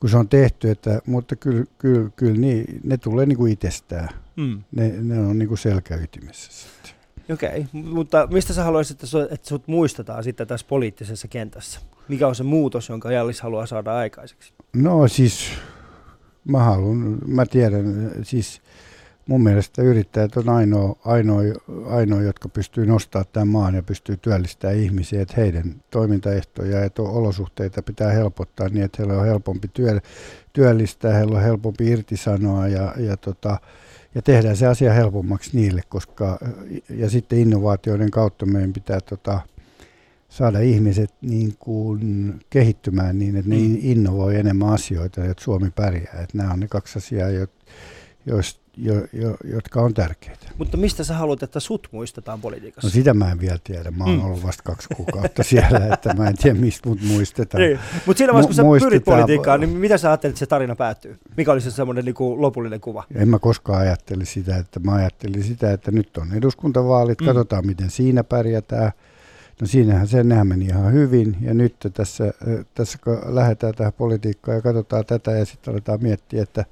kun 0.00 0.10
se 0.10 0.16
on 0.16 0.28
tehty, 0.28 0.70
että, 0.70 1.00
mutta 1.06 1.36
kyllä, 1.36 1.64
kyllä, 1.78 2.10
kyllä 2.16 2.40
niin, 2.40 2.80
ne 2.84 2.96
tulee 2.96 3.26
niin 3.26 3.38
kuin 3.38 3.52
itsestään. 3.52 4.08
Mm. 4.36 4.62
Ne, 4.72 4.94
ne 5.02 5.20
on 5.20 5.38
niin 5.38 5.48
kuin 5.48 5.58
selkäytimessä 5.58 6.52
sitten. 6.52 6.92
Okei, 7.34 7.48
okay. 7.48 7.82
mutta 7.82 8.26
mistä 8.26 8.52
sä 8.52 8.64
haluaisit, 8.64 9.02
että 9.30 9.48
sut 9.48 9.68
muistetaan 9.68 10.24
sitten 10.24 10.46
tässä 10.46 10.66
poliittisessa 10.68 11.28
kentässä? 11.28 11.80
Mikä 12.08 12.28
on 12.28 12.34
se 12.34 12.42
muutos, 12.42 12.88
jonka 12.88 13.12
Jallis 13.12 13.40
haluaa 13.40 13.66
saada 13.66 13.96
aikaiseksi? 13.96 14.52
No 14.76 15.08
siis, 15.08 15.50
mä 16.48 16.58
haluan, 16.58 17.18
mä 17.26 17.46
tiedän, 17.46 18.10
siis 18.22 18.62
mun 19.26 19.42
mielestä 19.42 19.82
yrittäjät 19.82 20.36
on 20.36 20.48
ainoa, 20.48 20.96
ainoa, 21.04 21.42
ainoa 21.86 22.22
jotka 22.22 22.48
pystyy 22.48 22.86
nostamaan 22.86 23.26
tämän 23.32 23.48
maan 23.48 23.74
ja 23.74 23.82
pystyy 23.82 24.16
työllistämään 24.16 24.78
ihmisiä, 24.78 25.22
että 25.22 25.34
heidän 25.36 25.74
toimintaehtoja 25.90 26.80
ja 26.80 26.90
olosuhteita 26.98 27.82
pitää 27.82 28.10
helpottaa 28.10 28.68
niin, 28.68 28.84
että 28.84 28.96
heillä 28.98 29.20
on 29.20 29.26
helpompi 29.26 29.68
työ, 29.68 30.00
työllistää, 30.52 31.14
heillä 31.14 31.36
on 31.36 31.42
helpompi 31.42 31.86
irtisanoa 31.86 32.68
ja, 32.68 32.94
ja 32.96 33.16
tota, 33.16 33.60
ja 34.14 34.22
tehdään 34.22 34.56
se 34.56 34.66
asia 34.66 34.92
helpommaksi 34.92 35.50
niille, 35.56 35.82
koska 35.88 36.38
ja 36.90 37.10
sitten 37.10 37.38
innovaatioiden 37.38 38.10
kautta 38.10 38.46
meidän 38.46 38.72
pitää 38.72 39.00
tota, 39.00 39.40
saada 40.28 40.60
ihmiset 40.60 41.14
niin 41.20 41.54
kuin 41.58 42.34
kehittymään 42.50 43.18
niin, 43.18 43.36
että 43.36 43.50
ne 43.50 43.56
Mm. 43.56 43.78
innovoi 43.80 44.36
enemmän 44.36 44.68
asioita, 44.68 45.24
että 45.24 45.44
Suomi 45.44 45.70
pärjää. 45.70 46.20
Että 46.22 46.38
nämä 46.38 46.52
on 46.52 46.60
ne 46.60 46.68
kaksi 46.68 46.98
asiaa, 46.98 47.30
jo, 47.30 47.46
jo, 48.26 48.94
jo, 49.12 49.36
jotka 49.44 49.80
on 49.80 49.94
tärkeitä. 49.94 50.46
Mutta 50.58 50.76
mistä 50.76 51.04
sä 51.04 51.14
haluat, 51.14 51.42
että 51.42 51.60
sut 51.60 51.88
muistetaan 51.92 52.40
politiikassa? 52.40 52.86
No 52.88 52.90
sitä 52.90 53.14
mä 53.14 53.32
en 53.32 53.40
vielä 53.40 53.58
tiedä. 53.64 53.90
Mä 53.90 54.04
oon 54.04 54.14
Mm. 54.18 54.24
ollut 54.24 54.42
vasta 54.42 54.62
kaksi 54.62 54.88
kuukautta 54.96 55.42
siellä, 55.52 55.94
että 55.94 56.14
mä 56.14 56.28
en 56.28 56.36
tiedä, 56.36 56.58
mistä 56.60 56.88
mut 56.88 56.98
muistetaan. 57.02 57.62
Niin. 57.62 57.78
Mutta 58.06 58.18
siinä 58.18 58.32
vaiheessa, 58.32 58.62
kun 58.62 58.80
sä 58.80 58.84
pyrit 58.86 59.04
politiikkaan, 59.04 59.60
niin 59.60 59.70
mitä 59.70 59.98
sä 59.98 60.08
ajattelit, 60.10 60.32
että 60.32 60.38
se 60.38 60.46
tarina 60.46 60.76
päättyy? 60.76 61.18
Mikä 61.36 61.52
oli 61.52 61.60
se 61.60 61.70
semmoinen 61.70 62.04
niin 62.04 62.14
kuin 62.14 62.40
lopullinen 62.42 62.80
kuva? 62.80 63.04
En 63.14 63.28
mä 63.28 63.38
koskaan 63.38 63.80
ajatteli 63.80 64.26
sitä, 64.26 64.56
että 64.56 64.80
mä 64.80 64.94
ajattelin 64.94 65.44
sitä, 65.44 65.72
että 65.72 65.90
nyt 65.90 66.16
on 66.18 66.32
eduskuntavaalit, 66.34 67.20
mm. 67.20 67.26
katsotaan 67.26 67.66
miten 67.66 67.90
siinä 67.90 68.24
pärjätään. 68.24 68.92
No 69.60 69.66
siinähän 69.66 70.08
se 70.08 70.24
nehän 70.24 70.46
meni 70.46 70.64
ihan 70.64 70.92
hyvin 70.92 71.36
ja 71.40 71.54
nyt 71.54 71.74
tässä, 71.94 72.24
tässä 72.74 72.98
kun 73.04 73.18
lähdetään 73.26 73.74
tähän 73.74 73.92
politiikkaan 73.92 74.56
ja 74.56 74.62
katsotaan 74.62 75.06
tätä 75.06 75.30
ja 75.30 75.44
sitten 75.44 75.72
aletaan 75.72 76.02
miettiä, 76.02 76.42
että 76.42 76.64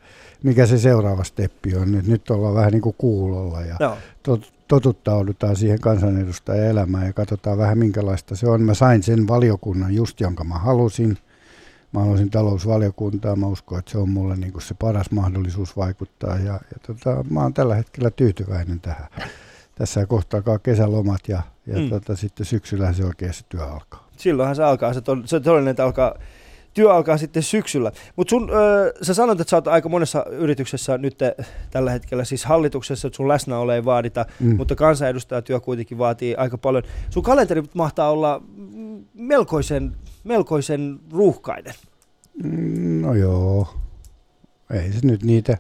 mikä 0.43 0.67
se 0.67 0.79
seuraava 0.79 1.25
steppi 1.25 1.77
on. 1.77 1.93
Nyt, 1.93 2.07
nyt 2.07 2.31
ollaan 2.31 2.55
vähän 2.55 2.73
niin 2.73 2.83
kuin 2.83 2.95
kuulolla 2.99 3.61
ja 3.61 3.77
Joo. 3.81 3.97
tot, 4.23 4.53
totuttaudutaan 4.69 5.57
siihen 5.57 5.81
kansanedustajan 5.81 6.67
elämään 6.67 7.07
ja 7.07 7.13
katsotaan 7.13 7.59
vähän 7.59 7.79
minkälaista 7.79 8.37
se 8.37 8.49
on. 8.49 8.63
Mä 8.63 8.75
sain 8.75 9.03
sen 9.03 9.29
valiokunnan 9.29 9.95
just, 9.95 10.21
jonka 10.21 10.45
mä 10.45 10.59
halusin. 10.59 11.19
Mä 11.93 12.01
halusin 12.01 12.31
talousvaliokuntaa, 12.31 13.37
mä 13.37 13.47
uskon, 13.47 13.79
että 13.79 13.91
se 13.91 13.99
on 13.99 14.09
mulle 14.09 14.37
niin 14.37 14.53
kuin 14.53 14.63
se 14.63 14.75
paras 14.75 15.11
mahdollisuus 15.11 15.77
vaikuttaa 15.77 16.37
ja, 16.37 16.53
ja 16.53 16.79
tota, 16.87 17.25
mä 17.31 17.43
oon 17.43 17.55
tällä 17.55 17.75
hetkellä 17.75 18.11
tyytyväinen 18.11 18.81
tähän. 18.81 19.09
Tässä 19.75 20.07
kohtaa 20.07 20.43
kesälomat 20.63 21.21
ja, 21.29 21.43
ja 21.67 21.79
Mm. 21.79 21.89
tota, 21.91 22.17
sitten 22.17 22.47
syksyllä 22.47 22.93
se 22.93 23.05
oikeasti 23.05 23.45
työ 23.49 23.65
alkaa. 23.65 24.09
Silloinhan 24.17 24.57
se 24.57 24.65
alkaa, 24.65 24.95
se, 24.95 25.01
to, 25.01 25.17
se 25.25 25.41
todellinen, 25.41 25.71
että 25.71 25.85
alkaa, 25.85 26.15
työ 26.75 26.95
alkaa 26.95 27.17
sitten 27.17 27.43
syksyllä. 27.43 27.93
Mutta 28.17 28.31
sun, 28.31 28.51
ö, 28.51 28.93
sä 29.03 29.15
sanoit, 29.15 29.41
että 29.41 29.51
sä 29.51 29.57
oot 29.57 29.69
aika 29.69 29.89
monessa 29.89 30.25
yrityksessä 30.31 30.99
nyt 30.99 31.19
tällä 31.71 31.91
hetkellä, 31.91 32.25
siis 32.25 32.45
hallituksessa, 32.45 33.09
että 33.09 33.17
sun 33.17 33.29
läsnäolo 33.29 33.73
ei 33.73 33.85
vaadita, 33.85 34.27
Mm. 34.41 34.57
mutta 34.57 34.75
kansanedustajatyö 34.75 35.61
kuitenkin 35.61 35.99
vaatii 35.99 36.35
aika 36.35 36.59
paljon. 36.59 36.83
Sun 37.11 37.23
kalenteri 37.23 37.63
mahtaa 37.75 38.11
olla 38.11 38.43
melkoisen, 39.15 39.97
melkoisen 40.25 40.99
ruuhkainen. 41.13 41.75
Mm, 42.45 43.03
No 43.03 43.15
joo, 43.15 43.75
ei 44.71 44.93
se 44.93 44.99
nyt 45.03 45.23
niitä. 45.23 45.59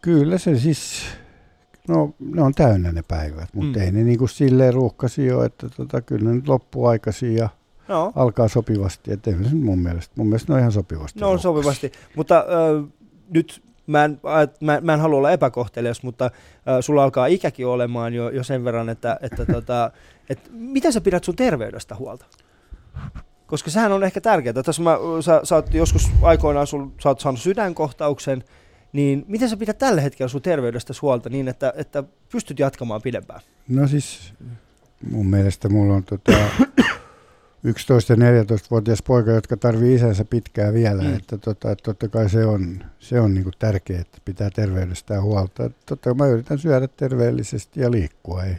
Kyllä 0.00 0.38
se 0.38 0.58
siis, 0.58 1.04
no 1.88 2.14
ne 2.18 2.42
on 2.42 2.54
täynnä 2.54 2.92
ne 2.92 3.02
päivät, 3.08 3.48
mutta 3.54 3.78
Mm. 3.78 3.84
ei 3.84 3.92
ne 3.92 4.04
niinku 4.04 4.26
silleen 4.26 4.74
ruuhkasi 4.74 5.32
ole, 5.32 5.46
että 5.46 5.68
tota, 5.68 6.00
kyllä 6.00 6.28
ne 6.30 6.34
nyt 6.36 6.48
loppuu 6.48 6.86
aikaisin 6.86 7.34
ja 7.36 7.48
No, 7.88 8.12
alkaa 8.16 8.48
sopivasti. 8.48 9.12
Että 9.12 9.30
mun 9.54 9.78
mielestä, 9.78 10.12
mun 10.16 10.26
mielestä 10.26 10.52
ne 10.52 10.54
on 10.54 10.60
ihan 10.60 10.72
sopivasti. 10.72 11.20
no 11.20 11.26
on 11.26 11.30
ruuhkasi. 11.30 11.42
sopivasti. 11.42 11.92
Mutta 12.16 12.38
ö, 12.48 12.82
nyt 13.30 13.62
mä 13.86 14.04
en, 14.04 14.20
mä, 14.60 14.80
mä 14.80 14.94
en 14.94 15.00
halua 15.00 15.18
olla 15.18 15.30
epäkohtelias, 15.30 16.02
mutta 16.02 16.30
ö, 16.78 16.82
sulla 16.82 17.04
alkaa 17.04 17.26
ikäkin 17.26 17.66
olemaan 17.66 18.14
jo, 18.14 18.28
jo 18.30 18.44
sen 18.44 18.64
verran, 18.64 18.88
että, 18.88 19.18
että 19.22 19.46
tota, 19.54 19.90
et 20.30 20.50
miten 20.52 20.92
sä 20.92 21.00
pidät 21.00 21.24
sun 21.24 21.36
terveydestä 21.36 21.94
huolta? 21.94 22.24
Koska 23.46 23.70
sehän 23.70 23.92
on 23.92 24.04
ehkä 24.04 24.20
tärkeää. 24.20 24.52
Tässä 24.62 24.82
mä, 24.82 24.98
sä, 25.20 25.40
sä 25.44 25.54
oot 25.54 25.74
joskus 25.74 26.10
aikoinaan, 26.22 26.66
sul, 26.66 26.86
sä 27.02 27.08
oot 27.08 27.20
saanut 27.20 27.40
sydänkohtauksen, 27.40 28.44
niin 28.94 29.24
miten 29.28 29.48
sä 29.48 29.56
pidät 29.56 29.78
tällä 29.78 30.00
hetkellä 30.00 30.28
sun 30.28 30.42
terveydestä 30.42 30.92
huolta 31.02 31.30
niin, 31.30 31.48
että, 31.48 31.72
että 31.76 32.04
pystyt 32.32 32.58
jatkamaan 32.58 33.02
pidempään? 33.02 33.40
No 33.68 33.88
siis 33.88 34.34
mun 35.10 35.26
mielestä 35.26 35.68
mulla 35.68 35.94
on 35.94 36.04
tota 36.04 36.32
11- 37.66 37.70
ja 38.08 38.16
14-vuotias 38.16 39.02
poika, 39.02 39.30
jotka 39.30 39.56
tarvii 39.56 39.94
isänsä 39.94 40.24
pitkään 40.24 40.74
vielä. 40.74 41.02
Mm. 41.02 41.16
Että, 41.16 41.38
tota, 41.38 41.70
että 41.70 41.82
totta 41.82 42.08
kai 42.08 42.30
se 42.30 42.46
on, 42.46 42.84
se 42.98 43.20
on 43.20 43.34
niinku 43.34 43.50
tärkeää, 43.58 44.00
että 44.00 44.18
pitää 44.24 44.50
terveydestään 44.50 45.22
huolta. 45.22 45.64
Että 45.64 45.78
totta 45.86 46.10
kai 46.10 46.14
mä 46.14 46.26
yritän 46.26 46.58
syödä 46.58 46.88
terveellisesti 46.88 47.80
ja 47.80 47.90
liikkua. 47.90 48.44
Ei, 48.44 48.56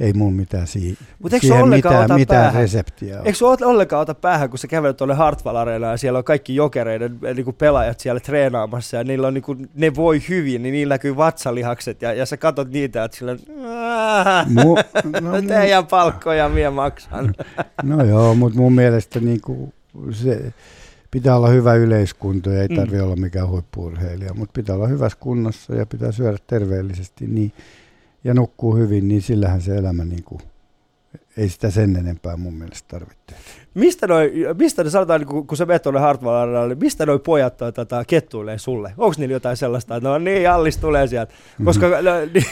ei 0.00 0.12
mun 0.12 0.34
mitään 0.34 0.66
si- 0.66 0.98
Mut 1.18 1.32
eikö 1.32 1.46
siihen 1.46 1.68
mitään, 1.68 2.04
ota 2.04 2.14
mitään 2.14 2.42
päähän? 2.44 2.62
reseptiä 2.62 3.14
ole. 3.16 3.26
Eikö 3.26 3.38
se 3.38 3.44
ollenkaan 3.44 4.02
ota 4.02 4.14
päähän, 4.14 4.50
kun 4.50 4.58
sä 4.58 4.66
kävelet 4.68 4.96
tuonne 4.96 5.14
Hartwall 5.14 5.68
ja 5.90 5.96
siellä 5.96 6.18
on 6.18 6.24
kaikki 6.24 6.54
jokereiden 6.54 7.18
eh, 7.22 7.34
niin 7.34 7.44
kuin 7.44 7.56
pelaajat 7.56 8.00
siellä 8.00 8.20
treenaamassa 8.20 8.96
ja 8.96 9.04
niillä 9.04 9.26
on, 9.26 9.34
niin 9.34 9.42
kuin, 9.42 9.70
ne 9.74 9.94
voi 9.94 10.22
hyvin, 10.28 10.62
niin 10.62 10.72
niillä 10.72 10.94
näkyy 10.94 11.16
vatsalihakset 11.16 12.02
ja, 12.02 12.12
ja 12.12 12.26
sä 12.26 12.36
katot 12.36 12.70
niitä, 12.70 13.04
että 13.04 13.16
sillä 13.16 13.36
Mu, 14.46 14.74
no, 15.20 15.42
teidän 15.48 15.86
palkkoja 15.86 16.48
minä 16.48 16.70
maksan. 16.70 17.34
no 17.82 18.04
joo, 18.04 18.34
mutta 18.34 18.58
mun 18.58 18.72
mielestä 18.74 19.20
niinku 19.20 19.72
se 20.10 20.52
pitää 21.10 21.36
olla 21.36 21.48
hyvä 21.48 21.74
yleiskunto 21.74 22.50
ja 22.50 22.62
ei 22.62 22.68
Mm. 22.68 22.76
tarvi 22.76 23.00
olla 23.00 23.16
mikään 23.16 23.48
huippuurheilija, 23.48 24.34
mutta 24.34 24.52
pitää 24.52 24.76
olla 24.76 24.86
hyvässä 24.86 25.18
kunnossa 25.20 25.74
ja 25.74 25.86
pitää 25.86 26.12
syödä 26.12 26.36
terveellisesti 26.46 27.26
niin, 27.26 27.52
ja 28.24 28.34
nukkuu 28.34 28.76
hyvin, 28.76 29.08
niin 29.08 29.22
sillähän 29.22 29.62
se 29.62 29.76
elämä 29.76 30.04
niinku, 30.04 30.40
ei 31.36 31.48
sitä 31.48 31.70
sen 31.70 31.96
enempää 31.96 32.36
mun 32.36 32.54
mielestä 32.54 32.88
tarvitse. 32.88 33.34
Mistä 33.74 34.06
noi, 34.06 34.32
mistä 34.58 34.84
ne 34.84 34.90
sanotaan, 34.90 35.20
niin 35.20 35.28
kun, 35.28 35.46
kun 35.46 35.56
sä 35.56 35.66
menet 35.66 35.82
tuonne 35.82 36.00
Hartwall 36.00 36.34
Areenalle, 36.36 36.74
mistä 36.74 37.06
noi 37.06 37.18
pojat 37.18 37.56
toi, 37.56 37.72
tota, 37.72 38.04
kettuilee 38.04 38.58
sulle? 38.58 38.92
Onko 38.98 39.14
niillä 39.18 39.32
jotain 39.32 39.56
sellaista, 39.56 39.96
että 39.96 40.08
no 40.08 40.18
niin, 40.18 40.42
Jallis 40.42 40.76
tulee 40.78 41.06
sieltä? 41.06 41.32
Koska 41.64 41.88
no, 41.88 42.10
niin, 42.34 42.44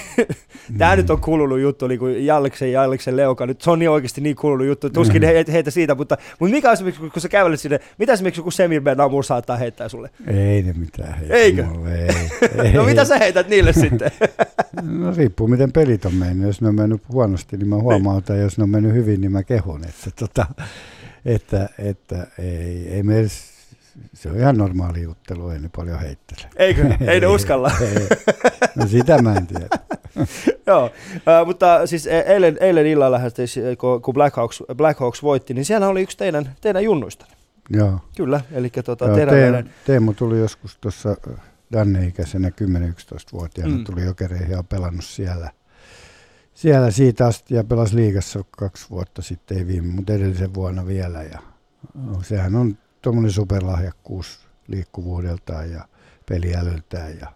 tämä 0.79 0.97
nyt 0.97 1.11
on 1.11 1.21
kuulunut 1.21 1.61
juttu, 1.61 1.87
niin 1.87 1.99
kuin 1.99 2.27
Jalliksen, 2.27 2.73
Jalliksen 2.73 3.16
Leuka, 3.16 3.47
nyt 3.47 3.61
se 3.62 3.71
on 3.71 3.79
niin 3.79 3.91
oikeasti 3.91 4.21
niin 4.21 4.37
kuulunut 4.37 4.66
juttu, 4.66 4.91
tuskin 4.91 5.23
Mm. 5.23 5.27
he, 5.27 5.45
heitä 5.53 5.71
siitä, 5.71 5.95
mutta, 5.95 6.16
mutta 6.41 6.55
mikä 6.55 6.69
on 6.69 6.73
esimerkiksi, 6.73 7.11
kun 7.11 7.23
sä 7.23 7.29
kävelet 7.29 7.61
sinne, 7.61 7.81
mitä 7.99 8.12
esimerkiksi 8.12 8.41
joku 8.41 8.51
Semir 8.51 8.81
Ben 8.83 9.01
Amur 9.01 9.25
saattaa 9.25 9.57
heittää 9.57 9.89
sulle? 9.89 10.11
Ei 10.27 10.62
ne 10.62 10.73
mitään 10.73 11.14
heitä 11.19 11.35
Eikö? 11.35 11.64
mulle, 11.64 11.95
ei, 11.95 12.09
ei. 12.64 12.73
No 12.79 12.85
mitä 12.85 13.05
sä 13.05 13.19
heität 13.19 13.49
niille 13.49 13.73
sitten? 13.73 14.11
No 14.83 15.12
riippuu 15.16 15.49
miten 15.49 15.73
pelit 15.73 16.05
on 16.05 16.14
mennyt. 16.14 16.47
Jos 16.47 16.61
ne 16.61 16.69
on 16.69 16.75
mennyt 16.75 17.03
huonosti, 17.12 17.57
niin 17.57 17.69
mä 17.69 17.77
huomautan. 17.77 18.37
Ja 18.37 18.43
jos 18.43 18.59
ne 18.59 18.64
on 18.64 18.71
mennyt 18.71 18.93
hyvin, 18.95 19.21
niin 19.21 19.33
mä 19.33 19.43
kehun. 19.43 19.85
Että, 19.85 20.11
tota, 20.19 20.47
että, 21.35 21.68
että 21.79 22.26
ei, 22.39 22.89
ei 22.89 23.03
me 23.03 23.18
edes, 23.18 23.43
se 24.14 24.29
on 24.31 24.37
ihan 24.39 24.57
normaali 24.59 25.03
juttelu, 25.03 25.49
ei 25.51 25.59
ne 25.59 25.70
paljon 25.76 26.01
heittele. 26.01 26.49
Eikö? 26.57 26.95
Ei 27.01 27.20
ne 27.20 27.26
uskalla. 27.37 27.70
Ei. 27.81 28.07
No 28.74 28.87
sitä 28.87 29.22
mä 29.22 29.35
en 29.35 29.47
tiedä. 29.47 29.68
Joo, 30.66 30.91
äh, 31.14 31.47
mutta 31.47 31.87
siis 31.87 32.07
e- 32.07 32.24
eilen, 32.26 32.57
eilen 32.61 32.87
illalla, 32.87 33.20
siis, 33.31 33.55
kun- 33.79 34.03
kun 34.03 34.14
Black 34.14 34.37
Hawks, 34.37 34.62
Black 34.76 35.01
Hawks 35.01 35.22
voitti, 35.22 35.55
niin 35.55 35.64
siellä 35.64 35.89
oli 35.89 36.03
yksi 36.03 36.16
teidän, 36.16 36.57
teidän 36.61 36.85
junnuista. 36.85 37.26
Joo. 37.70 38.01
Kyllä, 38.16 38.41
eli 38.53 38.70
tota, 38.85 39.05
Joo, 39.05 39.16
teräväinen. 39.16 39.53
Teemu, 39.64 39.70
Teemu 39.87 40.12
tuli 40.14 40.39
joskus 40.39 40.79
tuossa 40.81 41.16
Danne-ikäisenä 41.72 42.49
10-11-vuotiaana, 42.49 43.72
Mm. 43.74 43.79
mm. 43.79 43.85
tuli 43.85 44.05
jokereihin 44.05 44.51
ja 44.51 44.59
on 44.59 44.66
pelannut 44.66 45.05
siellä. 45.05 45.51
Siellä 46.59 46.91
siitä 46.91 47.27
asti 47.27 47.55
ja 47.55 47.65
pelasi 47.65 47.97
liigassa 47.97 48.45
kaksi 48.51 48.87
vuotta 48.91 49.23
sitten, 49.23 49.59
ei 49.59 49.67
viime, 49.67 49.93
mutta 49.93 50.13
edellisen 50.13 50.55
vuonna 50.55 50.87
vielä. 50.87 51.23
Ja, 51.23 51.39
no, 51.95 52.23
sehän 52.23 52.57
on 52.57 52.79
tuommoinen 53.03 53.33
superlahjakkuus 53.33 54.49
liikkuvuudeltaan 54.69 55.71
ja 55.71 55.89
peliälyltään 56.29 57.19
ja 57.19 57.27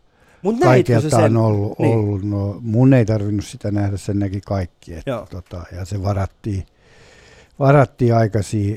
Mut 0.42 0.60
näitkö 0.60 1.00
se 1.00 1.10
sen? 1.10 1.36
ollut, 1.36 1.78
Niin. 1.78 1.92
ollut. 1.98 2.22
No, 2.22 2.58
mun 2.60 2.94
ei 2.94 3.04
tarvinnut 3.04 3.44
sitä 3.44 3.70
nähdä, 3.70 3.96
sen 3.96 4.18
näki 4.18 4.40
kaikki. 4.40 4.92
Joo. 5.06 5.26
tota, 5.30 5.64
ja 5.72 5.84
se 5.84 6.02
varattiin, 6.02 6.66
varattiin 7.58 8.14
aikaisin, 8.14 8.76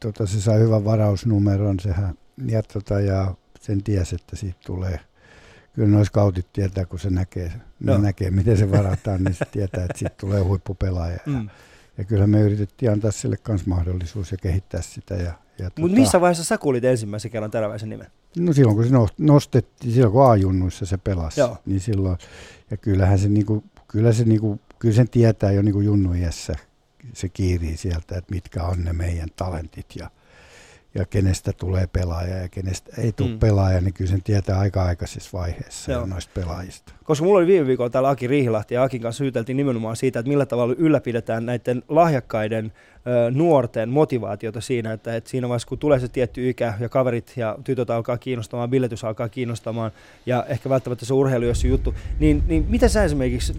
tota, 0.00 0.26
se 0.26 0.40
sai 0.40 0.58
hyvän 0.58 0.84
varausnumeron 0.84 1.80
sehän, 1.80 2.14
ja, 2.46 2.62
tota, 2.62 3.00
ja 3.00 3.34
sen 3.60 3.82
tiesi, 3.82 4.14
että 4.14 4.36
siitä 4.36 4.58
tulee. 4.66 5.00
Kyllä 5.78 5.90
noissa 5.96 6.12
kautit 6.12 6.52
tietää, 6.52 6.84
kun 6.84 6.98
se 6.98 7.10
näkee, 7.10 7.52
ne 7.80 7.92
Joo. 7.92 7.98
näkee, 8.00 8.30
miten 8.30 8.56
se 8.56 8.70
varataan, 8.70 9.24
niin 9.24 9.34
se 9.34 9.44
tietää, 9.44 9.84
että 9.84 9.98
siitä 9.98 10.14
tulee 10.20 10.40
huippupelaaja. 10.42 11.12
Ja, 11.12 11.32
Mm. 11.32 11.48
ja 11.98 12.04
kyllä 12.04 12.26
me 12.26 12.40
yritettiin 12.40 12.92
antaa 12.92 13.10
sille 13.10 13.36
kans 13.36 13.66
mahdollisuus 13.66 14.32
ja 14.32 14.38
kehittää 14.42 14.82
sitä. 14.82 15.14
Ja, 15.14 15.22
ja 15.58 15.64
Mutta 15.64 15.74
tota, 15.80 15.94
missä 15.94 16.20
vaiheessa 16.20 16.44
sä 16.44 16.58
kuulit 16.58 16.84
ensimmäisen 16.84 17.30
kerran 17.30 17.50
teräväisen 17.50 17.88
nimen? 17.88 18.06
No 18.38 18.52
silloin 18.52 18.76
kun 18.76 18.84
se 18.84 18.90
no- 18.90 19.08
nostettiin, 19.18 19.92
silloin 19.94 20.12
kun 20.12 20.30
A-junnuissa 20.30 20.86
se 20.86 20.96
pelasi, 20.98 21.40
Joo. 21.40 21.56
niin 21.66 21.80
silloin, 21.80 22.18
ja 22.70 22.76
kyllähän 22.76 23.18
se 23.18 23.28
niinku, 23.28 23.64
kyllä 23.88 24.12
se 24.12 24.24
niinku, 24.24 24.60
kyllä 24.78 24.94
sen 24.94 25.08
tietää 25.08 25.52
jo 25.52 25.62
niinku 25.62 25.80
junnuiässä, 25.80 26.54
se 27.12 27.28
kiirii 27.28 27.76
sieltä, 27.76 28.18
että 28.18 28.34
mitkä 28.34 28.62
on 28.62 28.84
ne 28.84 28.92
meidän 28.92 29.28
talentit 29.36 29.86
ja, 29.96 30.10
ja 30.98 31.06
kenestä 31.06 31.52
tulee 31.52 31.86
pelaaja 31.86 32.36
ja 32.36 32.48
kenestä 32.48 32.90
ei 32.98 33.12
tule 33.12 33.28
Mm. 33.30 33.38
pelaaja, 33.38 33.80
niin 33.80 33.94
kyllä 33.94 34.10
sen 34.10 34.22
tietää 34.22 34.58
aika 34.58 34.84
aikaisessa 34.84 35.38
vaiheessa 35.38 35.92
Joo. 35.92 36.00
jo 36.00 36.06
noista 36.06 36.30
pelaajista. 36.34 36.92
Koska 37.04 37.24
mulla 37.24 37.38
oli 37.38 37.46
viime 37.46 37.66
viikolla 37.66 37.90
täällä 37.90 38.08
Aki 38.08 38.26
Riihilahti 38.26 38.74
ja 38.74 38.82
Akin 38.82 39.02
kanssa 39.02 39.18
syyteltiin 39.18 39.56
nimenomaan 39.56 39.96
siitä, 39.96 40.18
että 40.18 40.28
millä 40.28 40.46
tavalla 40.46 40.74
ylläpidetään 40.78 41.46
näiden 41.46 41.82
lahjakkaiden 41.88 42.72
nuorten 43.30 43.88
motivaatiota 43.88 44.60
siinä, 44.60 44.92
että, 44.92 45.16
että 45.16 45.30
siinä 45.30 45.48
vaiheessa 45.48 45.68
kun 45.68 45.78
tulee 45.78 46.00
se 46.00 46.08
tietty 46.08 46.48
ikä 46.48 46.74
ja 46.80 46.88
kaverit 46.88 47.32
ja 47.36 47.58
tytöt 47.64 47.90
alkaa 47.90 48.18
kiinnostamaan, 48.18 48.70
biletys 48.70 49.04
alkaa 49.04 49.28
kiinnostamaan 49.28 49.90
ja 50.26 50.44
ehkä 50.48 50.68
välttämättä 50.68 51.04
se 51.04 51.14
urheilu 51.14 51.54
se 51.54 51.68
juttu, 51.68 51.94
niin, 52.18 52.42
niin 52.46 52.66
mitä 52.68 52.88
sä 52.88 53.04
esimerkiksi, 53.04 53.54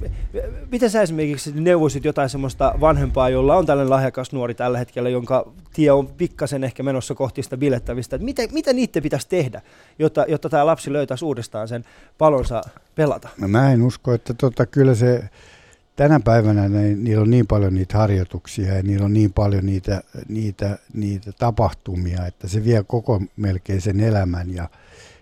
miten 0.71 0.89
sä 0.89 1.01
esimerkiksi 1.01 1.61
neuvoisit 1.61 2.05
jotain 2.05 2.29
semmoista 2.29 2.75
vanhempaa, 2.81 3.29
jolla 3.29 3.55
on 3.55 3.65
tällainen 3.65 3.89
lahjakas 3.89 4.31
nuori 4.31 4.53
tällä 4.53 4.77
hetkellä, 4.77 5.09
jonka 5.09 5.51
tie 5.73 5.91
on 5.91 6.07
pikkasen 6.07 6.63
ehkä 6.63 6.83
menossa 6.83 7.15
kohti 7.15 7.43
sitä 7.43 7.57
bilettävistä, 7.57 8.15
että 8.15 8.25
mitä, 8.25 8.43
mitä 8.51 8.73
niiden 8.73 9.03
pitäisi 9.03 9.29
tehdä, 9.29 9.61
jotta, 9.99 10.25
jotta 10.27 10.49
tämä 10.49 10.65
lapsi 10.65 10.93
löytäisi 10.93 11.25
uudestaan 11.25 11.67
sen 11.67 11.85
palonsa 12.17 12.61
pelata? 12.95 13.29
No 13.41 13.47
mä 13.47 13.73
en 13.73 13.81
usko, 13.81 14.13
että 14.13 14.33
tota, 14.33 14.65
kyllä 14.65 14.95
se 14.95 15.29
tänä 15.99 16.19
päivänä 16.19 16.69
ne, 16.69 16.95
niillä 16.95 17.21
on 17.21 17.29
niin 17.29 17.47
paljon 17.47 17.73
niitä 17.73 17.97
harjoituksia 17.97 18.73
ja 18.73 18.83
niillä 18.83 19.05
on 19.05 19.13
niin 19.13 19.33
paljon 19.33 19.65
niitä, 19.65 20.03
niitä, 20.27 20.77
niitä 20.93 21.31
tapahtumia, 21.31 22.25
että 22.25 22.47
se 22.47 22.63
vie 22.63 22.83
koko 22.87 23.21
melkein 23.35 23.81
sen 23.81 23.99
elämän. 23.99 24.49
Ja, 24.53 24.69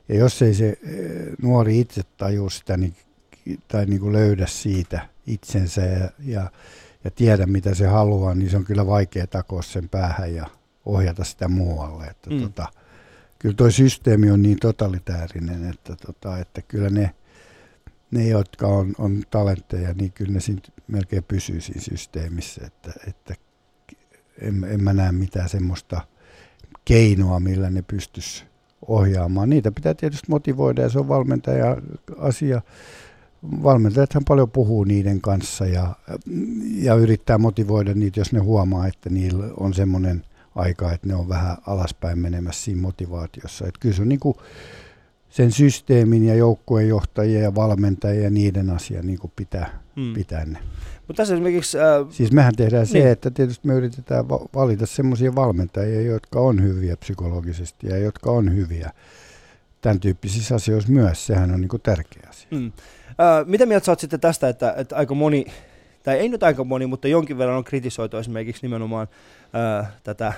ja 0.10 0.16
jos 0.16 0.42
ei 0.42 0.54
se 0.54 0.68
eh, 0.70 0.78
nuori 1.42 1.80
itse 1.80 2.02
tajua 2.18 2.50
sitä 2.50 2.78
niin, 2.78 2.94
tai 3.68 3.86
niin 3.86 4.00
kuin 4.00 4.14
löydä 4.14 4.46
siitä 4.48 5.08
itsensä 5.28 5.82
ja, 5.82 6.10
ja, 6.26 6.52
ja 7.04 7.12
tiedä 7.12 7.46
mitä 7.46 7.76
se 7.76 7.88
haluaa, 7.88 8.36
niin 8.36 8.50
se 8.50 8.58
on 8.58 8.66
kyllä 8.66 8.88
vaikea 8.88 9.28
takoa 9.28 9.62
sen 9.62 9.90
päähän 9.90 10.36
ja 10.36 10.48
ohjata 10.86 11.24
sitä 11.24 11.48
muualle. 11.48 12.06
Että 12.06 12.30
Mm. 12.30 12.42
tota, 12.42 12.68
kyllä 13.40 13.56
tuo 13.56 13.72
systeemi 13.72 14.32
on 14.32 14.42
niin 14.42 14.60
totalitäärinen, 14.60 15.70
että, 15.70 15.96
tota, 16.06 16.38
että 16.40 16.62
kyllä 16.62 16.90
ne, 16.90 17.12
ne, 18.12 18.28
jotka 18.28 18.68
on, 18.68 18.94
on 18.98 19.24
talentteja, 19.30 19.94
niin 19.94 20.12
kyllä 20.12 20.34
ne 20.34 20.40
siinä 20.40 20.62
melkein 20.88 21.24
pysyy 21.24 21.62
siinä 21.62 21.82
systeemissä, 21.82 22.62
että, 22.66 22.94
että 23.08 23.36
en, 24.42 24.64
en 24.64 24.84
mä 24.84 24.94
näe 24.94 25.12
mitään 25.12 25.50
semmoista 25.50 26.02
keinoa, 26.86 27.40
millä 27.40 27.70
ne 27.70 27.82
pystyisi 27.82 28.44
ohjaamaan. 28.88 29.50
Niitä 29.50 29.72
pitää 29.72 29.94
tietysti 29.94 30.28
motivoida 30.30 30.82
ja 30.82 30.90
se 30.90 31.00
on 31.00 31.08
valmentaja 31.08 31.78
asia. 32.18 32.62
Valmentajathan 33.64 34.24
paljon 34.28 34.52
puhuu 34.52 34.84
niiden 34.84 35.22
kanssa 35.22 35.66
ja, 35.66 35.96
ja 36.74 36.96
yrittää 36.96 37.38
motivoida 37.38 37.94
niitä, 37.94 38.20
jos 38.20 38.34
ne 38.34 38.40
huomaa, 38.40 38.88
että 38.88 39.10
niillä 39.10 39.46
on 39.58 39.74
semmoinen 39.74 40.24
aika, 40.56 40.92
että 40.92 41.08
ne 41.08 41.16
on 41.16 41.30
vähän 41.30 41.58
alaspäin 41.68 42.20
menemässä 42.20 42.64
siinä 42.64 42.82
motivaatiossa. 42.82 43.68
Että 43.68 43.80
kyllä 43.80 43.96
se 43.96 44.02
on 44.02 44.10
niin 44.10 44.20
kuin 44.20 44.38
sen 45.30 45.52
systeemin 45.52 46.24
ja 46.26 46.36
joukkueenjohtajien 46.36 47.44
ja 47.44 47.56
valmentajien 47.56 48.24
ja 48.24 48.30
niiden 48.30 48.70
asia 48.70 49.02
niin 49.04 49.20
kuin 49.20 49.32
pitää, 49.36 49.80
Mm. 49.96 50.14
pitää 50.14 50.46
ne. 50.46 50.60
Mutta 51.08 51.18
tässä 51.22 51.34
esimerkiksi, 51.34 51.78
äh, 51.80 51.86
Siis 52.10 52.32
mehän 52.32 52.56
tehdään 52.56 52.88
se, 52.88 52.94
Niin. 52.94 53.04
niin. 53.04 53.12
että 53.12 53.32
tietysti 53.32 53.68
me 53.68 53.74
yritetään 53.74 54.30
va- 54.30 54.46
valita 54.56 54.86
semmoisia 54.86 55.36
valmentajia, 55.36 56.02
jotka 56.02 56.40
on 56.40 56.64
hyviä 56.64 56.98
psykologisesti 56.98 57.88
ja 57.88 57.98
jotka 57.98 58.32
on 58.32 58.56
hyviä 58.56 58.92
tämän 59.82 60.00
tyyppisissä 60.00 60.56
asioissa 60.56 60.92
myös. 60.92 61.26
Sehän 61.26 61.52
on 61.52 61.62
niin 61.62 61.70
kuin 61.70 61.82
tärkeä 61.82 62.24
asia. 62.30 62.48
mm. 62.52 62.66
äh, 63.08 63.46
mitä 63.46 63.66
mieltä 63.66 63.86
sä 63.86 63.92
oot 63.92 64.00
sitten 64.00 64.20
tästä, 64.20 64.50
että, 64.50 64.74
että 64.78 64.96
aika 64.96 65.14
moni, 65.16 65.46
tai 66.04 66.18
ei 66.18 66.30
nyt 66.30 66.44
aika 66.44 66.64
moni, 66.64 66.86
mutta 66.86 67.08
jonkin 67.08 67.38
verran 67.38 67.58
on 67.58 67.64
kritisoitu 67.64 68.18
esimerkiksi 68.18 68.62
nimenomaan 68.62 69.08
äh, 69.82 69.88
tätä 70.04 70.34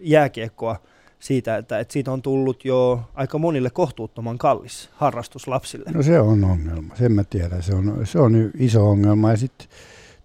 jääkiekkoa 0.00 0.82
siitä, 1.18 1.56
että, 1.56 1.78
että 1.78 1.92
siitä 1.92 2.12
on 2.12 2.22
tullut 2.22 2.64
jo 2.64 3.00
aika 3.14 3.38
monille 3.38 3.70
kohtuuttoman 3.70 4.38
kallis 4.38 4.90
harrastus 4.92 5.48
lapsille. 5.48 5.90
No 5.94 6.02
se 6.02 6.20
on 6.20 6.44
ongelma, 6.44 6.96
sen 6.96 7.12
mä 7.12 7.24
tiedän. 7.24 7.62
Se 7.62 7.74
on, 7.74 8.00
se 8.04 8.18
on 8.18 8.50
iso 8.58 8.90
ongelma. 8.90 9.30
Ja 9.30 9.36
sitten 9.36 9.68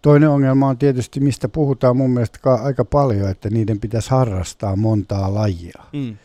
toinen 0.01 0.29
ongelma 0.29 0.67
on 0.67 0.77
tietysti, 0.77 1.19
mistä 1.19 1.49
puhutaan 1.49 1.97
mun 1.97 2.09
mielestä 2.09 2.39
ka- 2.41 2.61
aika 2.63 2.85
paljon, 2.85 3.29
että 3.29 3.49
niiden 3.49 3.79
pitäisi 3.79 4.09
harrastaa 4.09 4.75
montaa 4.75 5.33
lajia. 5.33 5.83
Mm. 5.93 6.17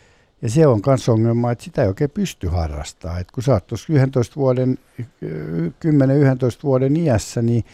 Ja 0.42 0.50
se 0.50 0.66
on 0.66 0.80
myös 0.86 1.08
ongelma, 1.08 1.50
että 1.50 1.64
sitä 1.64 1.82
ei 1.82 1.88
oikein 1.88 2.10
pysty 2.10 2.48
harrastamaan. 2.48 3.20
Et 3.20 3.30
kun 3.30 3.42
sä 3.42 3.52
oot 3.52 3.66
tuossa 3.66 3.92
11 3.92 4.36
vuoden, 4.36 4.78
10-11 5.00 5.02
vuoden 6.62 6.96
iässä, 6.96 7.42
niin 7.42 7.64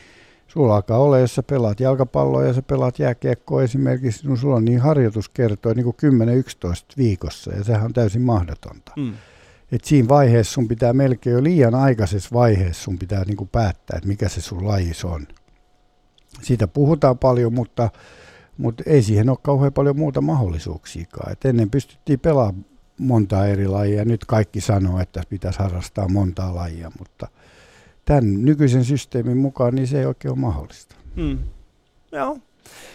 sulla 0.48 0.74
alkaa 0.74 0.98
olla, 0.98 1.18
jos 1.18 1.34
sä 1.34 1.42
pelaat 1.42 1.80
jalkapalloa 1.80 2.44
ja 2.44 2.52
sä 2.52 2.62
pelaat 2.62 2.98
jääkiekkoa 2.98 3.62
esimerkiksi, 3.62 4.26
niin 4.26 4.36
sulla 4.36 4.56
on 4.56 4.64
niin 4.64 4.80
harjoituskertoja 4.80 5.74
niin 5.74 5.84
kuin 5.84 5.96
10-11 5.96 6.94
viikossa, 6.96 7.52
ja 7.52 7.64
sehän 7.64 7.84
on 7.84 7.92
täysin 7.92 8.22
mahdotonta. 8.22 8.92
Mm. 8.96 9.12
Et 9.72 9.84
siinä 9.84 10.08
vaiheessa 10.08 10.52
sun 10.52 10.68
pitää 10.68 10.92
melkein 10.92 11.34
jo 11.34 11.42
liian 11.42 11.74
aikaisessa 11.74 12.30
vaiheessa 12.32 12.82
sun 12.82 12.98
pitää 12.98 13.24
niin 13.24 13.36
kuin 13.36 13.48
päättää, 13.52 13.96
että 13.96 14.08
mikä 14.08 14.28
se 14.28 14.40
sun 14.40 14.68
lajis 14.68 15.04
on. 15.04 15.26
Siitä 16.42 16.68
puhutaan 16.68 17.18
paljon, 17.18 17.54
mutta, 17.54 17.90
mutta 18.58 18.82
ei 18.86 19.02
siihen 19.02 19.30
ole 19.30 19.38
kauhean 19.42 19.72
paljon 19.72 19.96
muuta 19.96 20.20
mahdollisuuksiakaan. 20.20 21.32
Et 21.32 21.44
ennen 21.44 21.70
pystyttiin 21.70 22.20
pelaamaan 22.20 22.64
montaa 22.98 23.46
eri 23.46 23.68
lajia. 23.68 24.04
Nyt 24.04 24.24
kaikki 24.24 24.60
sanoo, 24.60 25.00
että 25.00 25.22
pitäisi 25.28 25.58
harrastaa 25.58 26.08
montaa 26.08 26.54
lajia, 26.54 26.92
mutta 26.98 27.28
tämän 28.04 28.44
nykyisen 28.44 28.84
systeemin 28.84 29.36
mukaan 29.36 29.74
niin 29.74 29.86
se 29.86 29.98
ei 29.98 30.06
oikein 30.06 30.32
ole 30.32 30.40
mahdollista. 30.40 30.96
Mm. 31.16 31.38
Joo. 32.12 32.38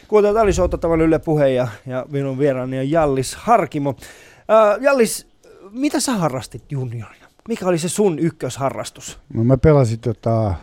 Kuuntelut 0.08 0.38
Ali 0.38 0.52
tämän 0.82 1.02
Yle 1.02 1.20
Puheen 1.20 1.56
ja, 1.56 1.68
ja 1.86 2.06
minun 2.10 2.40
vieraani 2.40 2.80
on 2.80 2.92
Jallis 2.92 3.36
Harkimo. 3.36 3.96
Äh, 4.52 4.82
Jallis, 4.82 5.28
mitä 5.72 6.00
sä 6.00 6.12
harrastit 6.12 6.72
juniorina? 6.72 7.30
Mikä 7.48 7.68
oli 7.68 7.78
se 7.78 7.90
sun 7.90 8.20
ykkösharrastus? 8.20 9.20
No 9.34 9.44
mä 9.44 9.58
pelasin 9.58 10.00
tota, 10.00 10.48
ö, 10.50 10.54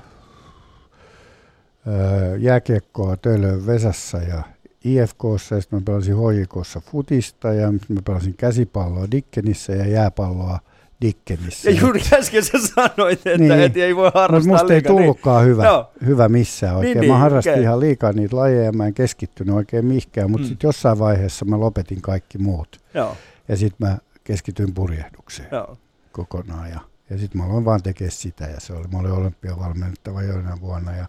jääkiekkoa 2.39 3.17
Töölön 3.17 3.67
Vesassa 3.67 4.19
ja 4.19 4.43
IFKssa 4.85 5.55
ja 5.55 5.61
sitten 5.61 5.79
mä 5.79 5.83
pelasin 5.85 6.15
HJKssa 6.17 6.81
futista 6.81 7.53
ja 7.53 7.73
mä 7.73 8.03
pelasin 8.05 8.35
käsipalloa 8.35 9.11
Dickenissä 9.11 9.73
ja 9.73 9.87
jääpalloa 9.87 10.59
Dickenissä. 11.03 11.71
Ja 11.71 11.81
juuri 11.81 12.01
äsken 12.13 12.45
sä 12.45 12.53
sanoit, 12.75 13.19
että 13.27 13.39
Niin. 13.39 13.53
et 13.53 13.77
ei 13.77 13.97
voi 13.97 14.05
Mutta 14.07 14.21
harrastaa 14.21 14.53
musta 14.53 14.67
ei 14.67 14.75
liikaa. 14.75 14.93
Niin. 14.93 15.03
tullutkaan 15.03 15.47
hyvä, 15.47 15.65
Joo. 15.65 15.91
hyvä 16.07 16.29
missään 16.29 16.77
oikein. 16.77 16.95
Niin, 16.95 17.01
Niin, 17.01 17.11
mä 17.11 17.15
niin, 17.15 17.21
harrastin 17.23 17.53
okei. 17.53 17.63
ihan 17.63 17.81
liikaa 17.81 18.13
niitä 18.13 18.37
lajeja, 18.37 18.73
mä 18.73 18.87
en 18.87 18.95
keskittynyt 18.95 19.55
oikein 19.55 19.85
mihinkään, 19.87 20.31
mutta 20.31 20.45
Mm. 20.45 20.49
sitten 20.49 20.69
jossain 20.69 20.99
vaiheessa 20.99 21.45
mä 21.45 21.61
lopetin 21.61 22.03
kaikki 22.03 22.39
muut. 22.39 22.81
Joo, 22.95 23.17
Ja 23.49 23.57
sitten 23.57 23.89
mä 23.89 23.99
keskityin 24.25 24.75
purjehdukseen 24.75 25.49
joo. 25.53 25.77
kokonaan. 26.13 26.71
Ja, 26.71 26.81
ja 27.11 27.19
sitten 27.19 27.41
mä 27.41 27.47
aloin 27.47 27.65
vaan 27.65 27.83
tekemään 27.83 28.13
sitä 28.13 28.45
ja 28.45 28.61
se 28.61 28.73
oli, 28.73 28.85
mä 28.93 28.99
olin 28.99 29.13
olympiavalmennettava 29.13 30.23
joinain 30.23 30.61
vuonna. 30.61 30.93
Ja 30.97 31.07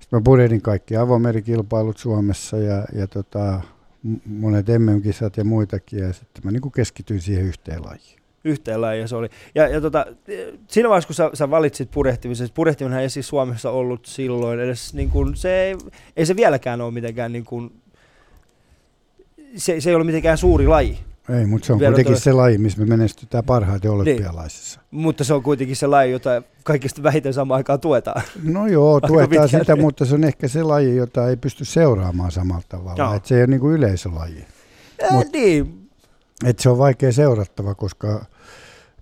sitten 0.00 0.18
mä 0.18 0.22
purjehdin 0.24 0.62
kaikki 0.62 0.96
avomerikilpailut 0.96 1.98
Suomessa 1.98 2.58
ja, 2.58 2.84
ja 2.92 3.06
tota, 3.06 3.60
monet 4.26 4.66
MM-kisat 4.78 5.36
ja 5.36 5.44
muitakin. 5.44 5.98
Ja 5.98 6.12
sitten 6.12 6.44
mä 6.44 6.50
niinku 6.50 6.70
keskityin 6.70 7.20
siihen 7.20 7.44
yhteen 7.44 7.82
lajiin. 7.82 8.21
Yhteen 8.44 8.80
lajiin 8.80 9.08
se 9.08 9.16
oli. 9.16 9.28
Ja, 9.54 9.68
ja 9.68 9.80
tota, 9.80 10.06
siinä 10.68 10.88
vaiheessa, 10.88 11.06
kun 11.06 11.14
sä, 11.14 11.30
sä 11.34 11.50
valitsit 11.50 11.90
purjehtimisen, 11.90 12.48
purjehtiminen 12.54 13.00
ei 13.00 13.10
siis 13.10 13.28
Suomessa 13.28 13.70
ollut 13.70 14.06
silloin 14.06 14.60
edes, 14.60 14.94
niin 14.94 15.10
kuin, 15.10 15.36
se 15.36 15.62
ei, 15.62 15.76
ei 16.16 16.26
se 16.26 16.36
vieläkään 16.36 16.80
ole 16.80 16.90
mitenkään, 16.90 17.32
niin 17.32 17.44
kuin, 17.44 17.72
se, 19.56 19.80
se 19.80 19.90
ei 19.90 19.96
ole 19.96 20.04
mitenkään 20.04 20.38
suuri 20.38 20.66
laji, 20.66 20.98
Ei, 21.38 21.46
mutta 21.46 21.66
se 21.66 21.72
on 21.72 21.78
Vielä 21.78 21.94
kuitenkin 21.94 22.20
se 22.22 22.32
laji, 22.32 22.58
missä 22.58 22.78
me 22.78 22.86
menestytään 22.86 23.44
parhaiten 23.44 23.90
olympialaisissa. 23.90 24.80
mutta 24.90 25.24
se 25.24 25.34
on 25.34 25.42
kuitenkin 25.42 25.76
se 25.76 25.86
laji, 25.86 26.12
jota 26.12 26.42
kaikista 26.64 27.02
vähiten 27.02 27.34
samaan 27.34 27.56
aikaan 27.56 27.80
tuetaan. 27.80 28.22
No 28.42 28.66
joo, 28.66 29.00
tuetaan 29.00 29.28
pitkälle. 29.28 29.64
sitä, 29.64 29.76
mutta 29.76 30.04
se 30.04 30.14
on 30.14 30.24
ehkä 30.24 30.48
se 30.48 30.62
laji, 30.62 30.96
jota 30.96 31.28
ei 31.28 31.36
pysty 31.36 31.64
seuraamaan 31.64 32.30
samalla 32.32 32.62
tavalla. 32.68 33.02
Joo. 33.04 33.14
Et 33.14 33.26
se 33.26 33.34
ei 33.34 33.40
ole 33.40 33.46
niinku 33.46 33.70
yleisölaji. 33.70 34.44
Äh, 35.02 35.10
Mut- 35.10 35.30
niin, 35.32 35.81
Et 36.44 36.58
se 36.58 36.68
on 36.68 36.78
vaikea 36.78 37.12
seurattava, 37.12 37.74
koska 37.74 38.24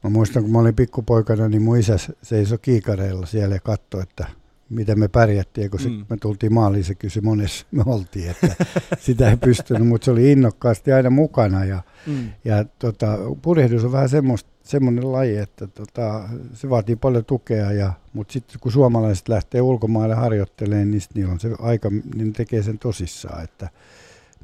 mä 0.05 0.11
muistan, 0.11 0.43
kun 0.43 0.53
mä 0.53 0.59
olin 0.59 0.75
pikkupoikana, 0.75 1.49
niin 1.49 1.63
mun 1.63 1.79
isä 1.79 1.97
seisoi 2.23 2.59
kiikareilla 2.63 3.27
siellä 3.27 3.55
ja 3.55 3.61
katsoi, 3.61 4.03
että 4.03 4.27
mitä 4.71 4.95
me 4.97 5.09
pärjättiin. 5.09 5.63
Ja 5.65 5.71
kun 5.71 5.81
Mm. 5.85 6.07
me 6.11 6.17
tultiin 6.17 6.55
maaliin, 6.55 6.85
se 6.85 6.95
kysyi 6.95 7.23
monessa 7.23 7.67
me 7.71 7.83
oltiin, 7.87 8.31
että 8.31 8.65
sitä 9.07 9.31
ei 9.31 9.37
pystynyt, 9.37 9.89
mutta 9.89 10.05
se 10.05 10.11
oli 10.11 10.33
innokkaasti 10.33 10.93
aina 10.93 11.11
mukana. 11.11 11.65
Ja, 11.65 11.83
mm, 12.07 12.29
ja 12.45 12.65
tota, 12.79 13.19
purjehdus 13.43 13.85
on 13.85 13.93
vähän 13.93 14.09
semmoista, 14.09 14.51
semmoinen 14.63 15.13
laji, 15.13 15.37
että 15.37 15.67
tota, 15.67 16.29
se 16.55 16.71
vaatii 16.71 16.97
paljon 16.97 17.25
tukea, 17.25 17.73
ja, 17.73 17.93
mutta 18.13 18.33
sitten 18.33 18.61
kun 18.61 18.73
suomalaiset 18.73 19.29
lähtee 19.29 19.61
ulkomaille 19.61 20.15
harjoittelemaan, 20.15 20.91
niin 20.91 21.03
niillä 21.15 21.33
on 21.33 21.41
se 21.41 21.51
aika, 21.59 21.91
niin 21.91 22.27
ne 22.27 22.33
tekee 22.37 22.63
sen 22.63 22.79
tosissaan, 22.79 23.45
että 23.45 23.69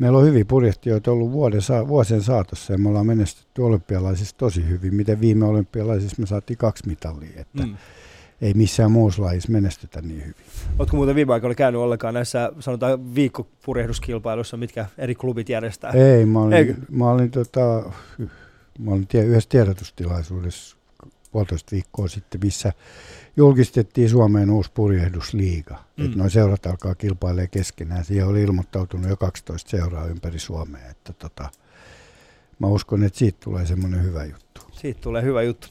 Meillä 0.01 0.18
on 0.18 0.24
hyviä 0.24 0.44
purjehtijoita 0.44 1.11
ollut 1.11 1.32
vuoden, 1.32 1.61
vuosien 1.88 2.22
saatossa 2.22 2.72
ja 2.72 2.78
me 2.78 2.88
ollaan 2.88 3.07
menestytty 3.07 3.62
olympialaisissa 3.62 4.36
tosi 4.36 4.68
hyvin. 4.68 4.94
Miten 4.94 5.20
viime 5.20 5.44
olympialaisissa 5.44 6.16
me 6.18 6.26
saatiin 6.26 6.57
kaksi 6.57 6.88
mitallia. 6.88 7.30
Että, 7.36 7.62
mm. 7.62 7.76
ei 8.40 8.55
missään 8.55 8.92
muussa 8.92 9.22
lajissa 9.22 9.53
menestytä 9.53 10.03
niin 10.03 10.20
hyvin. 10.20 10.34
Oletko 10.78 10.97
muuten 10.97 11.14
viime 11.14 11.32
aikoina 11.32 11.55
käynyt 11.55 11.80
ollenkaan 11.80 12.14
näissä, 12.14 12.53
sanotaan 12.61 13.14
viikkopurjehduskilpailuissa, 13.14 14.57
mitkä 14.57 14.86
eri 14.99 15.14
klubit 15.14 15.49
järjestää? 15.49 15.90
Ei, 15.90 16.26
mä 16.26 16.40
olin, 16.40 16.53
Eikö? 16.53 16.74
mä 16.90 17.11
olin, 17.11 17.30
tota, 17.30 17.92
mä 18.78 18.90
olin 18.90 19.07
tie, 19.07 19.24
yhdessä 19.24 19.49
tiedotustilaisuudessa 19.51 20.76
puolitoista 21.32 21.72
viikkoa 21.72 22.09
sitten, 22.09 22.40
missä 22.44 22.72
julkistettiin 23.37 24.11
Suomeen 24.11 24.51
uusi 24.51 24.70
purjehdusliiga. 24.74 25.84
Mm. 25.97 26.05
Että 26.05 26.18
noin 26.18 26.30
seurat 26.30 26.66
alkaa 26.66 26.95
kilpailemaan 26.95 27.51
keskenään. 27.51 28.05
Siihen 28.05 28.26
oli 28.26 28.43
ilmoittautunut 28.43 29.11
jo 29.11 29.16
12 29.16 29.70
seuraa 29.70 30.07
ympäri 30.07 30.39
Suomea. 30.39 30.91
Että 30.91 31.12
tota, 31.12 31.51
mä 32.59 32.66
uskon, 32.66 33.05
että 33.05 33.18
siitä 33.18 33.39
tulee 33.45 33.66
semmoinen 33.66 34.03
hyvä 34.05 34.24
juttu. 34.24 34.61
Siitä 34.72 35.01
tulee 35.01 35.22
hyvä 35.22 35.43
juttu. 35.43 35.68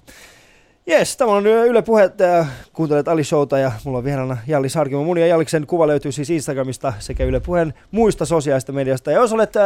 Jes, 0.88 1.18
tämä 1.18 1.32
on 1.32 1.48
Yle 1.48 1.82
Puhe, 1.82 2.12
äh, 2.22 2.48
kuuntelet 2.74 3.08
Ali 3.08 3.24
Showta 3.24 3.60
ja 3.60 3.72
mulla 3.86 3.98
on 3.98 4.04
vieraana 4.04 4.38
Jalli 4.48 4.70
Sarkimo. 4.70 5.04
Mun 5.04 5.18
ja 5.18 5.28
Jalliksen 5.28 5.68
kuva 5.68 5.88
löytyy 5.88 6.12
siis 6.12 6.30
Instagramista 6.30 6.94
sekä 7.00 7.24
Yle 7.24 7.40
Puheen 7.40 7.74
muista 7.92 8.26
sosiaalista 8.26 8.72
mediasta. 8.72 9.12
Ja 9.12 9.18
jos 9.18 9.34
olet 9.34 9.56
äh, 9.56 9.64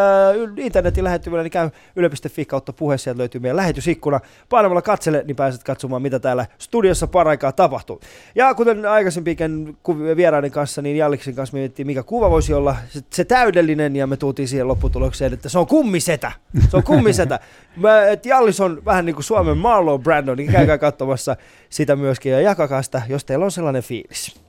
internetin 0.57 1.03
lähettyvillä, 1.03 1.43
niin 1.43 1.51
käy 1.51 1.69
yle.fi 1.95 2.45
kautta 2.45 2.73
puhe, 2.73 2.97
sieltä 2.97 3.17
löytyy 3.17 3.41
meidän 3.41 3.57
lähetysikkuna. 3.57 4.19
Painamalla 4.49 4.81
katsele, 4.81 5.23
niin 5.27 5.35
pääset 5.35 5.63
katsomaan, 5.63 6.01
mitä 6.01 6.19
täällä 6.19 6.45
studiossa 6.57 7.07
paraikaa 7.07 7.51
tapahtuu. 7.51 8.01
Ja 8.35 8.53
kuten 8.53 8.85
aikaisempikin 8.85 9.77
vieraiden 10.15 10.51
kanssa, 10.51 10.81
niin 10.81 10.97
Jalliksen 10.97 11.35
kanssa 11.35 11.57
mietittiin, 11.57 11.87
mikä 11.87 12.03
kuva 12.03 12.29
voisi 12.29 12.53
olla 12.53 12.75
se, 12.89 12.99
se 13.09 13.25
täydellinen, 13.25 13.95
ja 13.95 14.07
me 14.07 14.17
tultiin 14.17 14.47
siihen 14.47 14.67
lopputulokseen, 14.67 15.33
että 15.33 15.49
se 15.49 15.59
on 15.59 15.67
kummisetä. 15.67 16.31
Se 16.69 16.77
on 16.77 16.83
kummisetä. 16.83 17.39
Mä, 17.75 17.99
Jallis 18.25 18.61
on 18.61 18.81
vähän 18.85 19.05
niin 19.05 19.15
kuin 19.15 19.23
Suomen 19.23 19.57
Marlon 19.57 20.03
Brando, 20.03 20.35
niin 20.35 20.51
käykää 20.51 20.77
katsomassa 21.09 21.35
sitä 21.69 21.95
myöskin 21.95 22.31
ja 22.31 22.41
jakakaa 22.41 22.81
sitä, 22.81 23.01
jos 23.09 23.25
teillä 23.25 23.45
on 23.45 23.51
sellainen 23.51 23.83
fiilis. 23.83 24.41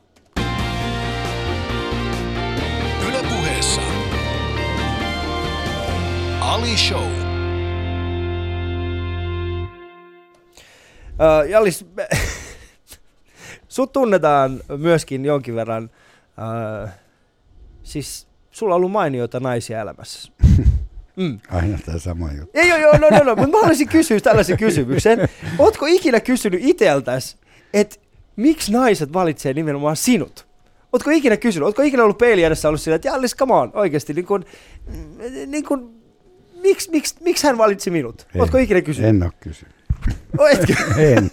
Yle 3.08 3.22
puheessa. 3.28 3.80
Ali 6.40 6.76
Show. 6.76 7.10
Uh, 11.20 11.48
Jallis, 11.48 11.86
me, 11.96 12.08
sut 13.68 13.92
tunnetaan 13.92 14.60
myöskin 14.78 15.24
jonkin 15.24 15.54
verran, 15.54 15.90
uh, 16.84 16.88
siis 17.82 18.28
sulla 18.50 18.74
on 18.74 18.76
ollut 18.76 18.92
mainioita 18.92 19.40
naisia 19.40 19.80
elämässä. 19.80 20.32
Mm. 21.16 21.38
Aina 21.50 21.78
tämä 21.86 21.98
sama 21.98 22.32
juttu. 22.32 22.50
Ei, 22.54 22.68
joo, 22.68 22.78
joo, 22.78 22.92
no, 22.98 23.08
no, 23.10 23.18
no, 23.24 23.36
mutta 23.36 23.50
mä 23.52 23.58
haluaisin 23.60 23.88
kysyä 23.88 24.20
tällaisen 24.20 24.56
kysymyksen. 24.58 25.28
Ootko 25.58 25.86
ikinä 25.86 26.20
kysynyt 26.20 26.60
iteltäs, 26.64 27.36
että 27.74 27.96
miksi 28.36 28.72
naiset 28.72 29.12
valitsee 29.12 29.52
nimenomaan 29.52 29.96
sinut? 29.96 30.46
Ootko 30.92 31.10
ikinä 31.10 31.36
kysynyt, 31.36 31.66
ootko 31.66 31.82
ikinä 31.82 32.02
ollut 32.02 32.18
peili 32.18 32.44
edessä 32.44 32.68
ollut 32.68 32.80
sillä, 32.80 32.94
että 32.94 33.08
Jallis, 33.08 33.36
come 33.36 33.54
on, 33.54 33.70
oikeasti, 33.74 34.12
niin 34.14 34.26
kun, 34.26 34.44
niin 35.46 35.64
kun, 35.64 35.94
miksi, 36.62 36.90
miksi, 36.90 37.14
miksi 37.20 37.46
hän 37.46 37.58
valitsi 37.58 37.90
minut? 37.90 38.26
En- 38.34 38.40
Ootko 38.40 38.58
ikinä 38.58 38.80
kysynyt? 38.82 39.08
En 39.08 39.22
ole 39.22 39.32
kysynyt. 39.40 39.74
Etkö? 40.52 40.74
En. 41.16 41.30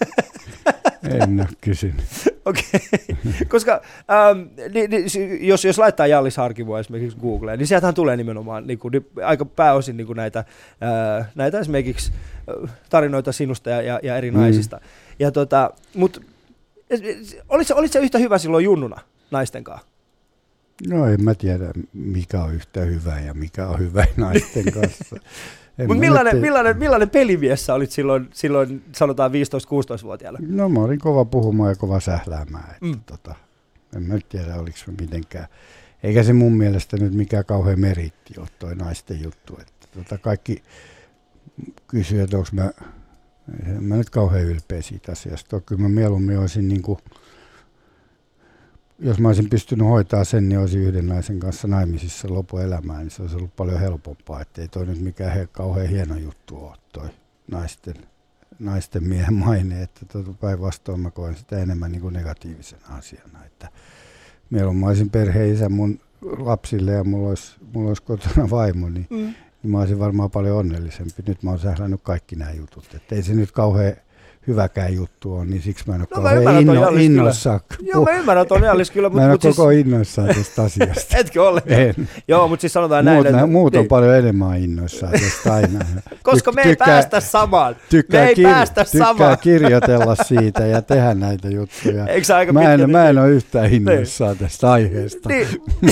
En 1.02 1.40
ole 1.40 1.48
kysynyt. 1.60 2.04
Okei, 2.44 2.80
koska 3.48 3.80
ähm, 4.10 4.38
niin, 4.74 4.90
niin, 4.90 5.06
jos, 5.46 5.64
jos 5.64 5.78
laittaa 5.78 6.06
Jallis 6.06 6.36
Harkimo 6.36 6.78
esimerkiksi 6.78 7.18
Googleen, 7.20 7.58
niin 7.58 7.66
sieltähän 7.66 7.94
tulee 7.94 8.16
nimenomaan 8.16 8.66
niin 8.66 8.78
kuin, 8.78 8.92
aika 9.24 9.44
pääosin 9.44 9.96
niin 9.96 10.06
kuin 10.06 10.16
näitä, 10.16 10.44
äh, 11.18 11.26
näitä 11.34 11.60
esimerkiksi 11.60 12.12
äh, 12.64 12.72
tarinoita 12.90 13.32
sinusta 13.32 13.70
ja, 13.70 13.82
ja, 13.82 14.00
ja 14.02 14.16
eri 14.16 14.30
Mm. 14.30 14.36
naisista. 14.38 14.80
Ja 15.18 15.30
tota, 15.32 15.70
mut, 15.94 16.24
olit, 17.48 17.70
olit 17.70 17.92
sä 17.92 17.98
yhtä 17.98 18.18
hyvä 18.18 18.38
silloin 18.38 18.64
junnuna 18.64 19.00
naisten 19.30 19.64
kanssa? 19.64 19.86
No 20.88 21.06
en 21.06 21.24
mä 21.24 21.34
tiedä, 21.34 21.70
mikä 21.92 22.42
on 22.42 22.54
yhtä 22.54 22.80
hyvä 22.80 23.20
ja 23.20 23.34
mikä 23.34 23.66
on 23.68 23.78
hyvä 23.78 24.04
naisten 24.16 24.72
kanssa. 24.72 25.16
Mutta 25.78 25.94
mä 25.94 26.00
millainen, 26.00 26.32
nyt- 26.34 26.42
millainen, 26.42 26.78
millainen 26.78 27.10
pelimies 27.10 27.66
sä 27.66 27.74
olit 27.74 27.90
silloin, 27.90 28.28
silloin 28.32 28.82
sanotaan 28.92 29.30
15-16-vuotiaana? 29.32 30.38
No 30.48 30.68
mä 30.68 30.80
olin 30.80 30.98
kova 30.98 31.24
puhumaan 31.24 31.70
ja 31.70 31.76
kova 31.76 32.00
sähläämään. 32.00 32.64
Että, 32.70 32.86
Mm. 32.86 33.00
tota, 33.06 33.34
en 33.96 34.02
mä 34.02 34.14
tiedä, 34.28 34.54
oliko 34.56 34.76
se 34.76 34.84
mitenkään. 35.00 35.46
Eikä 36.02 36.22
se 36.22 36.32
mun 36.32 36.52
mielestä 36.56 36.96
nyt 36.96 37.14
mikään 37.14 37.44
kauhean 37.44 37.80
meritti 37.80 38.34
ole 38.38 38.48
toi 38.58 38.74
naisten 38.74 39.22
juttu. 39.22 39.58
Että, 39.60 39.86
tota, 39.98 40.18
kaikki 40.18 40.62
kysyy, 41.88 42.20
että 42.22 42.36
onko 42.36 42.48
mä, 42.52 42.70
en 43.66 43.84
mä 43.84 43.96
nyt 43.96 44.10
kauhean 44.10 44.44
ylpeä 44.44 44.82
siitä 44.82 45.12
asiasta. 45.12 45.60
Kyllä 45.60 45.82
mä 45.82 45.88
mieluummin 45.88 46.38
olisin 46.38 46.68
niin 46.68 46.82
kuin, 46.82 46.98
jos 48.98 49.18
mä 49.18 49.28
olisin 49.28 49.50
pystynyt 49.50 49.86
hoitaa 49.86 50.24
sen, 50.24 50.48
niin 50.48 50.58
olisin 50.58 50.80
yhden 50.82 51.06
naisen 51.06 51.40
kanssa 51.40 51.68
naimisissa 51.68 52.34
lopuelämää, 52.34 52.98
niin 52.98 53.10
se 53.10 53.22
olisi 53.22 53.36
ollut 53.36 53.56
paljon 53.56 53.80
helpompaa. 53.80 54.40
Että 54.40 54.62
ei 54.62 54.68
toi 54.68 54.86
nyt 54.86 55.00
mikään 55.00 55.32
he, 55.34 55.48
kauhean 55.52 55.86
hieno 55.88 56.16
juttu 56.16 56.56
ole 56.56 56.76
toi 56.92 57.08
naisten, 57.50 57.94
naisten 58.58 59.04
miehen 59.04 59.34
maine, 59.34 59.82
että 59.82 60.06
tota 60.06 60.32
päinvastoin 60.40 61.00
mä 61.00 61.10
koen 61.10 61.36
sitä 61.36 61.58
enemmän 61.58 61.92
niin 61.92 62.02
kuin 62.02 62.14
negatiivisena 62.14 62.86
asiana. 62.88 63.44
Että 63.44 63.68
mieluummin 64.50 64.80
mä 64.80 64.88
olisin 64.88 65.10
perheisä 65.10 65.68
mun 65.68 66.00
lapsille 66.38 66.92
ja 66.92 67.04
mulla 67.04 67.28
olisi, 67.28 67.56
mulla 67.74 67.88
olisi 67.88 68.02
kotona 68.02 68.50
vaimo, 68.50 68.88
niin, 68.88 69.06
Mm. 69.10 69.34
niin 69.62 69.70
mä 69.70 69.78
olisin 69.78 69.98
varmaan 69.98 70.30
paljon 70.30 70.56
onnellisempi. 70.56 71.22
Nyt 71.26 71.42
mä 71.42 71.50
oon 71.50 71.58
sählännyt 71.58 72.00
kaikki 72.02 72.36
nämä 72.36 72.52
jutut. 72.52 72.94
Että 72.94 73.14
ei 73.14 73.22
se 73.22 73.34
nyt 73.34 73.52
kauhean 73.52 73.96
hyväkään 74.46 74.94
juttu 74.94 75.34
ole, 75.34 75.44
niin 75.44 75.62
siksi 75.62 75.84
mä 75.86 75.94
en 75.94 76.00
ole 76.00 76.08
No 76.16 76.22
mä 76.22 76.28
kauhean 76.28 77.00
inno. 77.00 77.24
Joo, 77.80 78.04
mä 78.04 78.10
ymmärrän 78.10 78.46
ton 78.46 78.62
Jallis 78.62 78.90
kyllä, 78.90 79.08
mä 79.08 79.12
mutta 79.12 79.24
en 79.24 79.30
ole 79.30 79.38
siis, 79.42 79.56
koko 79.56 79.70
innoissaan 79.70 80.28
tästä 80.28 80.62
asiasta. 80.62 81.16
etkö 81.18 81.48
ollenkaan? 81.48 81.80
en. 81.80 82.08
Joo, 82.28 82.48
mutta 82.48 82.60
siis 82.60 82.72
sanotaan 82.72 83.04
näin, 83.04 83.14
Muut, 83.16 83.26
että, 83.26 83.38
nä, 83.38 83.46
muut 83.46 83.74
on 83.74 83.80
niin, 83.80 83.88
paljon 83.88 84.14
enemmän 84.16 84.58
innoissaan 84.62 85.12
tästä 85.12 85.54
aina. 85.54 85.78
koska 86.22 86.50
Tyk- 86.50 86.54
me 86.54 86.62
ei 86.62 86.76
päästä 86.76 87.20
samaan. 87.20 87.76
tykkää, 87.90 88.22
me 88.24 88.28
ei 88.28 88.42
päästä 88.42 88.84
tykkää 88.84 89.06
samaan. 89.06 89.38
kirjoitella 89.38 90.14
siitä 90.14 90.66
ja 90.66 90.82
tehdä 90.82 91.14
näitä 91.14 91.48
juttuja. 91.48 92.06
Eikö 92.06 92.36
aika 92.36 92.52
Mä 92.52 92.72
en, 92.72 92.90
mä 92.90 93.08
en 93.08 93.18
ole 93.18 93.30
yhtään 93.30 93.72
innoissaan 93.72 94.36
tästä 94.38 94.70
aiheesta. 94.72 95.28
Niin. 95.28 95.48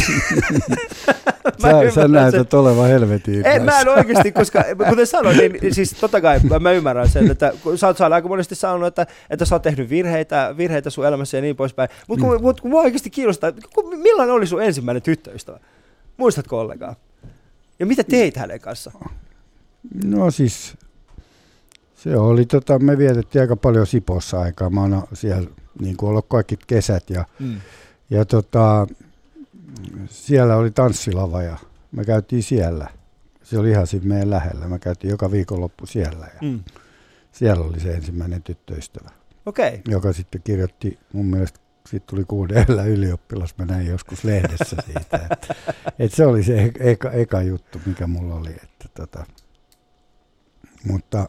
Mä 1.62 1.68
Sä, 1.68 1.70
sä 1.70 1.80
ymmärrän 1.80 1.92
sen. 1.92 2.12
näytät 2.12 2.54
olevan 2.54 2.88
helvetin 2.88 3.46
En, 3.46 3.62
mä 3.62 3.80
en 3.80 3.88
oikeasti, 3.88 4.32
koska 4.32 4.64
kuten 4.88 5.06
sanoin, 5.06 5.36
niin 5.38 5.74
siis 5.74 5.92
totta 6.00 6.20
kai 6.20 6.40
mä, 6.50 6.58
mä 6.58 6.72
ymmärrän 6.72 7.08
sen, 7.08 7.30
että 7.30 7.52
sä 7.76 7.86
oot 7.86 7.96
saanut 7.96 8.14
aika 8.14 8.28
monesti 8.36 8.54
sanonut, 8.54 8.86
että, 8.86 9.06
että 9.30 9.44
sä 9.44 9.54
oot 9.54 9.62
tehnyt 9.62 9.90
virheitä, 9.90 10.54
virheitä 10.56 10.90
sun 10.90 11.06
elämässä 11.06 11.36
ja 11.36 11.40
niin 11.40 11.56
poispäin. 11.56 11.88
Mutta 12.08 12.24
kun, 12.24 12.36
mm. 12.36 12.42
mut, 12.42 12.60
kun 12.60 12.70
mua 12.70 12.80
oikeasti 12.80 13.10
kiinnostaa, 13.10 13.52
kun, 13.74 13.98
millainen 13.98 14.34
oli 14.34 14.46
sun 14.46 14.62
ensimmäinen 14.62 15.02
tyttöystävä? 15.02 15.60
Muistatko 16.16 16.60
ollenkaan? 16.60 16.96
Ja 17.78 17.86
mitä 17.86 18.04
teit 18.04 18.36
hänen 18.36 18.60
kanssa? 18.60 18.92
No 20.04 20.30
siis, 20.30 20.76
se 21.96 22.16
oli, 22.16 22.46
tota, 22.46 22.78
me 22.78 22.98
vietettiin 22.98 23.42
aika 23.42 23.56
paljon 23.56 23.86
Sipossa 23.86 24.40
aikaa. 24.40 24.70
Mä 24.70 24.80
oon 24.80 25.02
siellä 25.12 25.50
niin 25.80 25.96
kuin 25.96 26.10
ollut 26.10 26.26
kaikki 26.28 26.58
kesät 26.66 27.10
ja, 27.10 27.24
Mm. 27.38 27.60
ja 28.10 28.24
tota, 28.24 28.86
siellä 30.06 30.56
oli 30.56 30.70
tanssilava 30.70 31.42
ja 31.42 31.56
me 31.92 32.04
käytiin 32.04 32.42
siellä. 32.42 32.88
Se 33.42 33.58
oli 33.58 33.70
ihan 33.70 33.86
siinä 33.86 34.06
meidän 34.06 34.30
lähellä. 34.30 34.68
Me 34.68 34.78
käytiin 34.78 35.10
joka 35.10 35.30
viikonloppu 35.30 35.86
siellä 35.86 36.26
ja 36.34 36.48
Mm. 36.48 36.60
Siellä 37.36 37.64
oli 37.64 37.80
se 37.80 37.90
ensimmäinen 37.94 38.42
tyttöystävä, 38.42 39.10
Okei. 39.46 39.68
Okay. 39.68 39.80
joka 39.88 40.12
sitten 40.12 40.42
kirjoitti 40.44 40.98
mun 41.12 41.26
mielestä 41.26 41.58
siitä 41.88 42.06
tuli 42.06 42.24
kuudella 42.24 42.84
ylioppilas, 42.84 43.54
mä 43.58 43.64
näin 43.64 43.86
joskus 43.86 44.24
lehdessä 44.24 44.76
siitä. 44.86 45.00
Että, 45.30 45.54
että 45.98 46.16
se 46.16 46.26
oli 46.26 46.42
se 46.42 46.62
e- 46.62 46.90
eka, 46.90 47.10
eka 47.10 47.42
juttu, 47.42 47.80
mikä 47.86 48.06
mulla 48.06 48.34
oli. 48.34 48.50
Että 48.50 48.88
tota, 48.94 49.26
mutta 50.84 51.28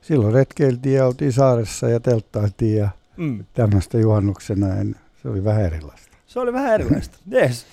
silloin 0.00 0.34
retkeiltiin 0.34 0.94
ja 0.96 1.06
oltiin 1.06 1.32
saaressa 1.32 1.88
ja 1.88 2.00
telttailtiin 2.00 2.76
ja 2.78 2.88
Mm. 3.16 3.44
tämmöistä 3.54 3.98
juhannuksena. 3.98 4.74
En, 4.76 4.96
se 5.22 5.28
oli 5.28 5.44
vähän 5.44 5.62
erilaista. 5.64 6.09
Se 6.30 6.40
oli 6.40 6.52
vähän 6.52 6.74
erilaista. 6.74 7.18
Yes. 7.32 7.66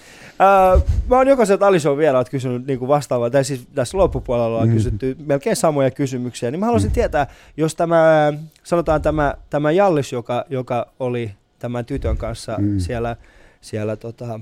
Uh, 0.76 0.84
mä 1.08 1.16
oon 1.18 1.28
jokaiselta 1.28 1.68
Alison 1.68 1.97
vielä 1.97 2.18
oot 2.18 2.30
kysynyt 2.30 2.68
niin 2.68 2.80
kuin 2.80 2.89
vastaavaa, 2.89 3.30
tai 3.30 3.43
siis 3.43 3.68
tässä 3.76 3.97
loppupuolella 3.97 4.60
on 4.60 4.68
Mm. 4.68 4.74
kysytty 4.74 5.16
melkein 5.26 5.55
samoja 5.55 5.91
kysymyksiä, 5.91 6.51
niin 6.51 6.60
mä 6.60 6.66
haluaisin 6.66 6.91
tietää, 6.91 7.28
jos 7.58 7.76
tämä, 7.76 8.34
sanotaan 8.64 9.01
tämä, 9.01 9.34
tämä 9.49 9.72
Jallis, 9.72 10.12
joka, 10.12 10.45
joka 10.49 10.88
oli 10.99 11.32
tämän 11.60 11.86
tytön 11.86 12.18
kanssa 12.18 12.55
Mm. 12.58 12.80
siellä, 12.80 13.16
siellä 13.62 13.95
tota, 13.95 14.39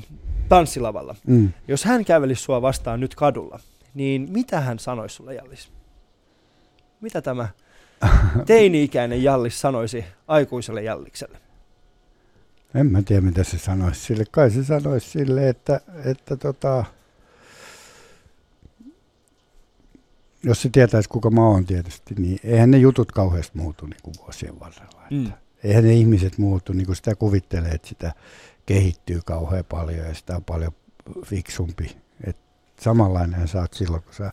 tanssilavalla, 0.49 1.15
Mm. 1.27 1.49
jos 1.67 1.83
hän 1.85 2.05
kävelisi 2.05 2.41
sua 2.43 2.61
vastaan 2.61 2.99
nyt 2.99 3.15
kadulla, 3.15 3.59
niin 3.93 4.27
mitä 4.31 4.61
hän 4.61 4.79
sanoisi 4.79 5.15
sulle 5.15 5.33
Jallis? 5.33 5.69
Mitä 7.01 7.21
tämä 7.21 7.47
teini-ikäinen 8.47 9.23
Jallis 9.23 9.61
sanoisi 9.61 10.05
aikuiselle 10.27 10.83
Jallikselle? 10.83 11.37
En 12.75 12.91
mä 12.91 13.01
tiedä, 13.01 13.21
mitä 13.21 13.43
se 13.43 13.57
sanoisi 13.57 14.01
sille. 14.01 14.23
Kai 14.31 14.51
se 14.51 14.63
sanoisi 14.63 15.09
sille, 15.09 15.49
että, 15.49 15.81
että 16.05 16.37
tota, 16.37 16.85
jos 20.43 20.61
se 20.61 20.69
tietäisi, 20.69 21.09
kuka 21.09 21.29
mä 21.29 21.47
oon 21.47 21.65
tietysti, 21.65 22.15
niin 22.17 22.39
eihän 22.43 22.71
ne 22.71 22.77
jutut 22.77 23.11
kauheasti 23.11 23.57
muutu 23.57 23.85
niin 23.85 23.99
kuin 24.03 24.13
vuosien 24.21 24.59
varrella. 24.59 25.01
Mm. 25.11 25.25
Että 25.25 25.37
eihän 25.63 25.83
ne 25.83 25.93
ihmiset 25.93 26.37
muutu, 26.37 26.73
niin 26.73 26.85
kuin 26.85 26.95
sitä 26.95 27.15
kuvittelee, 27.15 27.71
että 27.71 27.87
sitä 27.87 28.13
kehittyy 28.65 29.19
kauhean 29.25 29.65
paljon 29.65 30.05
ja 30.07 30.13
sitä 30.13 30.35
on 30.35 30.43
paljon 30.43 30.71
fiksumpi. 31.25 31.97
Et 32.23 32.37
samanlainen 32.81 33.47
sä 33.47 33.59
oot 33.61 33.73
silloin, 33.73 34.03
kun 34.03 34.13
sä 34.13 34.31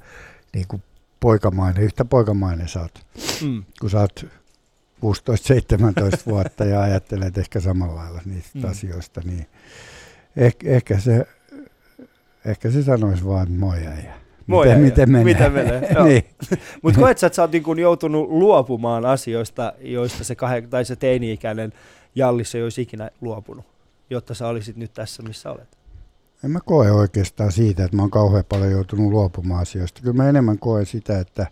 niin 0.54 0.66
kuin 0.68 0.82
poikamainen, 1.20 1.82
yhtä 1.82 2.04
poikamainen 2.04 2.68
sä 2.68 2.80
oot, 2.80 3.06
Mm. 3.42 3.64
kun 3.80 3.90
sä 3.90 4.00
oot 4.00 4.26
16-17 5.02 6.18
vuotta 6.26 6.64
ja 6.64 6.80
ajattelet 6.80 7.38
ehkä 7.38 7.60
samalla 7.60 7.94
lailla 7.94 8.20
niistä 8.24 8.58
Mm. 8.58 8.70
asioista, 8.70 9.20
niin 9.24 9.46
ehkä, 10.36 10.70
ehkä 10.70 10.98
se 10.98 11.26
Ehkä 12.44 12.70
se 12.70 12.82
sanoisi 12.82 13.24
vaan, 13.26 13.52
moi 13.52 13.86
äijä. 13.86 14.14
Moi 14.46 14.66
miten, 14.66 14.80
miten 14.80 15.10
menee? 15.10 15.24
Miten 15.24 15.52
menee, 15.52 15.94
niin. 16.04 16.24
Mutta 16.82 17.00
koet 17.00 17.18
sä, 17.18 17.26
että 17.26 17.34
sä 17.36 17.42
oot 17.42 17.52
niin 17.52 17.78
joutunut 17.80 18.28
luopumaan 18.28 19.06
asioista, 19.06 19.72
joista 19.80 20.24
se, 20.24 20.34
kahden, 20.34 20.70
tai 20.70 20.84
se 20.84 20.96
teini-ikäinen 20.96 21.72
Jallis 22.14 22.54
ei 22.54 22.62
olisi 22.62 22.82
ikinä 22.82 23.10
luopunut, 23.20 23.64
jotta 24.10 24.34
sä 24.34 24.48
olisit 24.48 24.76
nyt 24.76 24.92
tässä, 24.92 25.22
missä 25.22 25.50
olet? 25.50 25.78
En 26.44 26.50
mä 26.50 26.58
koe 26.64 26.90
oikeastaan 26.90 27.52
siitä, 27.52 27.84
että 27.84 27.96
mä 27.96 28.02
oon 28.02 28.10
kauhean 28.10 28.44
paljon 28.48 28.70
joutunut 28.70 29.10
luopumaan 29.10 29.62
asioista. 29.62 30.00
Kyllä 30.02 30.16
mä 30.16 30.28
enemmän 30.28 30.58
koen 30.58 30.86
sitä, 30.86 31.18
että, 31.18 31.46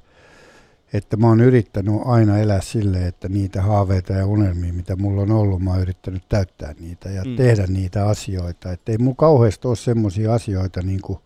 että 0.93 1.17
mä 1.17 1.27
oon 1.27 1.41
yrittänyt 1.41 1.95
aina 2.05 2.39
elää 2.39 2.61
silleen, 2.61 3.07
että 3.07 3.29
niitä 3.29 3.63
haaveita 3.63 4.13
ja 4.13 4.27
unelmia, 4.27 4.73
mitä 4.73 4.97
mulla 4.97 5.23
on 5.23 5.31
ollut, 5.31 5.63
mä 5.63 5.71
oon 5.71 5.83
yrittänyt 5.83 6.23
täyttää 6.29 6.75
niitä 6.81 7.09
ja 7.11 7.23
Mm. 7.25 7.37
tehdä 7.37 7.67
niitä 7.67 8.07
asioita. 8.07 8.73
Että 8.73 8.93
ei 8.93 8.99
mulla 8.99 9.15
kauheasti 9.19 9.69
ole 9.69 9.77
semmoisia 9.77 10.35
asioita, 10.35 10.83
niin 10.83 11.01
kuin 11.01 11.19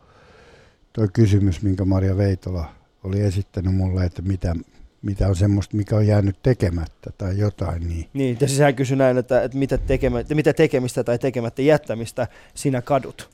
toi 0.92 1.08
kysymys, 1.12 1.62
minkä 1.62 1.84
Maria 1.84 2.16
Veitola 2.16 2.64
oli 3.04 3.20
esittänyt 3.20 3.74
mulle, 3.74 4.04
että 4.04 4.22
mitä, 4.22 4.54
mitä 5.02 5.28
on 5.28 5.36
semmoista, 5.36 5.76
mikä 5.76 5.96
on 5.96 6.06
jäänyt 6.06 6.36
tekemättä 6.42 7.10
tai 7.18 7.38
jotain, 7.38 7.88
niin 7.88 8.08
Niin, 8.12 8.36
ja 8.40 8.48
siis 8.48 8.60
hän 8.60 8.74
kysyi 8.74 8.96
näin, 8.96 9.18
että, 9.18 9.42
että 9.42 9.58
mitä, 9.58 9.78
tekemä, 9.78 10.20
että 10.20 10.34
mitä 10.34 10.52
tekemistä 10.52 11.04
tai 11.04 11.18
tekemättä 11.18 11.62
jättämistä 11.62 12.26
sinä 12.54 12.82
kadut. 12.82 13.30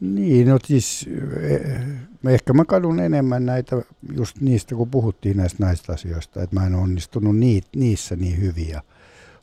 Niin, 0.00 0.48
no 0.48 0.58
siis 0.64 1.08
eh, 1.42 1.80
ehkä 2.28 2.52
mä 2.52 2.64
kadun 2.64 3.00
enemmän 3.00 3.46
näitä 3.46 3.76
just 4.16 4.40
niistä, 4.40 4.74
kun 4.74 4.90
puhuttiin 4.90 5.36
näistä 5.36 5.64
näistä 5.64 5.92
asioista, 5.92 6.42
että 6.42 6.56
mä 6.60 6.66
en 6.66 6.74
onnistunut 6.74 7.36
nii, 7.38 7.60
niissä 7.76 8.16
niin 8.16 8.40
hyvin 8.40 8.68
ja 8.68 8.82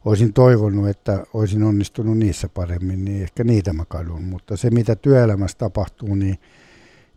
olisin 0.06 0.34
toivonut, 0.34 0.88
että 0.88 1.24
olisin 1.34 1.64
onnistunut 1.64 2.18
niissä 2.18 2.50
paremmin, 2.50 3.06
niin 3.06 3.24
ehkä 3.24 3.44
niitä 3.44 3.74
mä 3.74 3.86
kadun, 3.86 4.24
mutta 4.24 4.58
se 4.58 4.70
mitä 4.70 4.96
työelämässä 4.96 5.58
tapahtuu, 5.58 6.16
niin, 6.16 6.38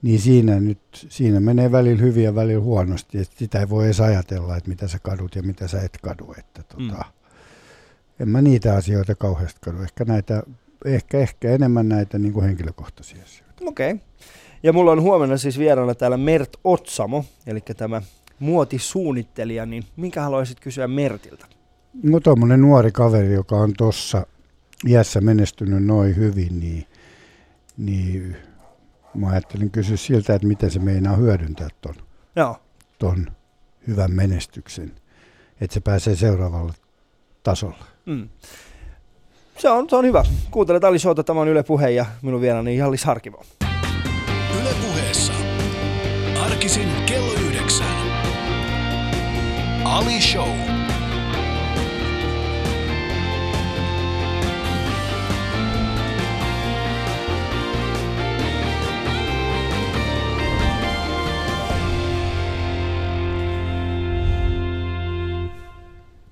niin 0.02 0.20
siinä 0.20 0.60
nyt, 0.60 0.80
siinä 1.08 1.40
menee 1.40 1.72
välillä 1.72 2.00
hyvin 2.02 2.24
ja 2.24 2.34
välillä 2.34 2.62
huonosti, 2.62 3.18
että 3.18 3.34
sitä 3.38 3.60
ei 3.60 3.68
voi 3.68 3.84
edes 3.84 4.00
ajatella, 4.00 4.56
että 4.56 4.68
mitä 4.70 4.88
sä 4.88 4.98
kadut 5.02 5.36
ja 5.36 5.42
mitä 5.42 5.68
sä 5.68 5.80
et 5.80 5.98
kadu, 6.02 6.34
että 6.38 6.62
tota, 6.62 6.94
Mm. 6.94 7.12
en 8.20 8.28
mä 8.28 8.42
niitä 8.42 8.74
asioita 8.74 9.14
kauheasti 9.14 9.58
kadu, 9.60 9.82
ehkä 9.82 10.04
näitä, 10.04 10.42
ehkä, 10.84 11.18
ehkä 11.18 11.50
enemmän 11.50 11.88
näitä 11.88 12.18
niin 12.18 12.32
kuin 12.32 12.46
henkilökohtaisia 12.46 13.22
asioita. 13.22 13.64
Okei. 13.64 13.92
Okay. 13.92 14.06
Ja 14.62 14.72
mulla 14.72 14.92
on 14.92 15.02
huomenna 15.02 15.36
siis 15.36 15.58
vieraana 15.58 15.94
täällä 15.94 16.16
Mert 16.16 16.56
Otsamo, 16.64 17.24
eli 17.46 17.60
tämä 17.60 18.02
muotisuunnittelija, 18.38 19.66
niin 19.66 19.84
minkä 19.96 20.22
haluaisit 20.22 20.60
kysyä 20.60 20.88
Mertiltä? 20.88 21.46
No 22.02 22.20
tuommoinen 22.20 22.60
nuori 22.60 22.92
kaveri, 22.92 23.32
joka 23.32 23.56
on 23.56 23.72
tuossa 23.76 24.26
iässä 24.86 25.20
menestynyt 25.20 25.84
noin 25.84 26.16
hyvin, 26.16 26.60
niin, 26.60 26.86
niin 27.76 28.36
mä 29.14 29.28
ajattelin 29.28 29.70
kysyä 29.70 29.96
siltä, 29.96 30.34
että 30.34 30.46
miten 30.46 30.70
se 30.70 30.78
meinaa 30.78 31.16
hyödyntää 31.16 31.68
ton, 31.80 31.94
Joo. 32.36 32.56
ton 32.98 33.26
hyvän 33.86 34.12
menestyksen, 34.12 34.92
että 35.60 35.74
se 35.74 35.80
pääsee 35.80 36.16
seuraavalle 36.16 36.72
tasolle. 37.42 37.84
Mm. 38.06 38.28
Se 39.60 39.70
on, 39.70 39.90
se 39.90 39.96
on 39.96 40.04
hyvä. 40.04 40.24
Kuuntelet 40.50 40.84
Ali 40.84 40.98
Showta, 40.98 41.24
tämä 41.24 41.40
on 41.40 41.48
Yle 41.48 41.62
Puhe 41.62 41.90
ja 41.90 42.06
minun 42.22 42.40
vieraani 42.40 42.76
Jallis 42.76 43.04
Harkivo. 43.04 43.42
Yle 44.60 44.70
puheessa. 44.82 45.32
Arkisin 46.44 46.88
kello 47.06 47.32
yhdeksän. 47.32 47.86
Ali 49.84 50.20
Show. 50.20 50.48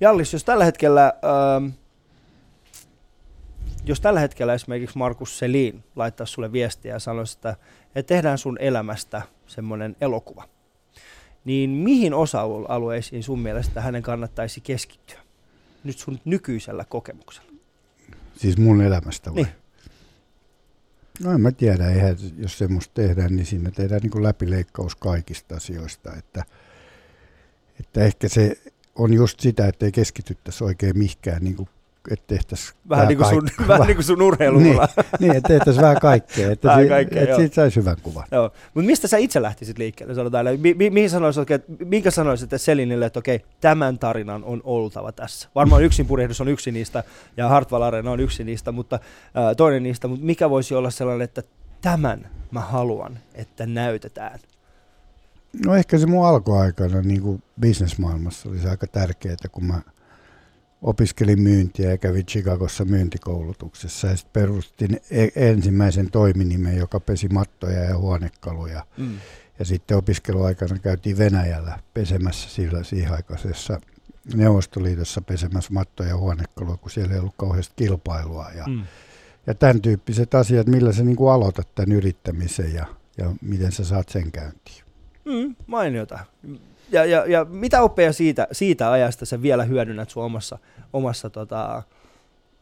Jallis, 0.01 0.33
jos 0.33 0.45
tällä 0.45 0.65
hetkellä, 0.65 1.13
ähm, 1.57 1.67
jos 3.89 4.01
tällä 4.01 4.21
hetkellä 4.21 4.55
esimerkiksi 4.55 4.99
Markus 4.99 5.39
Selin 5.39 5.85
laittaa 5.97 6.27
sulle 6.27 6.53
viestiä 6.53 6.93
ja 6.93 6.99
sanoisi, 6.99 7.37
että, 7.37 7.57
että 7.95 8.15
tehdään 8.15 8.39
sun 8.39 8.57
elämästä 8.61 9.23
semmoinen 9.47 9.97
elokuva, 10.01 10.49
niin 11.45 11.71
mihin 11.71 12.15
osa-alueisiin 12.15 13.23
sun 13.23 13.39
mielestä 13.39 13.81
hänen 13.81 14.03
kannattaisi 14.03 14.61
keskittyä? 14.61 15.19
Nyt 15.85 15.99
sun 15.99 16.21
nykyisellä 16.25 16.85
kokemuksella. 16.85 17.53
Siis 18.37 18.59
mun 18.59 18.83
elämästä 18.83 19.35
vai? 19.35 19.43
Niin. 19.43 19.55
No 21.25 21.33
en 21.33 21.41
mä 21.41 21.53
tiedä, 21.53 21.91
eihän, 21.91 22.17
jos 22.39 22.59
semmoista 22.59 22.95
tehdään, 22.95 23.37
niin 23.37 23.47
siinä 23.47 23.71
tehdään 23.71 24.01
niin 24.03 24.23
läpileikkaus 24.23 24.97
kaikista 24.97 25.57
asioista. 25.57 26.15
Että, 26.17 26.45
että 27.81 28.05
ehkä 28.05 28.29
se 28.29 28.57
on 28.95 29.13
just 29.13 29.41
sitä, 29.41 29.69
että 29.69 29.87
ei 29.87 29.93
keskityttäisi 29.93 30.65
oikein 30.65 30.99
mihinkään, 30.99 31.45
niin 31.45 31.57
kuin, 31.57 31.69
että 32.11 32.25
tehtäisiin 32.27 32.79
Vähän, 32.89 33.09
niin 33.09 33.19
kuin, 33.19 33.29
sun, 33.31 33.49
vähän 33.69 33.87
niin 33.87 33.97
kuin 33.97 34.05
sun 34.05 34.23
urheilulla. 34.23 34.89
niin, 35.21 35.37
että 35.37 35.49
tehtäisiin 35.49 35.83
vähän 35.83 36.01
kaikkea, 36.01 36.51
että, 36.53 36.69
Vähän 36.69 36.85
si- 36.85 36.89
kaikkea, 36.89 37.23
joo. 37.25 37.37
siitä 37.39 37.55
saisi 37.55 37.77
hyvän 37.81 37.97
kuvan. 38.03 38.25
Joo. 38.33 38.51
Mutta 38.75 38.87
mistä 38.87 39.09
sä 39.09 39.17
itse 39.17 39.43
lähtisit 39.43 39.79
liikkeelle? 39.79 40.15
Sanotaan, 40.15 40.47
mi- 40.61 40.75
mi- 40.75 40.91
mihin 40.91 41.11
sanoisit, 41.11 41.51
että- 41.51 41.73
minkä 41.85 42.11
sanoisit 42.11 42.45
että 42.45 42.59
Selinille, 42.59 43.07
että 43.07 43.19
okei, 43.19 43.45
tämän 43.61 43.99
tarinan 43.99 44.45
on 44.45 44.61
oltava 44.65 45.13
tässä. 45.13 45.49
Varmaan 45.55 45.83
yksin 45.85 46.07
purjehdus 46.07 46.41
on 46.41 46.49
yksi 46.49 46.73
niistä 46.73 47.05
ja 47.37 47.49
Hartwall 47.49 47.83
Arena 47.83 48.11
on 48.11 48.21
yksi 48.21 48.45
niistä, 48.45 48.73
mutta 48.73 48.99
ää, 49.35 49.55
toinen 49.55 49.83
niistä. 49.83 50.09
Mutta 50.09 50.25
mikä 50.25 50.51
voisi 50.51 50.75
olla 50.75 50.91
sellainen, 50.91 51.25
että 51.25 51.43
tämän 51.81 52.29
mä 52.51 52.61
haluan, 52.61 53.19
että 53.35 53.67
näytetään? 53.67 54.39
No 55.67 55.75
ehkä 55.75 55.99
se 55.99 56.07
mun 56.07 56.27
alkuaikana 56.27 57.03
niin 57.03 57.23
kuin 57.23 57.43
bisnesmaailmassa 57.61 58.49
oli 58.49 58.59
se 58.59 58.71
aika 58.71 58.87
tärkeää, 58.87 59.37
kun 59.53 59.65
mä 59.65 59.81
opiskelin 60.83 61.41
myyntiä 61.43 61.91
ja 61.91 61.99
kävin 61.99 62.27
Chicagossa 62.27 62.85
myyntikoulutuksessa 62.85 64.07
ja 64.07 64.17
sitten 64.17 64.43
perustin 64.43 65.01
e- 65.11 65.49
ensimmäisen 65.49 66.11
toiminimen, 66.11 66.77
joka 66.77 67.01
pesi 67.01 67.29
mattoja 67.29 67.81
ja 67.85 67.97
huonekaluja. 67.99 68.87
Mm. 68.97 69.19
Ja 69.59 69.65
sitten 69.65 69.97
opiskeluaikana 69.97 70.79
käytiin 70.79 71.19
Venäjällä 71.19 71.79
pesemässä 71.95 72.49
sillä 72.51 72.83
siihen 72.85 73.13
aikaisessa 73.13 73.81
Neuvostoliitossa 74.35 75.21
pesemässä 75.21 75.73
mattoja 75.73 76.09
ja 76.09 76.17
huonekaluja, 76.17 76.77
kun 76.77 76.91
siellä 76.91 77.15
ei 77.15 77.21
ollut 77.21 77.35
kauheasti 77.37 77.73
kilpailua. 77.77 78.51
Ja, 78.57 78.65
Mm. 78.67 78.83
ja 79.47 79.55
tämän 79.55 79.81
tyyppiset 79.83 80.35
asiat, 80.35 80.67
millä 80.67 80.93
sä 80.93 81.03
niin 81.05 81.17
kuin 81.17 81.33
aloitat 81.33 81.75
tämän 81.75 81.93
yrittämisen 81.97 82.75
ja, 82.75 82.87
ja 83.19 83.33
miten 83.43 83.73
sä 83.73 83.85
saat 83.85 84.09
sen 84.09 84.33
käyntiin. 84.33 84.85
Mm, 85.25 85.57
mainiota. 85.67 86.19
Ja, 86.93 87.05
ja, 87.05 87.27
ja 87.27 87.45
mitä 87.45 87.83
oppeja 87.83 88.13
siitä, 88.13 88.49
siitä 88.53 88.91
ajasta 88.91 89.27
sä 89.27 89.43
vielä 89.43 89.65
hyödynnät 89.65 90.11
sun 90.11 90.25
omassa, 90.25 90.59
omassa 90.93 91.31
tota... 91.31 91.83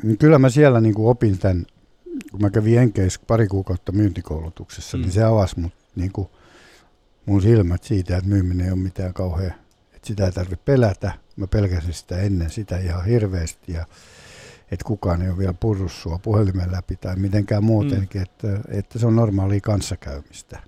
Niin 0.02 0.18
Kyllä 0.18 0.38
mä 0.38 0.48
siellä 0.48 0.80
niin 0.80 0.94
kuin 0.94 1.08
opin 1.08 1.38
tämän, 1.38 1.66
kun 2.30 2.42
mä 2.42 2.50
kävin 2.50 2.74
Jenkeissä 2.74 3.20
pari 3.26 3.48
kuukautta 3.48 3.92
myyntikoulutuksessa, 3.92 4.96
Mm. 4.96 5.00
mm. 5.00 5.02
niin 5.02 5.12
se 5.12 5.24
avasi 5.24 5.60
mut, 5.60 5.72
niin 5.96 6.12
kuin, 6.12 6.28
mun 7.26 7.42
silmät 7.42 7.84
siitä, 7.84 8.16
että 8.16 8.30
myyminen 8.30 8.66
ei 8.66 8.72
ole 8.72 8.80
mitään 8.80 9.14
kauhean, 9.14 9.54
että 9.94 10.06
sitä 10.06 10.26
ei 10.26 10.32
tarvitse 10.32 10.64
pelätä. 10.64 11.12
Mä 11.36 11.46
pelkäsin 11.46 11.92
sitä 11.92 12.18
ennen 12.18 12.50
sitä 12.50 12.78
ihan 12.78 13.04
hirveästi 13.04 13.72
ja 13.72 13.86
että 14.70 14.84
kukaan 14.84 15.22
ei 15.22 15.28
ole 15.28 15.38
vielä 15.38 15.54
purrut 15.60 15.92
sua 15.92 16.18
puhelimen 16.18 16.72
läpi 16.72 16.96
tai 16.96 17.16
mitenkään 17.16 17.64
muutenkin, 17.64 18.20
mm. 18.20 18.22
että, 18.22 18.60
että 18.68 18.98
se 18.98 19.06
on 19.06 19.16
normaalia 19.16 19.60
kanssakäymistä 19.60 20.60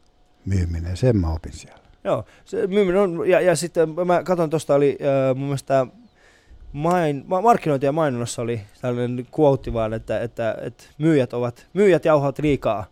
myyminen. 0.44 0.96
Sen 0.96 1.16
mä 1.16 1.30
opin 1.32 1.52
siellä. 1.52 1.77
Joo, 2.04 2.24
se 2.44 2.66
myyminen 2.66 3.00
on, 3.00 3.28
ja, 3.28 3.40
ja 3.40 3.56
sitten 3.56 3.88
mä 4.06 4.22
katson 4.22 4.50
tuosta 4.50 4.74
oli 4.74 4.98
äh, 5.30 5.36
mun 5.36 5.44
mielestä 5.46 5.86
main, 6.72 7.24
ma- 7.26 7.40
markkinointi 7.42 7.86
ja 7.86 7.92
mainonnassa 7.92 8.42
oli 8.42 8.60
tällainen 8.80 9.26
quote 9.40 9.72
vaan, 9.72 9.92
että, 9.94 10.20
että, 10.20 10.56
että 10.62 10.84
myyjät, 10.98 11.32
ovat, 11.32 11.66
myyjät 11.74 12.04
jauhavat 12.04 12.38
liikaa 12.38 12.84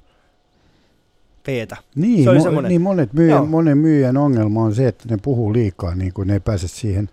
peetä. 1.47 1.77
Niin, 1.95 2.25
Se 2.25 2.31
oli 2.31 2.39
mo- 2.39 2.43
semmoinen- 2.43 2.69
niin 2.69 2.83
monet 2.83 3.13
myyjän, 3.13 3.49
monen 3.49 3.79
myyjän 3.79 4.17
ongelma 4.17 4.63
on 4.63 4.75
se, 4.75 4.89
että 4.89 5.05
ne 5.11 5.17
puhuu 5.23 5.53
liikaa, 5.53 5.95
niin 5.95 6.13
kuin 6.13 6.29
ne 6.29 6.35
ei 6.35 6.41
pääse 6.41 6.69
siihen, 6.69 7.09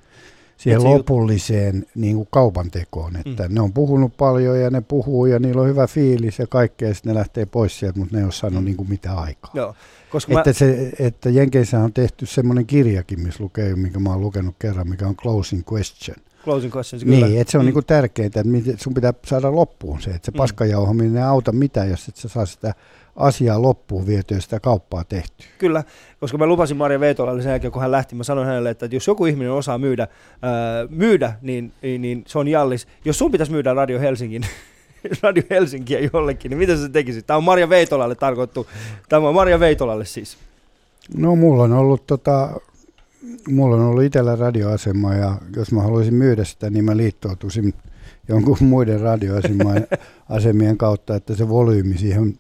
siihen 0.63 0.77
Et 0.77 0.81
se 0.81 0.87
jut- 0.87 0.97
lopulliseen 0.97 1.85
niin 1.95 2.15
kuin 2.15 2.27
kaupan 2.31 2.71
tekoon. 2.71 3.15
Että 3.15 3.47
ne 3.49 3.61
on 3.61 3.73
puhunut 3.73 4.17
paljon 4.17 4.59
ja 4.59 4.69
ne 4.69 4.81
puhuu 4.81 5.25
ja 5.25 5.39
niillä 5.39 5.61
on 5.61 5.67
hyvä 5.67 5.87
fiilis 5.87 6.39
ja 6.39 6.47
kaikkea, 6.47 6.87
ja 6.87 6.93
sitten 6.93 7.13
ne 7.13 7.19
lähtee 7.19 7.45
pois 7.45 7.79
sieltä, 7.79 7.99
mutta 7.99 8.15
ne 8.15 8.19
ei 8.19 8.23
ole 8.25 8.31
saanut 8.31 8.59
Mm. 8.61 8.65
niin 8.65 8.77
kuin 8.77 8.89
mitään 8.89 9.17
aikaa. 9.17 9.51
Joo, 9.53 9.75
koska 10.11 10.33
Että, 10.39 10.49
mä, 10.49 10.53
se, 10.53 10.91
että 10.99 11.29
Jenkeissä 11.29 11.79
on 11.79 11.93
tehty 11.93 12.25
semmoinen 12.25 12.65
kirjakin, 12.65 13.19
missä 13.19 13.43
lukee, 13.43 13.75
minkä 13.75 13.99
mä 13.99 14.09
oon 14.09 14.21
lukenut 14.21 14.55
kerran, 14.59 14.89
mikä 14.89 15.07
on 15.07 15.15
Closing 15.15 15.61
Question. 15.73 16.17
Closing 16.43 16.75
questions, 16.75 17.03
kyllä. 17.03 17.27
Niin, 17.27 17.41
että 17.41 17.51
se 17.51 17.57
on 17.57 17.63
Mm. 17.63 17.65
niinku 17.65 17.81
tärkeintä, 17.81 18.39
että 18.39 18.83
sun 18.83 18.93
pitää 18.93 19.13
saada 19.25 19.55
loppuun 19.55 20.01
se, 20.01 20.11
että 20.11 20.25
se 20.25 20.31
Mm. 20.31 20.37
paskajauhaminen 20.37 21.17
ei 21.17 21.23
auta 21.23 21.51
mitään, 21.51 21.89
jos 21.89 22.07
et 22.07 22.15
sä 22.15 22.27
saa 22.29 22.45
sitä 22.45 22.73
asiaa 23.15 23.61
loppuun 23.61 24.07
vietyä 24.07 24.37
ja 24.37 24.41
sitä 24.41 24.59
kauppaa 24.59 25.03
tehtyä. 25.03 25.45
Kyllä, 25.57 25.83
koska 26.19 26.37
mä 26.37 26.45
lupasin 26.45 26.77
Maria 26.77 26.99
Veitolalle 26.99 27.41
sen 27.41 27.49
jälkeen, 27.49 27.71
kun 27.71 27.81
hän 27.81 27.91
lähti, 27.91 28.15
mä 28.15 28.23
sanoin 28.23 28.47
hänelle, 28.47 28.69
että 28.69 28.85
jos 28.91 29.07
joku 29.07 29.25
ihminen 29.25 29.51
osaa 29.51 29.77
myydä, 29.77 30.07
ää, 30.41 30.51
myydä 30.89 31.33
niin, 31.41 31.71
niin, 31.81 32.01
niin, 32.01 32.23
se 32.27 32.39
on 32.39 32.47
Jallis. 32.47 32.87
Jos 33.05 33.17
sun 33.17 33.31
pitäisi 33.31 33.51
myydä 33.51 33.73
Radio 33.73 33.99
Helsingin, 33.99 34.45
Radio 35.23 35.43
Helsinkiä 35.49 36.09
jollekin, 36.13 36.49
niin 36.49 36.57
mitä 36.57 36.77
sä 36.77 36.89
tekisit? 36.89 37.27
Tämä 37.27 37.37
on 37.37 37.43
Maria 37.43 37.69
Veitolalle 37.69 38.15
tarkoittu. 38.15 38.67
Tämä 39.09 39.27
on 39.27 39.35
Maria 39.35 39.59
Veitolalle 39.59 40.05
siis. 40.05 40.37
No 41.17 41.35
mulla 41.35 41.63
on 41.63 41.73
ollut 41.73 42.07
tota, 42.07 42.49
mulla 43.49 43.75
on 43.75 43.81
ollut 43.81 44.03
itsellä 44.03 44.35
radioasema 44.35 45.13
ja 45.13 45.37
jos 45.55 45.71
mä 45.71 45.81
haluaisin 45.81 46.13
myydä 46.13 46.43
sitä, 46.43 46.69
niin 46.69 46.85
mä 46.85 46.97
liittoutuisin 46.97 47.73
jonkun 48.27 48.57
muiden 48.69 48.99
radioasemien 48.99 49.87
asemien 50.29 50.77
kautta, 50.77 51.15
että 51.15 51.35
se 51.35 51.49
volyymi 51.49 51.97
siihen, 51.97 52.37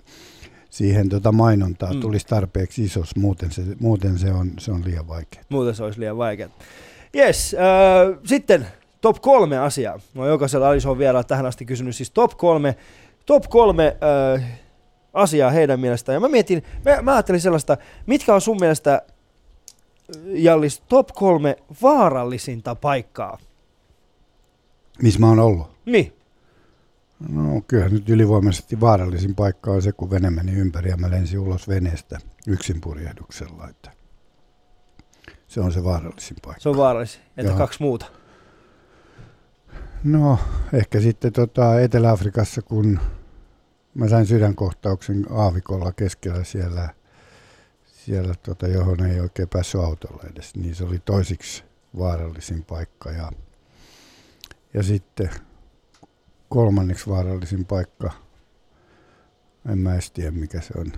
siihen 0.73 1.09
tota 1.09 1.31
mainontaan 1.31 1.95
Mm. 1.95 2.01
tulisi 2.01 2.25
tarpeeksi 2.27 2.83
isos, 2.83 3.15
muuten 3.15 3.51
se, 3.51 3.61
muuten 3.79 4.19
se, 4.19 4.31
on, 4.31 4.51
se 4.59 4.71
on 4.71 4.81
liian 4.85 5.07
vaikea. 5.07 5.41
Muuten 5.49 5.75
se 5.75 5.83
olisi 5.83 5.99
liian 5.99 6.17
vaikeaa. 6.17 6.49
Yes, 7.15 7.53
äh, 7.53 8.19
sitten 8.25 8.67
top 9.01 9.21
kolme 9.21 9.57
asiaa. 9.57 9.99
No 10.13 10.27
jokaisella 10.27 10.69
Alice 10.69 10.89
on 10.89 10.97
vielä 10.97 11.23
tähän 11.23 11.45
asti 11.45 11.65
kysynyt 11.65 11.95
siis 11.95 12.11
top 12.11 12.31
kolme, 12.37 12.75
top 13.25 13.43
kolme 13.49 13.97
äh, 14.35 14.43
asiaa 15.13 15.51
heidän 15.51 15.79
mielestään. 15.79 16.13
Ja 16.13 16.19
mä 16.19 16.27
mietin, 16.27 16.63
mä, 16.85 17.01
mä 17.01 17.13
ajattelin 17.13 17.41
sellaista, 17.41 17.77
mitkä 18.05 18.33
on 18.33 18.41
sun 18.41 18.57
mielestä, 18.59 18.93
äh, 18.93 20.21
Jallis, 20.25 20.79
top 20.89 21.07
kolme 21.13 21.55
vaarallisinta 21.81 22.75
paikkaa? 22.75 23.37
Missä 25.01 25.19
mä 25.19 25.27
oon 25.27 25.39
ollut? 25.39 25.67
Niin, 25.85 26.13
No 27.29 27.61
kyllä 27.67 27.89
nyt 27.89 28.09
ylivoimaisesti 28.09 28.79
vaarallisin 28.79 29.35
paikka 29.35 29.71
on 29.71 29.81
se, 29.81 29.91
kun 29.91 30.09
vene 30.09 30.29
meni 30.29 30.51
ympäri 30.51 30.89
ja 30.89 30.97
mä 30.97 31.09
lensin 31.09 31.39
ulos 31.39 31.67
veneestä 31.67 32.19
yksin 32.47 32.81
purjehduksella. 32.81 33.69
Että 33.69 33.91
se 35.47 35.61
on 35.61 35.71
se 35.71 35.83
vaarallisin 35.83 36.37
paikka. 36.45 36.61
se 36.61 36.69
on 36.69 36.77
vaarallisin. 36.77 37.21
Että 37.37 37.51
Joo. 37.51 37.57
kaksi 37.57 37.81
muuta. 37.81 38.05
No, 40.03 40.39
ehkä 40.73 40.99
sitten 40.99 41.33
tota 41.33 41.79
Etelä-Afrikassa, 41.79 42.61
kun 42.61 42.99
mä 43.93 44.07
sain 44.07 44.25
sydänkohtauksen 44.25 45.25
aavikolla 45.29 45.91
keskellä 45.91 46.43
siellä, 46.43 46.89
siellä 47.85 48.33
tota, 48.43 48.67
johon 48.67 49.05
ei 49.05 49.19
oikein 49.19 49.49
päässyt 49.49 49.81
autolla 49.81 50.23
edes, 50.31 50.55
niin 50.55 50.75
se 50.75 50.83
oli 50.83 50.99
toisiksi 50.99 51.63
vaarallisin 51.97 52.63
paikka. 52.63 53.11
Ja, 53.11 53.31
ja 54.73 54.83
sitten 54.83 55.29
kolmanneksi 56.53 57.09
vaarallisin 57.09 57.65
paikka, 57.65 58.11
en 59.69 59.77
mä 59.77 59.93
edes 59.93 60.11
tiedä 60.11 60.31
mikä 60.31 60.61
se 60.61 60.73
on. 60.77 60.91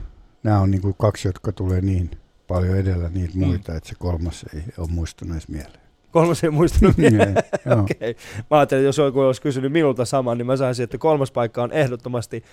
Nämä 0.43 0.59
on 0.59 0.71
niin 0.71 0.81
kuin 0.81 0.95
kaksi, 0.97 1.27
jotka 1.27 1.51
tulee 1.51 1.81
niin 1.81 2.11
paljon 2.47 2.77
edellä 2.77 3.09
niitä 3.09 3.33
Mm. 3.35 3.45
muita, 3.45 3.75
että 3.75 3.89
se 3.89 3.95
kolmas 3.99 4.45
ei 4.55 4.63
ole 4.77 4.87
muistunut 4.91 5.33
edes 5.33 5.47
mieleen. 5.47 5.84
Kolmas 6.15 6.43
ei 6.43 6.49
muistanut 6.49 6.97
Niin. 7.05 7.21
Okei. 7.81 8.15
Mä 8.51 8.57
ajattelin, 8.57 8.81
että 8.81 8.87
jos 8.87 8.97
joku 8.97 9.19
olisi 9.19 9.41
kysynyt 9.41 9.71
minulta 9.71 10.05
saman, 10.05 10.37
niin 10.37 10.45
mä 10.45 10.57
saisin, 10.57 10.83
että 10.83 10.97
kolmas 10.97 11.31
paikka 11.31 11.63
on 11.63 11.71
ehdottomasti 11.71 12.43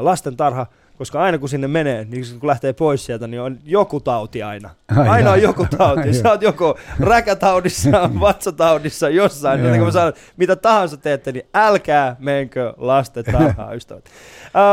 lastentarha, 0.00 0.66
koska 0.98 1.22
aina 1.22 1.38
kun 1.38 1.48
sinne 1.48 1.68
menee, 1.68 2.06
niin 2.10 2.24
kun 2.40 2.48
lähtee 2.48 2.72
pois 2.72 3.06
sieltä, 3.06 3.26
niin 3.26 3.40
on 3.40 3.58
joku 3.64 4.00
tauti 4.00 4.42
aina. 4.42 4.70
Ai 4.96 5.08
Aina 5.08 5.30
on 5.30 5.42
joku 5.42 5.66
tauti. 5.76 6.14
Sä 6.14 6.30
oot 6.30 6.42
joko 6.42 6.78
räkätaudissa, 7.00 8.10
vatsataudissa, 8.20 9.08
jossain. 9.08 9.60
Joten 9.60 9.78
kun 9.78 9.86
mä 9.86 9.92
sanon, 9.92 10.12
mitä 10.36 10.56
tahansa 10.56 10.96
teette, 10.96 11.32
niin 11.32 11.46
älkää 11.54 12.16
menkö 12.18 12.74
lastentarhaan, 12.76 13.76
ystävät. 13.76 14.04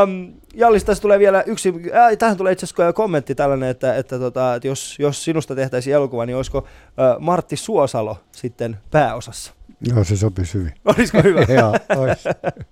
Um, 0.02 0.32
Jallis, 0.54 0.84
tässä 0.84 1.02
tulee 1.02 1.18
vielä 1.18 1.42
yksi, 1.46 1.74
äh, 1.94 2.18
tähän 2.18 2.36
tulee 2.36 2.52
itse 2.52 2.66
asiassa 2.66 2.92
kommentti 2.92 3.34
tällainen, 3.34 3.68
että, 3.68 3.96
että, 3.96 4.18
tota, 4.18 4.54
että 4.54 4.68
jos, 4.68 4.96
jos 4.98 5.24
sinusta 5.24 5.54
tehtäisiin 5.54 5.94
elokuva, 5.94 6.26
niin 6.26 6.36
olisiko 6.36 6.58
äh, 6.58 7.16
Martti 7.18 7.56
Suosalo 7.56 8.16
sitten 8.32 8.78
pääosassa? 8.90 9.52
Joo, 9.88 10.04
se 10.04 10.16
sopisi 10.16 10.54
hyvin. 10.54 10.72
Olisiko 10.96 11.18
hyvä? 11.22 11.40
Joo, 11.60 11.76
ois. 11.96 12.24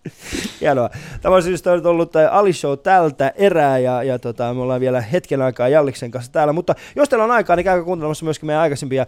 Hienoa. 0.61 0.91
Tämä 1.23 1.35
on 1.35 1.43
siis 1.43 1.67
ollut 1.67 2.13
Ali 2.31 2.53
Show 2.53 2.79
tältä 2.79 3.33
erää 3.37 3.79
ja, 3.79 4.03
ja 4.03 4.19
tota, 4.19 4.55
me 4.55 4.61
ollaan 4.61 4.81
vielä 4.81 5.01
hetken 5.01 5.43
aikaa 5.43 5.69
Jalliksen 5.69 6.11
kanssa 6.11 6.33
täällä. 6.33 6.53
Mutta 6.53 6.75
jos 6.97 7.09
teillä 7.09 7.25
on 7.25 7.31
aikaa, 7.31 7.57
niin 7.57 7.65
käykää 7.65 7.85
kuuntelemassa 7.85 8.25
myöskin 8.25 8.47
meidän 8.47 8.63
aikaisempia 8.63 9.07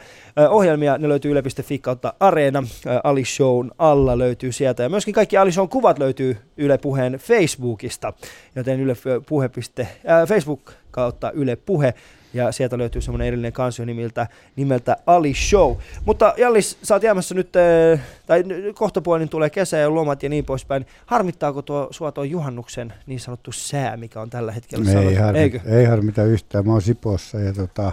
ohjelmia. 0.48 0.98
Ne 0.98 1.08
löytyy 1.08 1.30
yle.fi 1.30 1.78
kautta 1.78 2.14
Areena. 2.20 2.62
Ali 3.04 3.24
Shown 3.24 3.70
alla 3.78 4.18
löytyy 4.18 4.52
sieltä. 4.52 4.82
Ja 4.82 4.88
myöskin 4.88 5.14
kaikki 5.14 5.36
Ali 5.36 5.52
Shown 5.52 5.68
kuvat 5.68 5.98
löytyy 5.98 6.36
Yle 6.56 6.78
Puheen 6.78 7.12
Facebookista. 7.12 8.12
Joten 8.56 8.80
yle 8.80 8.96
puhe. 9.28 9.50
Äh, 9.80 10.28
Facebook 10.28 10.72
kautta 10.90 11.30
Yle 11.30 11.56
Puhe. 11.56 11.94
Ja 12.34 12.52
sieltä 12.52 12.78
löytyy 12.78 13.02
semmoinen 13.02 13.28
erillinen 13.28 13.52
kansio 13.52 13.84
nimeltä, 13.84 14.26
nimeltä 14.56 14.96
Ali 15.06 15.34
Show. 15.34 15.76
Mutta 16.04 16.34
Jallis, 16.36 16.78
sä 16.82 16.94
oot 16.94 17.02
jäämässä 17.02 17.34
nyt, 17.34 17.56
äh, 17.56 18.00
tai 18.26 18.44
kohtapuolin 18.74 19.28
tulee 19.28 19.50
kesä 19.50 19.76
ja 19.76 19.94
lomat 19.94 20.22
ja 20.22 20.28
niin 20.28 20.44
poispäin. 20.44 20.86
Harmittaako 21.06 21.62
tuo, 21.62 21.88
sua 21.90 22.12
tuo 22.12 22.24
juhannuksen 22.24 22.92
niin 23.06 23.20
sanottu 23.20 23.52
sää, 23.52 23.96
mikä 23.96 24.20
on 24.20 24.30
tällä 24.30 24.52
hetkellä? 24.52 24.84
ei, 24.88 24.92
sanottu? 24.92 25.22
harmi, 25.22 25.38
Eikö? 25.38 25.60
ei 25.64 25.84
harmita 25.84 26.24
yhtään. 26.24 26.66
Mä 26.66 26.72
oon 26.72 26.82
Sipossa 26.82 27.38
ja 27.40 27.52
tota, 27.52 27.92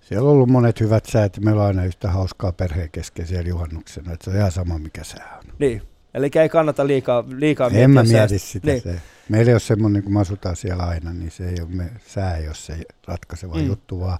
siellä 0.00 0.28
on 0.28 0.32
ollut 0.34 0.48
monet 0.48 0.80
hyvät 0.80 1.06
säät. 1.06 1.36
ja 1.36 1.42
Meillä 1.42 1.62
on 1.62 1.68
aina 1.68 1.84
yhtä 1.84 2.10
hauskaa 2.10 2.52
perheen 2.52 2.90
kesken 2.90 3.26
siellä 3.26 3.48
juhannuksena. 3.48 4.12
Että 4.12 4.24
se 4.24 4.30
on 4.30 4.36
ihan 4.36 4.52
sama 4.52 4.78
mikä 4.78 5.04
sää 5.04 5.38
on. 5.38 5.52
Niin. 5.58 5.82
Eli 6.14 6.30
ei 6.34 6.48
kannata 6.48 6.86
liikaa, 6.86 7.24
liikaa 7.36 7.70
en 7.72 7.90
mä 7.90 8.02
miettiä 8.02 8.20
mieti 8.20 8.38
sitä. 8.38 8.66
Niin. 8.66 8.82
Se. 8.82 9.00
Meillä 9.28 9.50
ei 9.50 9.54
ole 9.54 9.60
semmoinen, 9.60 10.02
kun 10.02 10.12
me 10.12 10.20
asutaan 10.20 10.56
siellä 10.56 10.82
aina, 10.82 11.12
niin 11.12 11.30
se 11.30 11.48
ei 11.48 11.54
ole 11.60 11.68
me, 11.68 11.90
sää, 12.06 12.38
jos 12.38 12.66
se 12.66 12.76
ratkaiseva 13.08 13.54
Mm. 13.54 13.66
juttu, 13.66 14.00
vaan, 14.00 14.18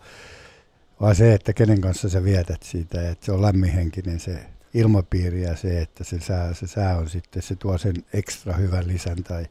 vaan 1.01 1.15
se, 1.15 1.35
että 1.35 1.53
kenen 1.53 1.81
kanssa 1.81 2.09
sä 2.09 2.25
vietät 2.25 2.63
siitä, 2.63 3.01
ja 3.01 3.11
että 3.11 3.27
se 3.27 3.33
on 3.33 3.43
lämminhenkinen 3.43 4.21
se 4.21 4.39
ilmapiiri 4.75 5.43
ja 5.43 5.57
se, 5.57 5.81
että 5.81 6.05
se 6.05 6.21
sää, 6.21 6.55
se 6.55 6.67
sää 6.67 6.97
on 6.97 7.09
sitten, 7.09 7.43
se 7.43 7.57
tuo 7.57 7.79
sen 7.79 7.95
ekstra 8.13 8.53
hyvän 8.53 8.87
lisän 8.89 9.25
tai 9.25 9.47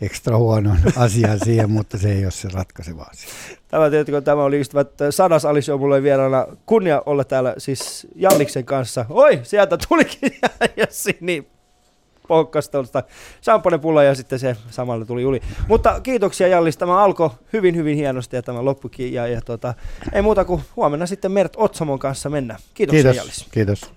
ekstra 0.00 0.36
huonon 0.38 0.78
asian 0.96 1.38
siihen, 1.44 1.70
mutta 1.70 1.98
se 1.98 2.12
ei 2.12 2.24
ole 2.24 2.30
se 2.30 2.48
ratkaiseva 2.52 3.02
asia. 3.02 3.30
Tämä, 3.68 3.90
tietysti, 3.90 4.22
tämä 4.22 4.42
oli 4.44 4.60
ystävät 4.60 4.90
Sadas 5.10 5.44
Alisio, 5.44 5.78
mulle 5.78 6.02
vieraana 6.02 6.46
kunnia 6.66 7.02
olla 7.06 7.24
täällä 7.24 7.54
siis 7.58 8.06
Jalliksen 8.14 8.64
kanssa. 8.64 9.06
Oi, 9.08 9.40
sieltä 9.42 9.78
tulikin 9.88 10.30
Jessi, 10.76 11.16
niin 11.20 11.46
pohkkas 12.28 12.68
tuosta 12.68 13.02
samponepulla 13.40 14.02
ja 14.02 14.14
sitten 14.14 14.38
se 14.38 14.56
samalla 14.70 15.04
tuli 15.04 15.22
yli. 15.22 15.40
Mutta 15.68 16.00
kiitoksia 16.00 16.48
Jallis, 16.48 16.76
tämä 16.76 17.04
alkoi 17.04 17.30
hyvin 17.52 17.76
hyvin 17.76 17.96
hienosti 17.96 18.36
ja 18.36 18.42
tämä 18.42 18.64
loppukin 18.64 19.12
ja, 19.12 19.26
ja 19.26 19.40
tota, 19.40 19.74
ei 20.12 20.22
muuta 20.22 20.44
kuin 20.44 20.62
huomenna 20.76 21.06
sitten 21.06 21.32
Mert 21.32 21.52
Otsamon 21.56 21.98
kanssa 21.98 22.30
mennä. 22.30 22.56
Kiitoksia 22.74 23.02
Kiitos. 23.02 23.16
Jallis. 23.16 23.46
Kiitos. 23.50 23.92